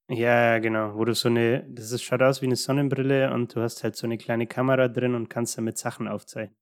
ja, 0.09 0.59
genau. 0.59 0.95
Wo 0.95 1.05
du 1.05 1.15
so 1.15 1.29
eine, 1.29 1.65
das 1.69 1.91
ist, 1.91 2.03
schaut 2.03 2.21
aus 2.21 2.41
wie 2.41 2.45
eine 2.45 2.57
Sonnenbrille 2.57 3.33
und 3.33 3.55
du 3.55 3.61
hast 3.61 3.83
halt 3.83 3.95
so 3.95 4.05
eine 4.05 4.17
kleine 4.17 4.45
Kamera 4.45 4.87
drin 4.87 5.15
und 5.15 5.29
kannst 5.29 5.57
damit 5.57 5.77
Sachen 5.79 6.07
aufzeichnen. 6.07 6.57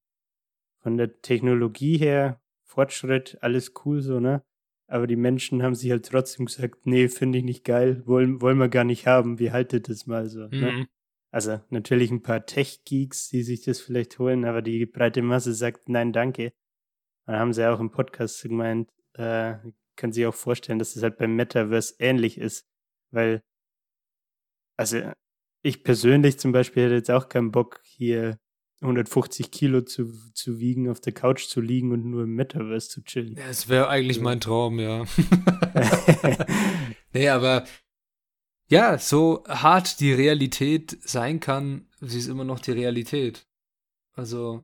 Von 0.82 0.95
der 0.97 1.21
Technologie 1.21 1.97
her, 1.97 2.39
Fortschritt, 2.63 3.38
alles 3.41 3.73
cool 3.84 4.01
so, 4.01 4.19
ne? 4.21 4.43
Aber 4.89 5.06
die 5.06 5.15
Menschen 5.15 5.62
haben 5.62 5.75
sich 5.75 5.91
halt 5.91 6.08
trotzdem 6.08 6.47
gesagt, 6.47 6.86
nee, 6.86 7.08
finde 7.10 7.38
ich 7.38 7.43
nicht 7.43 7.63
geil, 7.63 8.02
wollen, 8.08 8.41
wollen 8.41 8.58
wir 8.58 8.69
gar 8.69 8.84
nicht 8.84 9.06
haben, 9.06 9.38
wie 9.38 9.52
haltet 9.52 9.88
das 9.88 10.08
mal 10.08 10.28
so, 10.30 10.47
ne? 10.47 10.71
Mhm. 10.71 10.88
Also 11.32 11.62
natürlich 11.69 12.10
ein 12.10 12.23
paar 12.23 12.45
Tech-Geeks, 12.45 13.30
die 13.30 13.43
sich 13.43 13.63
das 13.63 13.80
vielleicht 13.80 14.17
holen, 14.17 14.45
aber 14.45 14.63
die 14.63 14.88
breite 14.88 15.21
Masse 15.21 15.54
sagt 15.54 15.88
nein, 15.88 16.12
danke. 16.12 16.54
Dann 17.28 17.36
haben 17.36 17.54
sie 17.54 17.69
auch 17.69 17.80
im 17.80 17.91
Podcast 17.91 18.41
gemeint, 18.41 18.89
äh, 19.13 19.58
können 19.95 20.12
sich 20.12 20.25
auch 20.25 20.34
vorstellen, 20.34 20.80
dass 20.80 20.95
es 20.95 21.04
halt 21.04 21.17
beim 21.19 21.36
Metaverse 21.36 21.93
ähnlich 21.99 22.39
ist, 22.39 22.65
weil, 23.12 23.43
also 24.75 25.12
ich 25.62 25.84
persönlich 25.84 26.39
zum 26.39 26.52
Beispiel 26.52 26.86
hätte 26.86 26.95
jetzt 26.95 27.12
auch 27.12 27.30
keinen 27.30 27.52
Bock, 27.52 27.82
hier 27.84 28.39
150 28.82 29.52
Kilo 29.52 29.82
zu, 29.82 30.13
zu 30.34 30.60
wiegen, 30.60 30.89
auf 30.89 31.02
der 31.02 31.12
Couch 31.13 31.48
zu 31.48 31.60
liegen 31.60 31.92
und 31.92 32.06
nur 32.06 32.24
im 32.24 32.36
Metaverse 32.36 32.89
zu 32.89 33.04
chillen. 33.04 33.36
Ja, 33.36 33.48
es 33.50 33.68
wäre 33.68 33.89
eigentlich 33.89 34.22
mein 34.22 34.39
Traum, 34.39 34.80
ja. 34.80 35.04
nee, 37.13 37.30
aber 37.30 37.65
ja, 38.70 38.98
so 38.98 39.44
hart 39.48 40.00
die 40.00 40.13
Realität 40.13 40.98
sein 41.02 41.39
kann, 41.39 41.88
sie 42.00 42.20
ist 42.20 42.28
immer 42.28 42.44
noch 42.44 42.60
die 42.60 42.72
Realität. 42.72 43.48
Also, 44.13 44.63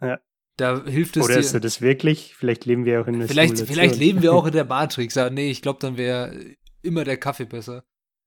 Ja. 0.00 0.20
da 0.56 0.84
hilft 0.84 1.16
es 1.16 1.24
Oder 1.24 1.34
dir. 1.34 1.40
ist 1.40 1.54
das 1.54 1.80
wirklich? 1.80 2.34
Vielleicht 2.36 2.64
leben 2.64 2.84
wir 2.84 3.00
auch 3.00 3.06
in 3.06 3.16
einer 3.16 3.28
Vielleicht, 3.28 3.56
Simulation. 3.56 3.74
vielleicht 3.74 3.98
leben 4.00 4.22
wir 4.22 4.32
auch 4.32 4.46
in 4.46 4.52
der 4.52 4.64
Matrix. 4.64 5.14
Ja, 5.16 5.28
nee, 5.28 5.50
ich 5.50 5.60
glaube, 5.60 5.80
dann 5.80 5.96
wäre 5.96 6.56
immer 6.82 7.04
der 7.04 7.16
Kaffee 7.16 7.46
besser. 7.46 7.84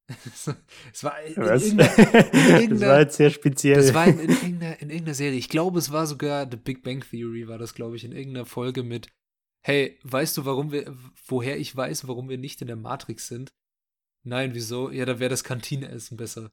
Es 0.08 1.04
war 1.04 1.22
in, 1.22 1.36
irgendeiner, 1.36 2.60
in 2.62 2.70
das 2.80 2.82
war 2.82 3.00
jetzt 3.02 3.18
sehr 3.18 3.30
speziell. 3.30 3.76
das 3.76 3.94
war 3.94 4.08
in, 4.08 4.20
in, 4.20 4.30
irgendeiner, 4.30 4.82
in 4.82 4.90
irgendeiner 4.90 5.14
Serie. 5.14 5.38
Ich 5.38 5.50
glaube, 5.50 5.80
es 5.80 5.92
war 5.92 6.08
sogar 6.08 6.50
The 6.50 6.58
Big 6.58 6.84
Bang 6.84 7.02
Theory, 7.02 7.48
war 7.48 7.58
das, 7.58 7.74
glaube 7.74 7.98
ich, 7.98 8.06
in 8.06 8.14
irgendeiner 8.14 8.46
Folge 8.46 8.84
mit, 8.84 9.10
hey, 9.66 10.00
weißt 10.04 10.38
du, 10.38 10.46
warum 10.46 10.72
wir, 10.72 10.96
woher 11.28 11.58
ich 11.58 11.76
weiß, 11.76 12.08
warum 12.08 12.30
wir 12.30 12.38
nicht 12.38 12.62
in 12.62 12.68
der 12.68 12.78
Matrix 12.78 13.28
sind? 13.28 13.52
Nein, 14.24 14.54
wieso? 14.54 14.92
Ja, 14.92 15.06
da 15.06 15.20
wäre 15.20 15.30
das 15.30 15.44
Kantineessen 15.44 16.18
besser. 16.18 16.52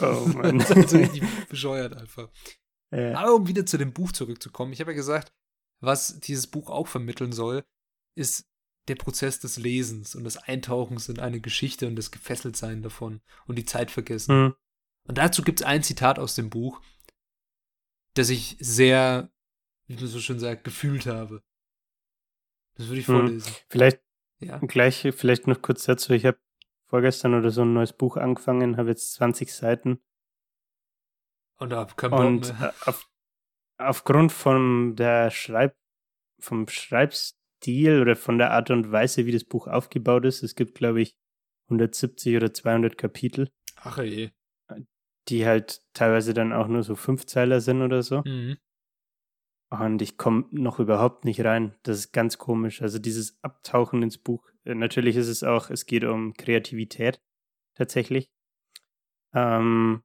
Oh 0.00 0.26
Mann. 0.34 0.58
das 0.58 0.70
ist 0.70 0.76
also 0.76 0.98
richtig 0.98 1.22
bescheuert 1.48 1.96
einfach. 1.96 2.30
Ja. 2.92 3.14
Aber 3.14 3.36
um 3.36 3.46
wieder 3.46 3.64
zu 3.64 3.78
dem 3.78 3.92
Buch 3.92 4.10
zurückzukommen, 4.10 4.72
ich 4.72 4.80
habe 4.80 4.90
ja 4.90 4.96
gesagt, 4.96 5.32
was 5.80 6.18
dieses 6.18 6.48
Buch 6.48 6.68
auch 6.68 6.88
vermitteln 6.88 7.30
soll, 7.30 7.62
ist 8.16 8.49
der 8.90 8.96
Prozess 8.96 9.38
des 9.40 9.56
Lesens 9.56 10.14
und 10.14 10.24
des 10.24 10.36
Eintauchens 10.36 11.08
in 11.08 11.18
eine 11.20 11.40
Geschichte 11.40 11.86
und 11.86 11.96
das 11.96 12.10
Gefesseltsein 12.10 12.82
davon 12.82 13.20
und 13.46 13.56
die 13.56 13.64
Zeit 13.64 13.90
vergessen. 13.90 14.34
Hm. 14.34 14.54
Und 15.08 15.18
dazu 15.18 15.42
gibt 15.42 15.60
es 15.60 15.66
ein 15.66 15.82
Zitat 15.82 16.18
aus 16.18 16.34
dem 16.34 16.50
Buch, 16.50 16.80
das 18.14 18.28
ich 18.28 18.56
sehr, 18.60 19.30
wie 19.86 19.94
man 19.94 20.06
so 20.06 20.20
schön 20.20 20.40
sagt, 20.40 20.64
gefühlt 20.64 21.06
habe. 21.06 21.42
Das 22.74 22.88
würde 22.88 23.00
ich 23.00 23.08
Hm. 23.08 23.16
vorlesen. 23.16 23.52
Vielleicht 23.68 24.00
Ja. 24.40 24.58
gleich, 24.58 25.06
vielleicht 25.16 25.46
noch 25.46 25.62
kurz 25.62 25.84
dazu. 25.84 26.12
Ich 26.12 26.24
habe 26.26 26.38
vorgestern 26.86 27.34
oder 27.34 27.50
so 27.50 27.62
ein 27.62 27.72
neues 27.72 27.92
Buch 27.92 28.16
angefangen, 28.16 28.76
habe 28.76 28.90
jetzt 28.90 29.12
20 29.14 29.52
Seiten. 29.54 30.00
Und 31.58 31.70
keinen 31.96 32.12
Und 32.12 32.50
äh, 32.60 32.72
auf, 32.86 33.08
aufgrund 33.78 34.32
von 34.32 34.96
der 34.96 35.30
Schreib, 35.30 35.76
vom 36.40 36.66
Schreibstil 37.60 38.00
oder 38.00 38.16
von 38.16 38.38
der 38.38 38.50
Art 38.50 38.70
und 38.70 38.90
Weise, 38.90 39.26
wie 39.26 39.32
das 39.32 39.44
Buch 39.44 39.66
aufgebaut 39.66 40.24
ist, 40.24 40.42
es 40.42 40.54
gibt, 40.54 40.74
glaube 40.74 41.02
ich, 41.02 41.16
170 41.68 42.36
oder 42.36 42.52
200 42.52 42.96
Kapitel. 42.98 43.50
Ach 43.76 43.98
je. 43.98 44.30
Die 45.28 45.46
halt 45.46 45.82
teilweise 45.92 46.34
dann 46.34 46.52
auch 46.52 46.66
nur 46.66 46.82
so 46.82 46.96
Fünfzeiler 46.96 47.60
sind 47.60 47.82
oder 47.82 48.02
so. 48.02 48.22
Mhm. 48.24 48.58
Und 49.70 50.02
ich 50.02 50.16
komme 50.16 50.46
noch 50.50 50.80
überhaupt 50.80 51.24
nicht 51.24 51.44
rein. 51.44 51.76
Das 51.84 51.98
ist 51.98 52.12
ganz 52.12 52.38
komisch. 52.38 52.82
Also 52.82 52.98
dieses 52.98 53.38
Abtauchen 53.42 54.02
ins 54.02 54.18
Buch. 54.18 54.50
Äh, 54.64 54.74
natürlich 54.74 55.14
ist 55.14 55.28
es 55.28 55.44
auch, 55.44 55.70
es 55.70 55.86
geht 55.86 56.02
um 56.04 56.32
Kreativität 56.34 57.20
tatsächlich. 57.76 58.32
Ähm, 59.32 60.02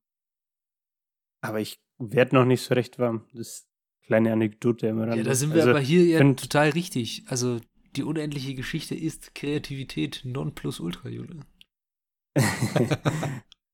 aber 1.42 1.60
ich 1.62 1.82
werde 1.98 2.36
noch 2.36 2.46
nicht 2.46 2.62
so 2.62 2.76
recht 2.76 3.00
warm. 3.00 3.28
Das 3.34 3.68
kleine 4.06 4.32
Anekdote 4.32 4.88
immer 4.88 5.16
Ja, 5.16 5.24
da 5.24 5.36
sind 5.36 5.54
wir 5.54 5.62
also, 5.62 5.72
aber 5.72 5.80
hier 5.80 6.06
ja 6.06 6.34
total 6.34 6.70
richtig. 6.70 7.24
Also 7.28 7.60
die 7.96 8.04
unendliche 8.04 8.56
Geschichte 8.56 8.96
ist 8.96 9.36
Kreativität 9.36 10.22
non 10.24 10.54
plus 10.54 10.80
ultra, 10.80 11.10
Jule. 11.10 11.40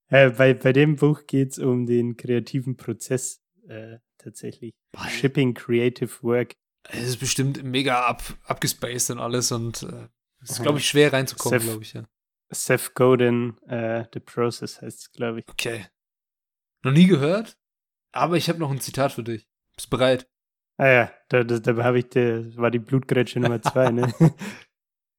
äh, 0.09 0.29
bei, 0.29 0.53
bei 0.53 0.73
dem 0.73 0.95
Buch 0.95 1.25
geht 1.25 1.51
es 1.51 1.59
um 1.59 1.85
den 1.85 2.17
kreativen 2.17 2.77
Prozess 2.77 3.41
äh, 3.67 3.97
tatsächlich. 4.17 4.73
Boah, 4.91 5.07
Shipping 5.09 5.53
Creative 5.53 6.11
Work. 6.21 6.55
Es 6.89 7.09
ist 7.09 7.17
bestimmt 7.17 7.63
mega 7.63 8.05
ab, 8.05 8.23
abgespaced 8.43 9.11
und 9.11 9.19
alles 9.19 9.51
und 9.51 9.83
äh, 9.83 10.07
es 10.41 10.51
ist, 10.51 10.61
glaube 10.63 10.79
ich, 10.79 10.87
schwer 10.87 11.13
reinzukommen, 11.13 11.59
glaube 11.59 11.83
ich, 11.83 11.93
ja. 11.93 12.03
Seth 12.49 12.95
Godin, 12.95 13.57
äh, 13.67 14.05
The 14.13 14.19
Process 14.19 14.81
heißt 14.81 14.99
es, 14.99 15.11
glaube 15.11 15.39
ich. 15.39 15.47
Okay. 15.47 15.85
Noch 16.83 16.91
nie 16.91 17.05
gehört, 17.05 17.57
aber 18.11 18.37
ich 18.37 18.49
habe 18.49 18.59
noch 18.59 18.71
ein 18.71 18.81
Zitat 18.81 19.13
für 19.13 19.23
dich. 19.23 19.47
Bist 19.81 19.89
bereit? 19.89 20.29
Ah 20.77 20.87
ja, 20.87 21.11
da, 21.29 21.43
da, 21.43 21.57
da 21.57 21.83
habe 21.83 21.97
ich, 21.97 22.09
der, 22.09 22.55
war 22.55 22.69
die 22.69 22.77
Blutgrätsche 22.77 23.39
Nummer 23.39 23.63
zwei, 23.63 23.89
ne? 23.89 24.13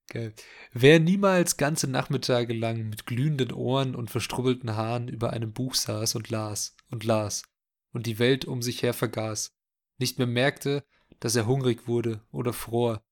Geil. 0.08 0.34
Wer 0.72 1.00
niemals 1.00 1.56
ganze 1.56 1.90
Nachmittage 1.90 2.54
lang 2.54 2.88
mit 2.88 3.04
glühenden 3.04 3.52
Ohren 3.52 3.96
und 3.96 4.12
verstrubbelten 4.12 4.76
Haaren 4.76 5.08
über 5.08 5.32
einem 5.32 5.52
Buch 5.52 5.74
saß 5.74 6.14
und 6.14 6.30
las 6.30 6.76
und 6.90 7.02
las 7.02 7.42
und 7.92 8.06
die 8.06 8.20
Welt 8.20 8.44
um 8.44 8.62
sich 8.62 8.84
her 8.84 8.94
vergaß, 8.94 9.52
nicht 9.98 10.18
mehr 10.18 10.28
merkte, 10.28 10.84
dass 11.18 11.34
er 11.34 11.46
hungrig 11.46 11.88
wurde 11.88 12.20
oder 12.30 12.52
fror, 12.52 13.02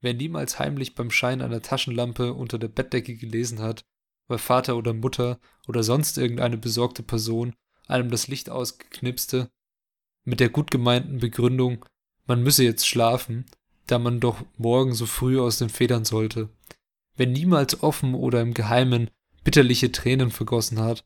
wer 0.00 0.12
niemals 0.12 0.58
heimlich 0.58 0.96
beim 0.96 1.12
Schein 1.12 1.40
einer 1.40 1.62
Taschenlampe 1.62 2.34
unter 2.34 2.58
der 2.58 2.68
Bettdecke 2.68 3.14
gelesen 3.14 3.60
hat, 3.60 3.84
weil 4.26 4.38
Vater 4.38 4.76
oder 4.76 4.92
Mutter 4.92 5.38
oder 5.68 5.84
sonst 5.84 6.18
irgendeine 6.18 6.58
besorgte 6.58 7.04
Person 7.04 7.54
einem 7.86 8.10
das 8.10 8.26
Licht 8.26 8.50
ausgeknipste, 8.50 9.52
mit 10.26 10.40
der 10.40 10.50
gut 10.50 10.70
gemeinten 10.70 11.18
Begründung, 11.18 11.84
man 12.26 12.42
müsse 12.42 12.64
jetzt 12.64 12.86
schlafen, 12.86 13.46
da 13.86 13.98
man 13.98 14.20
doch 14.20 14.44
morgen 14.58 14.92
so 14.92 15.06
früh 15.06 15.40
aus 15.40 15.58
den 15.58 15.68
Federn 15.68 16.04
sollte. 16.04 16.50
Wer 17.16 17.28
niemals 17.28 17.82
offen 17.82 18.14
oder 18.14 18.40
im 18.42 18.52
Geheimen 18.52 19.08
bitterliche 19.44 19.92
Tränen 19.92 20.30
vergossen 20.30 20.80
hat, 20.80 21.04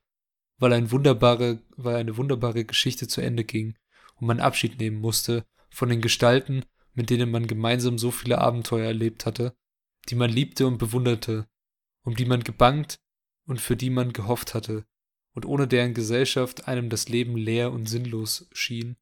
weil, 0.58 0.72
ein 0.72 0.90
wunderbare, 0.90 1.60
weil 1.76 1.96
eine 1.96 2.16
wunderbare 2.16 2.64
Geschichte 2.64 3.06
zu 3.06 3.20
Ende 3.20 3.44
ging 3.44 3.76
und 4.16 4.26
man 4.26 4.40
Abschied 4.40 4.80
nehmen 4.80 5.00
musste 5.00 5.44
von 5.68 5.90
den 5.90 6.00
Gestalten, 6.00 6.64
mit 6.94 7.10
denen 7.10 7.30
man 7.30 7.46
gemeinsam 7.46 7.98
so 7.98 8.10
viele 8.10 8.38
Abenteuer 8.38 8.86
erlebt 8.86 9.26
hatte, 9.26 9.54
die 10.08 10.14
man 10.14 10.30
liebte 10.30 10.66
und 10.66 10.78
bewunderte, 10.78 11.46
um 12.02 12.16
die 12.16 12.24
man 12.24 12.42
gebangt 12.42 12.98
und 13.46 13.60
für 13.60 13.76
die 13.76 13.90
man 13.90 14.12
gehofft 14.12 14.54
hatte, 14.54 14.84
und 15.34 15.44
ohne 15.44 15.68
deren 15.68 15.94
Gesellschaft 15.94 16.66
einem 16.66 16.88
das 16.88 17.08
Leben 17.08 17.36
leer 17.36 17.72
und 17.72 17.86
sinnlos 17.86 18.48
schien. 18.52 18.96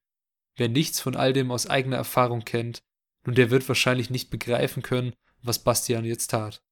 Wer 0.59 0.69
nichts 0.69 1.01
von 1.01 1.17
all 1.17 1.33
dem 1.33 1.51
aus 1.51 1.69
eigener 1.69 1.97
Erfahrung 1.97 2.41
kennt, 2.45 2.83
nun 3.25 3.35
der 3.35 3.51
wird 3.51 3.67
wahrscheinlich 3.69 4.11
nicht 4.11 4.29
begreifen 4.31 4.83
können, 4.83 5.15
was 5.43 5.63
Bastian 5.63 6.05
jetzt 6.05 6.29
tat. 6.33 6.63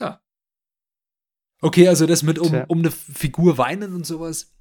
Ja. 0.00 0.20
Okay, 1.60 1.88
also 1.88 2.06
das 2.06 2.22
mit 2.22 2.38
um, 2.38 2.54
um 2.68 2.78
eine 2.80 2.90
Figur 2.90 3.56
weinen 3.58 3.94
und 3.94 4.04
sowas. 4.04 4.54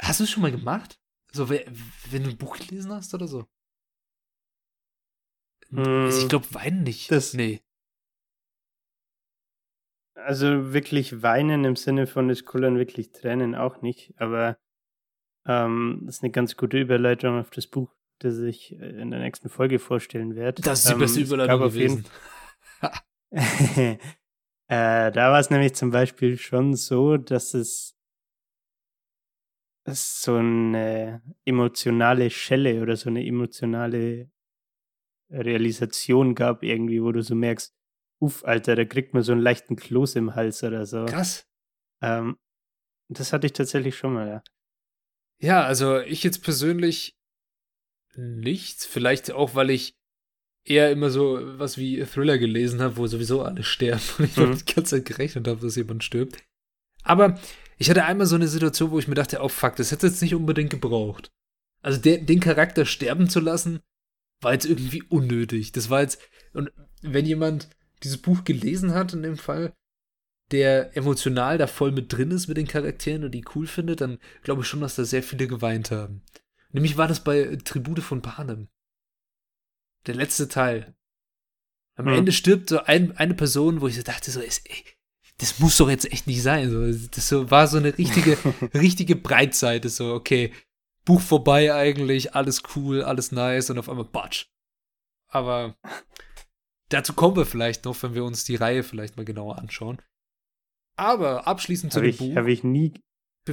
Hast 0.00 0.18
du 0.20 0.24
es 0.24 0.30
schon 0.30 0.42
mal 0.42 0.50
gemacht? 0.50 1.00
So, 1.32 1.48
we- 1.48 1.64
wenn 2.10 2.24
du 2.24 2.30
ein 2.30 2.38
Buch 2.38 2.56
gelesen 2.58 2.92
hast 2.92 3.14
oder 3.14 3.28
so? 3.28 3.46
Also 5.72 6.18
ich 6.18 6.26
Mm, 6.26 6.28
glaube, 6.28 6.54
weinen 6.54 6.82
nicht. 6.82 7.10
das- 7.10 7.34
nee. 7.34 7.60
Also 10.16 10.72
wirklich 10.72 11.22
weinen 11.22 11.64
im 11.64 11.76
Sinne 11.76 12.06
von 12.06 12.30
es 12.30 12.44
kullern 12.44 12.78
wirklich 12.78 13.10
Tränen 13.12 13.54
auch 13.54 13.82
nicht, 13.82 14.14
aber 14.20 14.58
ähm, 15.46 16.02
das 16.04 16.16
ist 16.16 16.22
eine 16.22 16.32
ganz 16.32 16.56
gute 16.56 16.78
Überleitung 16.78 17.38
auf 17.38 17.50
das 17.50 17.66
Buch, 17.66 17.90
das 18.18 18.38
ich 18.38 18.72
äh, 18.80 19.00
in 19.00 19.10
der 19.10 19.20
nächsten 19.20 19.48
Folge 19.48 19.78
vorstellen 19.78 20.34
werde. 20.34 20.62
Das 20.62 20.80
ist 20.80 20.88
die 20.88 20.92
Ähm, 20.92 20.98
beste 20.98 21.20
es 21.20 21.26
Überleitung 21.26 21.60
gab 21.60 21.66
auf 21.66 21.74
jeden 21.74 22.04
gewesen. 22.04 22.10
äh, 24.68 25.12
da 25.12 25.32
war 25.32 25.38
es 25.38 25.50
nämlich 25.50 25.74
zum 25.74 25.90
Beispiel 25.90 26.38
schon 26.38 26.74
so, 26.74 27.16
dass 27.16 27.54
es, 27.54 27.96
es 29.84 30.22
so 30.22 30.36
eine 30.36 31.22
emotionale 31.44 32.30
Schelle 32.30 32.80
oder 32.80 32.96
so 32.96 33.10
eine 33.10 33.26
emotionale 33.26 34.30
Realisation 35.30 36.34
gab 36.34 36.62
irgendwie, 36.62 37.02
wo 37.02 37.12
du 37.12 37.22
so 37.22 37.34
merkst, 37.34 37.74
uff, 38.20 38.44
Alter, 38.44 38.76
da 38.76 38.84
kriegt 38.84 39.14
man 39.14 39.22
so 39.22 39.32
einen 39.32 39.40
leichten 39.40 39.76
Kloß 39.76 40.16
im 40.16 40.34
Hals 40.34 40.62
oder 40.62 40.86
so. 40.86 41.04
Krass. 41.04 41.46
Ähm, 42.02 42.38
das 43.08 43.32
hatte 43.32 43.46
ich 43.46 43.52
tatsächlich 43.52 43.96
schon 43.96 44.14
mal, 44.14 44.28
ja. 44.28 44.42
Ja, 45.40 45.64
also 45.64 46.00
ich 46.00 46.22
jetzt 46.22 46.42
persönlich 46.42 47.16
nichts. 48.16 48.86
Vielleicht 48.86 49.32
auch, 49.32 49.54
weil 49.54 49.70
ich 49.70 49.94
eher 50.64 50.90
immer 50.90 51.10
so 51.10 51.40
was 51.58 51.76
wie 51.76 52.02
Thriller 52.04 52.38
gelesen 52.38 52.80
habe, 52.80 52.96
wo 52.96 53.06
sowieso 53.06 53.42
alle 53.42 53.62
sterben 53.62 54.02
und 54.18 54.24
ich 54.24 54.36
Mhm. 54.36 54.48
mhm. 54.50 54.58
die 54.58 54.74
ganze 54.74 54.96
Zeit 54.96 55.04
gerechnet 55.04 55.46
habe, 55.48 55.60
dass 55.60 55.76
jemand 55.76 56.04
stirbt. 56.04 56.42
Aber 57.02 57.38
ich 57.76 57.90
hatte 57.90 58.04
einmal 58.04 58.26
so 58.26 58.36
eine 58.36 58.48
Situation, 58.48 58.90
wo 58.90 58.98
ich 58.98 59.08
mir 59.08 59.14
dachte, 59.14 59.40
oh 59.40 59.48
fuck, 59.48 59.76
das 59.76 59.90
hätte 59.90 60.06
jetzt 60.06 60.22
nicht 60.22 60.34
unbedingt 60.34 60.70
gebraucht. 60.70 61.30
Also 61.82 62.00
der, 62.00 62.18
den 62.18 62.40
Charakter 62.40 62.86
sterben 62.86 63.28
zu 63.28 63.40
lassen, 63.40 63.80
war 64.40 64.52
jetzt 64.54 64.64
irgendwie 64.64 65.02
unnötig. 65.02 65.72
Das 65.72 65.90
war 65.90 66.00
jetzt, 66.00 66.18
und 66.54 66.72
wenn 67.02 67.26
jemand 67.26 67.68
dieses 68.02 68.18
Buch 68.18 68.44
gelesen 68.44 68.94
hat, 68.94 69.12
in 69.12 69.22
dem 69.22 69.36
Fall, 69.36 69.74
der 70.54 70.96
emotional 70.96 71.58
da 71.58 71.66
voll 71.66 71.90
mit 71.90 72.12
drin 72.12 72.30
ist 72.30 72.46
mit 72.46 72.56
den 72.56 72.68
Charakteren 72.68 73.24
und 73.24 73.32
die 73.32 73.44
cool 73.54 73.66
findet, 73.66 74.00
dann 74.00 74.18
glaube 74.42 74.62
ich 74.62 74.68
schon, 74.68 74.80
dass 74.80 74.94
da 74.94 75.04
sehr 75.04 75.24
viele 75.24 75.48
geweint 75.48 75.90
haben. 75.90 76.22
Nämlich 76.70 76.96
war 76.96 77.08
das 77.08 77.22
bei 77.22 77.58
Tribute 77.64 78.00
von 78.00 78.22
Panem. 78.22 78.68
Der 80.06 80.14
letzte 80.14 80.48
Teil. 80.48 80.94
Am 81.96 82.06
Hm. 82.06 82.14
Ende 82.14 82.32
stirbt 82.32 82.68
so 82.68 82.80
ein, 82.84 83.16
eine 83.16 83.34
Person, 83.34 83.80
wo 83.80 83.88
ich 83.88 83.96
so 83.96 84.02
dachte, 84.02 84.30
so, 84.30 84.40
ist, 84.40 84.62
ey, 84.70 84.84
das 85.38 85.58
muss 85.58 85.76
doch 85.76 85.90
jetzt 85.90 86.10
echt 86.12 86.28
nicht 86.28 86.42
sein. 86.42 86.70
So, 86.70 87.08
das 87.08 87.28
so, 87.28 87.50
war 87.50 87.66
so 87.66 87.78
eine 87.78 87.96
richtige, 87.98 88.38
richtige 88.74 89.16
Breitseite. 89.16 89.88
So, 89.88 90.14
okay, 90.14 90.52
Buch 91.04 91.20
vorbei 91.20 91.74
eigentlich, 91.74 92.34
alles 92.34 92.62
cool, 92.76 93.02
alles 93.02 93.32
nice 93.32 93.70
und 93.70 93.78
auf 93.78 93.88
einmal 93.88 94.06
Batsch. 94.06 94.46
Aber 95.28 95.76
dazu 96.88 97.12
kommen 97.12 97.36
wir 97.36 97.46
vielleicht 97.46 97.84
noch, 97.84 98.00
wenn 98.02 98.14
wir 98.14 98.24
uns 98.24 98.44
die 98.44 98.56
Reihe 98.56 98.82
vielleicht 98.82 99.16
mal 99.16 99.24
genauer 99.24 99.58
anschauen. 99.58 100.00
Aber 100.96 101.46
abschließend 101.46 101.92
zu 101.92 101.98
Habe 101.98 102.06
dem 102.06 102.10
ich, 102.10 102.18
Buch. 102.18 102.36
hab 102.36 102.46
ich, 102.46 102.64
nie, 102.64 102.94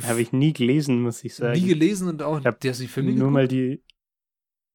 hab 0.03 0.17
ich 0.17 0.31
nie 0.31 0.53
gelesen, 0.53 1.01
muss 1.01 1.23
ich 1.23 1.35
sagen. 1.35 1.59
nie 1.59 1.67
gelesen 1.67 2.07
und 2.07 2.21
auch 2.21 2.39
der 2.39 2.53
die 2.73 2.87
Filme 2.87 3.09
Nur 3.11 3.17
geguckt. 3.17 3.33
mal 3.33 3.47
die, 3.47 3.83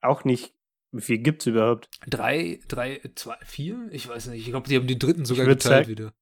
auch 0.03 0.25
nicht, 0.25 0.53
wie 0.93 1.01
viel 1.01 1.19
gibt's 1.19 1.47
überhaupt? 1.47 1.89
Drei, 2.09 2.61
drei, 2.69 3.01
zwei, 3.15 3.37
vier? 3.45 3.89
Ich 3.93 4.09
weiß 4.09 4.29
nicht. 4.29 4.41
Ich 4.41 4.47
glaube, 4.51 4.69
die 4.69 4.77
haben 4.77 4.87
den 4.87 4.99
dritten 4.99 5.25
sogar 5.25 5.47
geteilt 5.47 5.87
sagen- 5.87 5.89
wieder. 5.89 6.13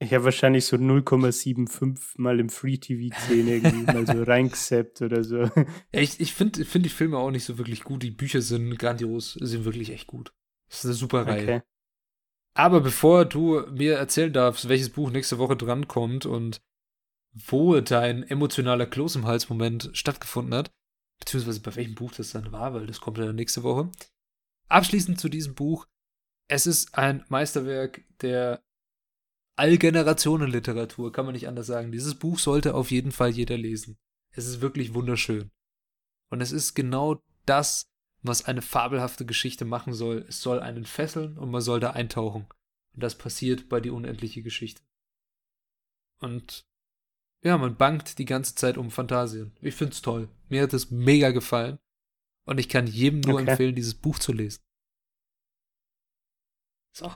Ich 0.00 0.12
habe 0.12 0.24
wahrscheinlich 0.24 0.66
so 0.66 0.76
0,75 0.76 2.14
mal 2.20 2.38
im 2.40 2.48
Free 2.48 2.76
TV 2.78 3.14
gesehen, 3.14 3.46
irgendwie 3.48 3.84
mal 3.92 4.04
so 4.06 4.22
reingesappt 4.24 5.02
oder 5.02 5.22
so. 5.22 5.38
Ja, 5.38 5.64
ich 5.92 6.18
ich 6.20 6.34
finde 6.34 6.64
find 6.64 6.84
die 6.84 6.90
Filme 6.90 7.16
auch 7.16 7.30
nicht 7.30 7.44
so 7.44 7.58
wirklich 7.58 7.84
gut. 7.84 8.02
Die 8.02 8.10
Bücher 8.10 8.42
sind 8.42 8.76
grandios, 8.78 9.34
sind 9.34 9.64
wirklich 9.64 9.90
echt 9.90 10.08
gut. 10.08 10.34
Das 10.68 10.80
ist 10.80 10.84
eine 10.86 10.94
super 10.94 11.26
Reihe. 11.26 11.42
Okay. 11.42 11.62
Aber 12.56 12.80
bevor 12.80 13.24
du 13.24 13.66
mir 13.72 13.96
erzählen 13.96 14.32
darfst, 14.32 14.68
welches 14.68 14.90
Buch 14.90 15.10
nächste 15.10 15.38
Woche 15.38 15.56
drankommt 15.56 16.24
und 16.24 16.60
wo 17.32 17.80
dein 17.80 18.22
emotionaler 18.22 18.86
Kloß 18.86 19.16
im 19.16 19.26
Hals-Moment 19.26 19.90
stattgefunden 19.92 20.54
hat, 20.54 20.70
beziehungsweise 21.18 21.60
bei 21.60 21.74
welchem 21.74 21.96
Buch 21.96 22.12
das 22.12 22.30
dann 22.30 22.52
war, 22.52 22.74
weil 22.74 22.86
das 22.86 23.00
kommt 23.00 23.18
ja 23.18 23.32
nächste 23.32 23.64
Woche. 23.64 23.90
Abschließend 24.68 25.18
zu 25.18 25.28
diesem 25.28 25.54
Buch. 25.54 25.86
Es 26.48 26.66
ist 26.66 26.96
ein 26.96 27.24
Meisterwerk 27.28 28.04
der 28.20 28.62
Allgenerationenliteratur, 29.56 31.12
kann 31.12 31.24
man 31.24 31.34
nicht 31.34 31.48
anders 31.48 31.66
sagen. 31.66 31.90
Dieses 31.90 32.16
Buch 32.16 32.38
sollte 32.38 32.74
auf 32.74 32.90
jeden 32.90 33.12
Fall 33.12 33.30
jeder 33.30 33.56
lesen. 33.56 33.98
Es 34.30 34.46
ist 34.46 34.60
wirklich 34.60 34.94
wunderschön. 34.94 35.50
Und 36.30 36.40
es 36.40 36.52
ist 36.52 36.74
genau 36.74 37.22
das, 37.46 37.86
was 38.24 38.46
eine 38.46 38.62
fabelhafte 38.62 39.24
Geschichte 39.26 39.64
machen 39.64 39.92
soll. 39.92 40.24
Es 40.28 40.40
soll 40.40 40.60
einen 40.60 40.84
fesseln 40.84 41.38
und 41.38 41.50
man 41.50 41.60
soll 41.60 41.78
da 41.78 41.90
eintauchen. 41.90 42.46
Und 42.94 43.02
das 43.02 43.16
passiert 43.16 43.68
bei 43.68 43.80
die 43.80 43.90
unendliche 43.90 44.42
Geschichte. 44.42 44.82
Und 46.20 46.66
ja, 47.42 47.58
man 47.58 47.76
bangt 47.76 48.18
die 48.18 48.24
ganze 48.24 48.54
Zeit 48.54 48.78
um 48.78 48.90
Fantasien. 48.90 49.52
Ich 49.60 49.74
find's 49.74 50.00
toll. 50.00 50.28
Mir 50.48 50.62
hat 50.62 50.72
es 50.72 50.90
mega 50.90 51.30
gefallen. 51.30 51.78
Und 52.46 52.58
ich 52.58 52.68
kann 52.68 52.86
jedem 52.86 53.20
nur 53.20 53.40
Okay. 53.40 53.50
empfehlen, 53.50 53.74
dieses 53.74 53.94
Buch 53.94 54.18
zu 54.18 54.32
lesen. 54.32 54.62
So. 56.96 57.06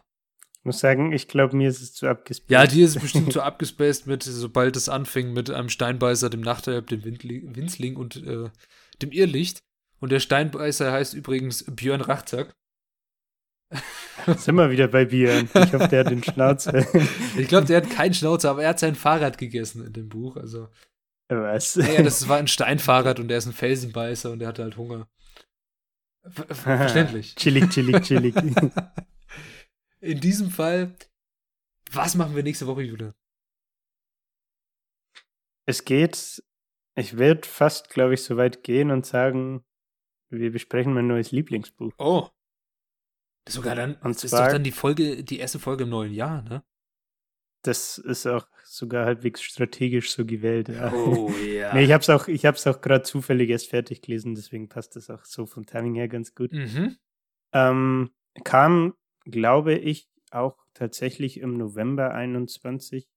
Ich 0.58 0.64
muss 0.64 0.80
sagen, 0.80 1.12
ich 1.12 1.28
glaube, 1.28 1.56
mir 1.56 1.68
ist 1.68 1.80
es 1.80 1.94
zu 1.94 2.08
abgespaced. 2.08 2.50
Ja, 2.50 2.66
die 2.66 2.82
ist 2.82 3.00
bestimmt 3.00 3.32
so 3.32 3.40
abgespaced 3.40 4.06
mit, 4.06 4.22
sobald 4.22 4.76
es 4.76 4.88
anfing, 4.88 5.32
mit 5.32 5.50
einem 5.50 5.68
Steinbeißer, 5.68 6.28
dem 6.28 6.40
Nachtelb, 6.40 6.88
dem 6.88 7.04
Winzling 7.04 7.96
und 7.96 8.16
äh, 8.16 8.50
dem 9.00 9.12
Irrlicht. 9.12 9.62
Und 10.00 10.10
der 10.12 10.20
Steinbeißer 10.20 10.92
heißt 10.92 11.14
übrigens 11.14 11.64
Björn 11.74 12.00
Rachzack. 12.00 12.54
Sind 14.36 14.54
wir 14.56 14.70
wieder 14.70 14.88
bei 14.88 15.04
Björn. 15.04 15.46
Ich 15.54 15.72
hoffe, 15.72 15.88
der 15.88 16.04
hat 16.04 16.10
den 16.10 16.22
Schnauzer. 16.24 16.86
Ich 17.36 17.48
glaube, 17.48 17.66
der 17.66 17.78
hat 17.82 17.90
keinen 17.90 18.14
Schnauzer, 18.14 18.50
aber 18.50 18.62
er 18.62 18.70
hat 18.70 18.78
sein 18.78 18.94
Fahrrad 18.94 19.38
gegessen 19.38 19.84
in 19.86 19.92
dem 19.92 20.08
Buch. 20.08 20.36
Also, 20.36 20.68
Was? 21.28 21.76
naja, 21.76 22.02
das 22.02 22.28
war 22.28 22.38
ein 22.38 22.48
Steinfahrrad 22.48 23.20
und 23.20 23.30
er 23.30 23.38
ist 23.38 23.46
ein 23.46 23.52
Felsenbeißer 23.52 24.30
und 24.32 24.40
er 24.42 24.48
hatte 24.48 24.62
halt 24.64 24.76
Hunger. 24.76 25.08
Ver 26.24 26.46
ver- 26.46 26.54
verständlich. 26.78 27.34
chillig, 27.36 27.70
chillig, 27.70 28.02
chillig. 28.04 28.34
In 30.00 30.20
diesem 30.20 30.50
Fall, 30.50 30.94
was 31.92 32.14
machen 32.14 32.34
wir 32.36 32.42
nächste 32.42 32.66
Woche, 32.66 32.82
Julia? 32.82 33.14
Es 35.66 35.84
geht, 35.84 36.42
ich 36.96 37.18
werde 37.18 37.46
fast, 37.46 37.90
glaube 37.90 38.14
ich, 38.14 38.22
so 38.22 38.36
weit 38.36 38.62
gehen 38.62 38.90
und 38.90 39.04
sagen, 39.06 39.64
wir 40.30 40.52
besprechen 40.52 40.92
mein 40.94 41.06
neues 41.06 41.32
Lieblingsbuch. 41.32 41.92
Oh. 41.98 42.28
Das 43.44 43.54
ist 43.54 43.56
sogar 43.56 43.74
dann, 43.76 43.94
Und 43.96 44.14
das 44.16 44.24
ist 44.24 44.30
zwar- 44.30 44.46
doch 44.46 44.52
dann 44.52 44.64
die 44.64 44.72
Folge, 44.72 45.24
die 45.24 45.38
erste 45.38 45.58
Folge 45.58 45.84
im 45.84 45.90
neuen 45.90 46.12
Jahr, 46.12 46.42
ne? 46.42 46.62
Das 47.62 47.98
ist 47.98 48.26
auch 48.26 48.46
sogar 48.64 49.04
halbwegs 49.06 49.42
strategisch 49.42 50.12
so 50.12 50.24
gewählt. 50.24 50.68
Ja. 50.68 50.92
Oh 50.92 51.28
ja. 51.44 51.74
Nee, 51.74 51.84
ich 51.84 51.92
habe 51.92 52.02
es 52.02 52.10
auch, 52.10 52.28
ich 52.28 52.46
hab's 52.46 52.66
auch 52.66 52.80
gerade 52.80 53.02
zufällig 53.02 53.50
erst 53.50 53.68
fertig 53.68 54.02
gelesen, 54.02 54.34
deswegen 54.34 54.68
passt 54.68 54.94
das 54.96 55.10
auch 55.10 55.24
so 55.24 55.46
vom 55.46 55.66
Timing 55.66 55.94
her 55.96 56.08
ganz 56.08 56.34
gut. 56.34 56.52
mhm. 56.52 56.96
Ähm, 57.52 58.10
kam, 58.44 58.94
glaube 59.24 59.74
ich, 59.74 60.08
auch 60.30 60.56
tatsächlich 60.74 61.40
im 61.40 61.56
November 61.56 62.14
21 62.14 63.08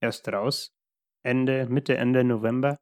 erst 0.00 0.28
raus. 0.28 0.72
Ende, 1.24 1.66
Mitte, 1.68 1.96
Ende 1.96 2.22
November. 2.24 2.78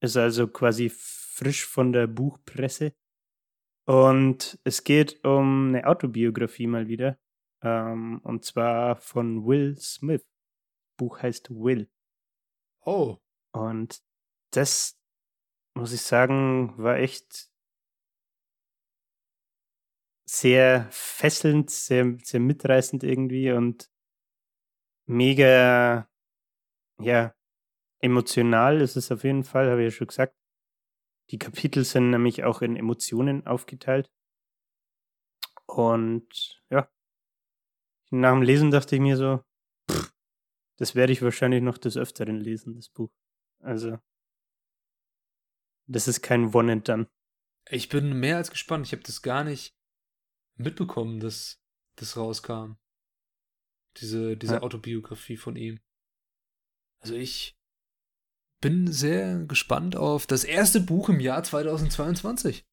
Ist 0.00 0.16
also 0.16 0.48
quasi 0.48 0.90
frisch 1.36 1.66
von 1.66 1.92
der 1.92 2.06
Buchpresse. 2.06 2.94
Und 3.86 4.58
es 4.64 4.84
geht 4.84 5.22
um 5.24 5.68
eine 5.68 5.86
Autobiografie 5.86 6.66
mal 6.66 6.88
wieder. 6.88 7.18
Ähm, 7.62 8.20
und 8.22 8.44
zwar 8.44 8.96
von 8.96 9.46
Will 9.46 9.76
Smith. 9.76 10.26
Buch 10.98 11.22
heißt 11.22 11.50
Will. 11.50 11.90
Oh. 12.84 13.18
Und 13.52 14.02
das, 14.52 14.98
muss 15.74 15.92
ich 15.92 16.00
sagen, 16.00 16.76
war 16.78 16.96
echt 16.96 17.50
sehr 20.28 20.88
fesselnd, 20.90 21.70
sehr, 21.70 22.16
sehr 22.22 22.40
mitreißend 22.40 23.04
irgendwie 23.04 23.52
und 23.52 23.90
mega, 25.06 26.10
ja, 26.98 27.34
emotional 28.00 28.80
ist 28.80 28.96
es 28.96 29.12
auf 29.12 29.22
jeden 29.22 29.44
Fall, 29.44 29.70
habe 29.70 29.84
ich 29.84 29.92
ja 29.92 29.98
schon 29.98 30.08
gesagt. 30.08 30.34
Die 31.30 31.38
Kapitel 31.38 31.84
sind 31.84 32.10
nämlich 32.10 32.44
auch 32.44 32.62
in 32.62 32.76
Emotionen 32.76 33.46
aufgeteilt. 33.46 34.12
Und 35.66 36.62
ja, 36.70 36.88
nach 38.10 38.32
dem 38.32 38.42
Lesen 38.42 38.70
dachte 38.70 38.94
ich 38.94 39.00
mir 39.00 39.16
so, 39.16 39.42
pff, 39.90 40.14
das 40.76 40.94
werde 40.94 41.12
ich 41.12 41.22
wahrscheinlich 41.22 41.62
noch 41.62 41.78
des 41.78 41.96
Öfteren 41.96 42.36
lesen, 42.36 42.74
das 42.74 42.88
Buch. 42.88 43.10
Also, 43.58 43.98
das 45.88 46.06
ist 46.06 46.22
kein 46.22 46.54
One 46.54 46.72
and 46.72 46.88
Done. 46.88 47.10
Ich 47.68 47.88
bin 47.88 48.20
mehr 48.20 48.36
als 48.36 48.50
gespannt. 48.50 48.86
Ich 48.86 48.92
habe 48.92 49.02
das 49.02 49.22
gar 49.22 49.42
nicht 49.42 49.76
mitbekommen, 50.54 51.18
dass 51.18 51.60
das 51.96 52.16
rauskam. 52.16 52.74
Diese, 53.96 54.36
diese 54.36 54.54
Ja. 54.54 54.62
Autobiografie 54.62 55.36
von 55.36 55.56
ihm. 55.56 55.80
Also 57.00 57.14
ich 57.14 57.55
bin 58.60 58.90
sehr 58.90 59.44
gespannt 59.44 59.96
auf 59.96 60.26
das 60.26 60.44
erste 60.44 60.80
Buch 60.80 61.08
im 61.08 61.20
Jahr 61.20 61.42
2022. 61.42 62.64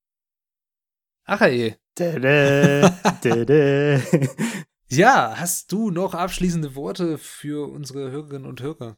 Ach 1.26 1.42
ey. 1.42 1.78
Ja, 4.90 5.40
hast 5.40 5.72
du 5.72 5.90
noch 5.90 6.14
abschließende 6.14 6.76
Worte 6.76 7.18
für 7.18 7.68
unsere 7.72 8.12
Hörerinnen 8.12 8.46
und 8.46 8.62
Hörer? 8.62 8.96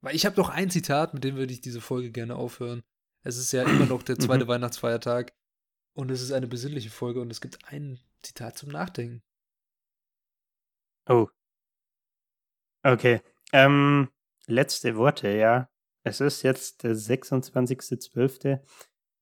Weil 0.00 0.16
ich 0.16 0.26
habe 0.26 0.36
noch 0.36 0.48
ein 0.48 0.70
Zitat, 0.70 1.14
mit 1.14 1.22
dem 1.22 1.36
würde 1.36 1.52
ich 1.52 1.60
diese 1.60 1.80
Folge 1.80 2.10
gerne 2.10 2.34
aufhören. 2.34 2.82
Es 3.22 3.36
ist 3.36 3.52
ja 3.52 3.62
immer 3.62 3.86
noch 3.86 4.02
der 4.02 4.18
zweite 4.18 4.44
Mhm. 4.44 4.48
Weihnachtsfeiertag 4.48 5.32
und 5.94 6.10
es 6.10 6.20
ist 6.20 6.32
eine 6.32 6.48
besinnliche 6.48 6.90
Folge 6.90 7.20
und 7.20 7.30
es 7.30 7.40
gibt 7.40 7.58
ein 7.68 8.00
Zitat 8.22 8.58
zum 8.58 8.70
Nachdenken. 8.70 9.22
Oh. 11.08 11.28
Okay. 12.82 13.20
Ähm, 13.52 14.08
letzte 14.46 14.96
Worte, 14.96 15.28
ja. 15.28 15.68
Es 16.02 16.20
ist 16.20 16.42
jetzt 16.42 16.82
der 16.82 16.94
26.12. 16.94 18.60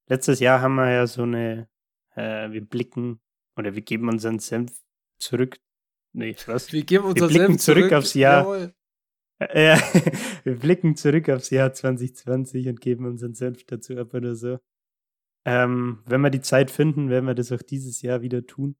Letztes 0.08 0.40
Jahr 0.40 0.60
haben 0.60 0.76
wir 0.76 0.90
ja 0.90 1.06
so 1.06 1.22
eine, 1.22 1.68
äh, 2.14 2.50
wir 2.50 2.64
blicken 2.64 3.20
oder 3.56 3.74
wir 3.74 3.82
geben 3.82 4.08
unseren 4.08 4.38
Senf 4.38 4.72
zurück. 5.18 5.58
Nee, 6.12 6.36
was? 6.46 6.72
Wir 6.72 6.84
geben 6.84 7.04
unser 7.04 7.28
blicken 7.28 7.58
Senf 7.58 7.62
zurück 7.62 7.92
aufs 7.92 8.14
Jahr. 8.14 8.42
Jawohl. 8.42 8.74
Äh, 9.40 9.76
wir 10.44 10.56
blicken 10.56 10.96
zurück 10.96 11.28
aufs 11.28 11.50
Jahr 11.50 11.72
2020 11.72 12.68
und 12.68 12.80
geben 12.80 13.06
unseren 13.06 13.34
Senf 13.34 13.64
dazu 13.66 13.96
ab 13.98 14.14
oder 14.14 14.34
so. 14.34 14.58
Ähm, 15.44 16.02
wenn 16.06 16.20
wir 16.20 16.30
die 16.30 16.40
Zeit 16.40 16.70
finden, 16.70 17.10
werden 17.10 17.26
wir 17.26 17.34
das 17.34 17.52
auch 17.52 17.62
dieses 17.62 18.02
Jahr 18.02 18.22
wieder 18.22 18.46
tun. 18.46 18.76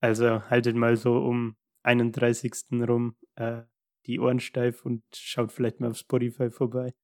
Also 0.00 0.42
haltet 0.44 0.76
mal 0.76 0.96
so 0.96 1.18
um 1.18 1.56
31. 1.82 2.52
rum 2.88 3.16
äh, 3.36 3.62
die 4.06 4.20
Ohren 4.20 4.40
steif 4.40 4.84
und 4.84 5.02
schaut 5.14 5.52
vielleicht 5.52 5.80
mal 5.80 5.90
auf 5.90 5.98
Spotify 5.98 6.50
vorbei. 6.50 6.94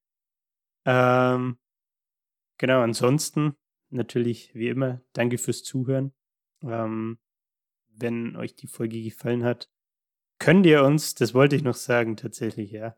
Ähm, 0.85 1.57
genau, 2.57 2.81
ansonsten 2.81 3.55
natürlich 3.89 4.53
wie 4.55 4.69
immer, 4.69 5.01
danke 5.13 5.37
fürs 5.37 5.63
Zuhören. 5.63 6.13
Ähm, 6.63 7.19
wenn 7.89 8.35
euch 8.35 8.55
die 8.55 8.67
Folge 8.67 9.01
gefallen 9.01 9.43
hat, 9.43 9.69
könnt 10.39 10.65
ihr 10.65 10.83
uns, 10.83 11.15
das 11.15 11.33
wollte 11.33 11.55
ich 11.55 11.63
noch 11.63 11.75
sagen 11.75 12.17
tatsächlich, 12.17 12.71
ja, 12.71 12.95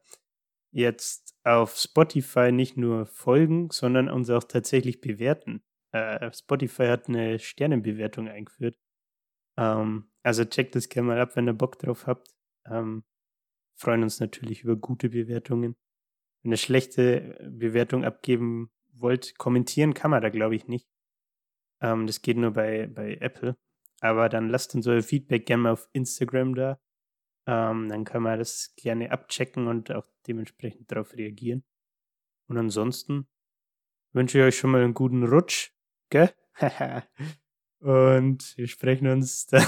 jetzt 0.71 1.35
auf 1.43 1.75
Spotify 1.77 2.51
nicht 2.51 2.77
nur 2.77 3.05
folgen, 3.05 3.69
sondern 3.71 4.09
uns 4.09 4.29
auch 4.29 4.43
tatsächlich 4.43 5.01
bewerten. 5.01 5.63
Äh, 5.91 6.31
Spotify 6.33 6.87
hat 6.87 7.07
eine 7.09 7.39
Sternenbewertung 7.39 8.27
eingeführt. 8.27 8.77
Ähm, 9.57 10.11
also 10.23 10.45
checkt 10.45 10.75
das 10.75 10.89
gerne 10.89 11.07
mal 11.09 11.19
ab, 11.19 11.35
wenn 11.35 11.47
ihr 11.47 11.53
Bock 11.53 11.79
drauf 11.79 12.07
habt. 12.07 12.35
Ähm, 12.65 13.03
freuen 13.77 14.03
uns 14.03 14.19
natürlich 14.19 14.63
über 14.63 14.75
gute 14.75 15.09
Bewertungen. 15.09 15.75
Ihr 16.51 16.57
schlechte 16.57 17.37
Bewertung 17.49 18.03
abgeben 18.03 18.71
wollt, 18.93 19.37
kommentieren 19.37 19.93
kann 19.93 20.11
man 20.11 20.21
da, 20.21 20.29
glaube 20.29 20.55
ich, 20.55 20.67
nicht. 20.67 20.87
Ähm, 21.81 22.07
das 22.07 22.21
geht 22.21 22.37
nur 22.37 22.51
bei, 22.51 22.87
bei 22.87 23.15
Apple. 23.15 23.57
Aber 23.99 24.29
dann 24.29 24.49
lasst 24.49 24.75
uns 24.75 24.87
euer 24.87 25.01
Feedback 25.01 25.45
gerne 25.45 25.63
mal 25.63 25.71
auf 25.71 25.89
Instagram 25.93 26.55
da. 26.55 26.79
Ähm, 27.47 27.89
dann 27.89 28.03
können 28.03 28.23
wir 28.23 28.37
das 28.37 28.73
gerne 28.75 29.11
abchecken 29.11 29.67
und 29.67 29.91
auch 29.91 30.07
dementsprechend 30.27 30.91
darauf 30.91 31.13
reagieren. 31.13 31.63
Und 32.47 32.57
ansonsten 32.57 33.27
wünsche 34.13 34.39
ich 34.39 34.43
euch 34.43 34.57
schon 34.57 34.71
mal 34.71 34.83
einen 34.83 34.93
guten 34.93 35.23
Rutsch, 35.23 35.71
gell? 36.09 36.31
und 37.79 38.57
wir 38.57 38.67
sprechen 38.67 39.07
uns 39.07 39.47
dann 39.47 39.65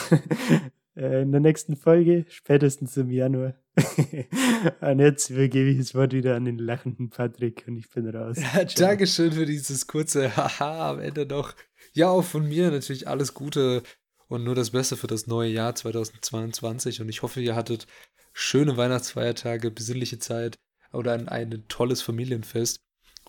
äh, 1.00 1.22
in 1.22 1.32
der 1.32 1.40
nächsten 1.40 1.76
Folge, 1.76 2.26
spätestens 2.30 2.98
im 2.98 3.10
Januar. 3.10 3.56
und 4.82 5.00
jetzt 5.00 5.30
übergebe 5.30 5.70
ich 5.70 5.78
das 5.78 5.96
Wort 5.96 6.12
wieder 6.12 6.36
an 6.36 6.46
den 6.46 6.58
lachenden 6.58 7.10
Patrick 7.10 7.64
und 7.68 7.78
ich 7.78 7.90
bin 7.90 8.10
raus. 8.10 8.38
Ja. 8.38 8.66
Dankeschön 8.66 9.32
für 9.32 9.46
dieses 9.46 9.88
kurze 9.88 10.36
Haha 10.38 10.92
am 10.92 11.00
Ende 11.00 11.26
noch. 11.26 11.56
Ja, 11.94 12.10
auch 12.10 12.24
von 12.24 12.48
mir 12.48 12.70
natürlich 12.70 13.08
alles 13.08 13.34
Gute 13.34 13.82
und 14.28 14.44
nur 14.44 14.56
das 14.56 14.72
Beste 14.72 14.98
für 14.98 15.08
das 15.08 15.28
neue 15.28 15.50
Jahr 15.50 15.74
2022. 15.74 17.02
Und 17.02 17.10
ich 17.10 17.22
hoffe, 17.22 17.40
ihr 17.40 17.56
hattet 17.56 17.88
schöne 18.34 18.76
Weihnachtsfeiertage, 18.76 19.72
besinnliche 19.72 20.20
Zeit 20.20 20.60
oder 20.92 21.14
ein, 21.14 21.30
ein 21.30 21.64
tolles 21.70 22.02
Familienfest. 22.02 22.82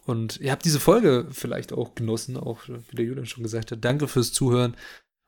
Und 0.05 0.41
ihr 0.41 0.51
habt 0.51 0.65
diese 0.65 0.81
Folge 0.81 1.29
vielleicht 1.31 1.73
auch 1.73 1.95
genossen, 1.95 2.37
auch 2.37 2.67
wie 2.67 2.97
der 2.97 3.05
Julian 3.05 3.27
schon 3.27 3.45
gesagt 3.45 3.71
hat. 3.71 3.85
Danke 3.85 4.09
fürs 4.09 4.33
Zuhören. 4.33 4.77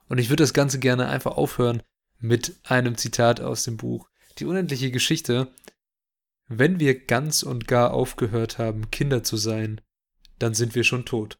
Und 0.08 0.18
ich 0.18 0.28
würde 0.28 0.42
das 0.42 0.54
Ganze 0.54 0.78
gerne 0.78 1.08
einfach 1.08 1.36
aufhören 1.36 1.82
mit 2.22 2.56
einem 2.62 2.96
Zitat 2.96 3.40
aus 3.40 3.64
dem 3.64 3.76
Buch. 3.76 4.08
Die 4.38 4.46
unendliche 4.46 4.90
Geschichte. 4.90 5.52
Wenn 6.48 6.80
wir 6.80 7.04
ganz 7.06 7.42
und 7.42 7.66
gar 7.66 7.92
aufgehört 7.92 8.58
haben, 8.58 8.90
Kinder 8.90 9.22
zu 9.22 9.36
sein, 9.36 9.80
dann 10.38 10.54
sind 10.54 10.74
wir 10.74 10.84
schon 10.84 11.04
tot. 11.04 11.38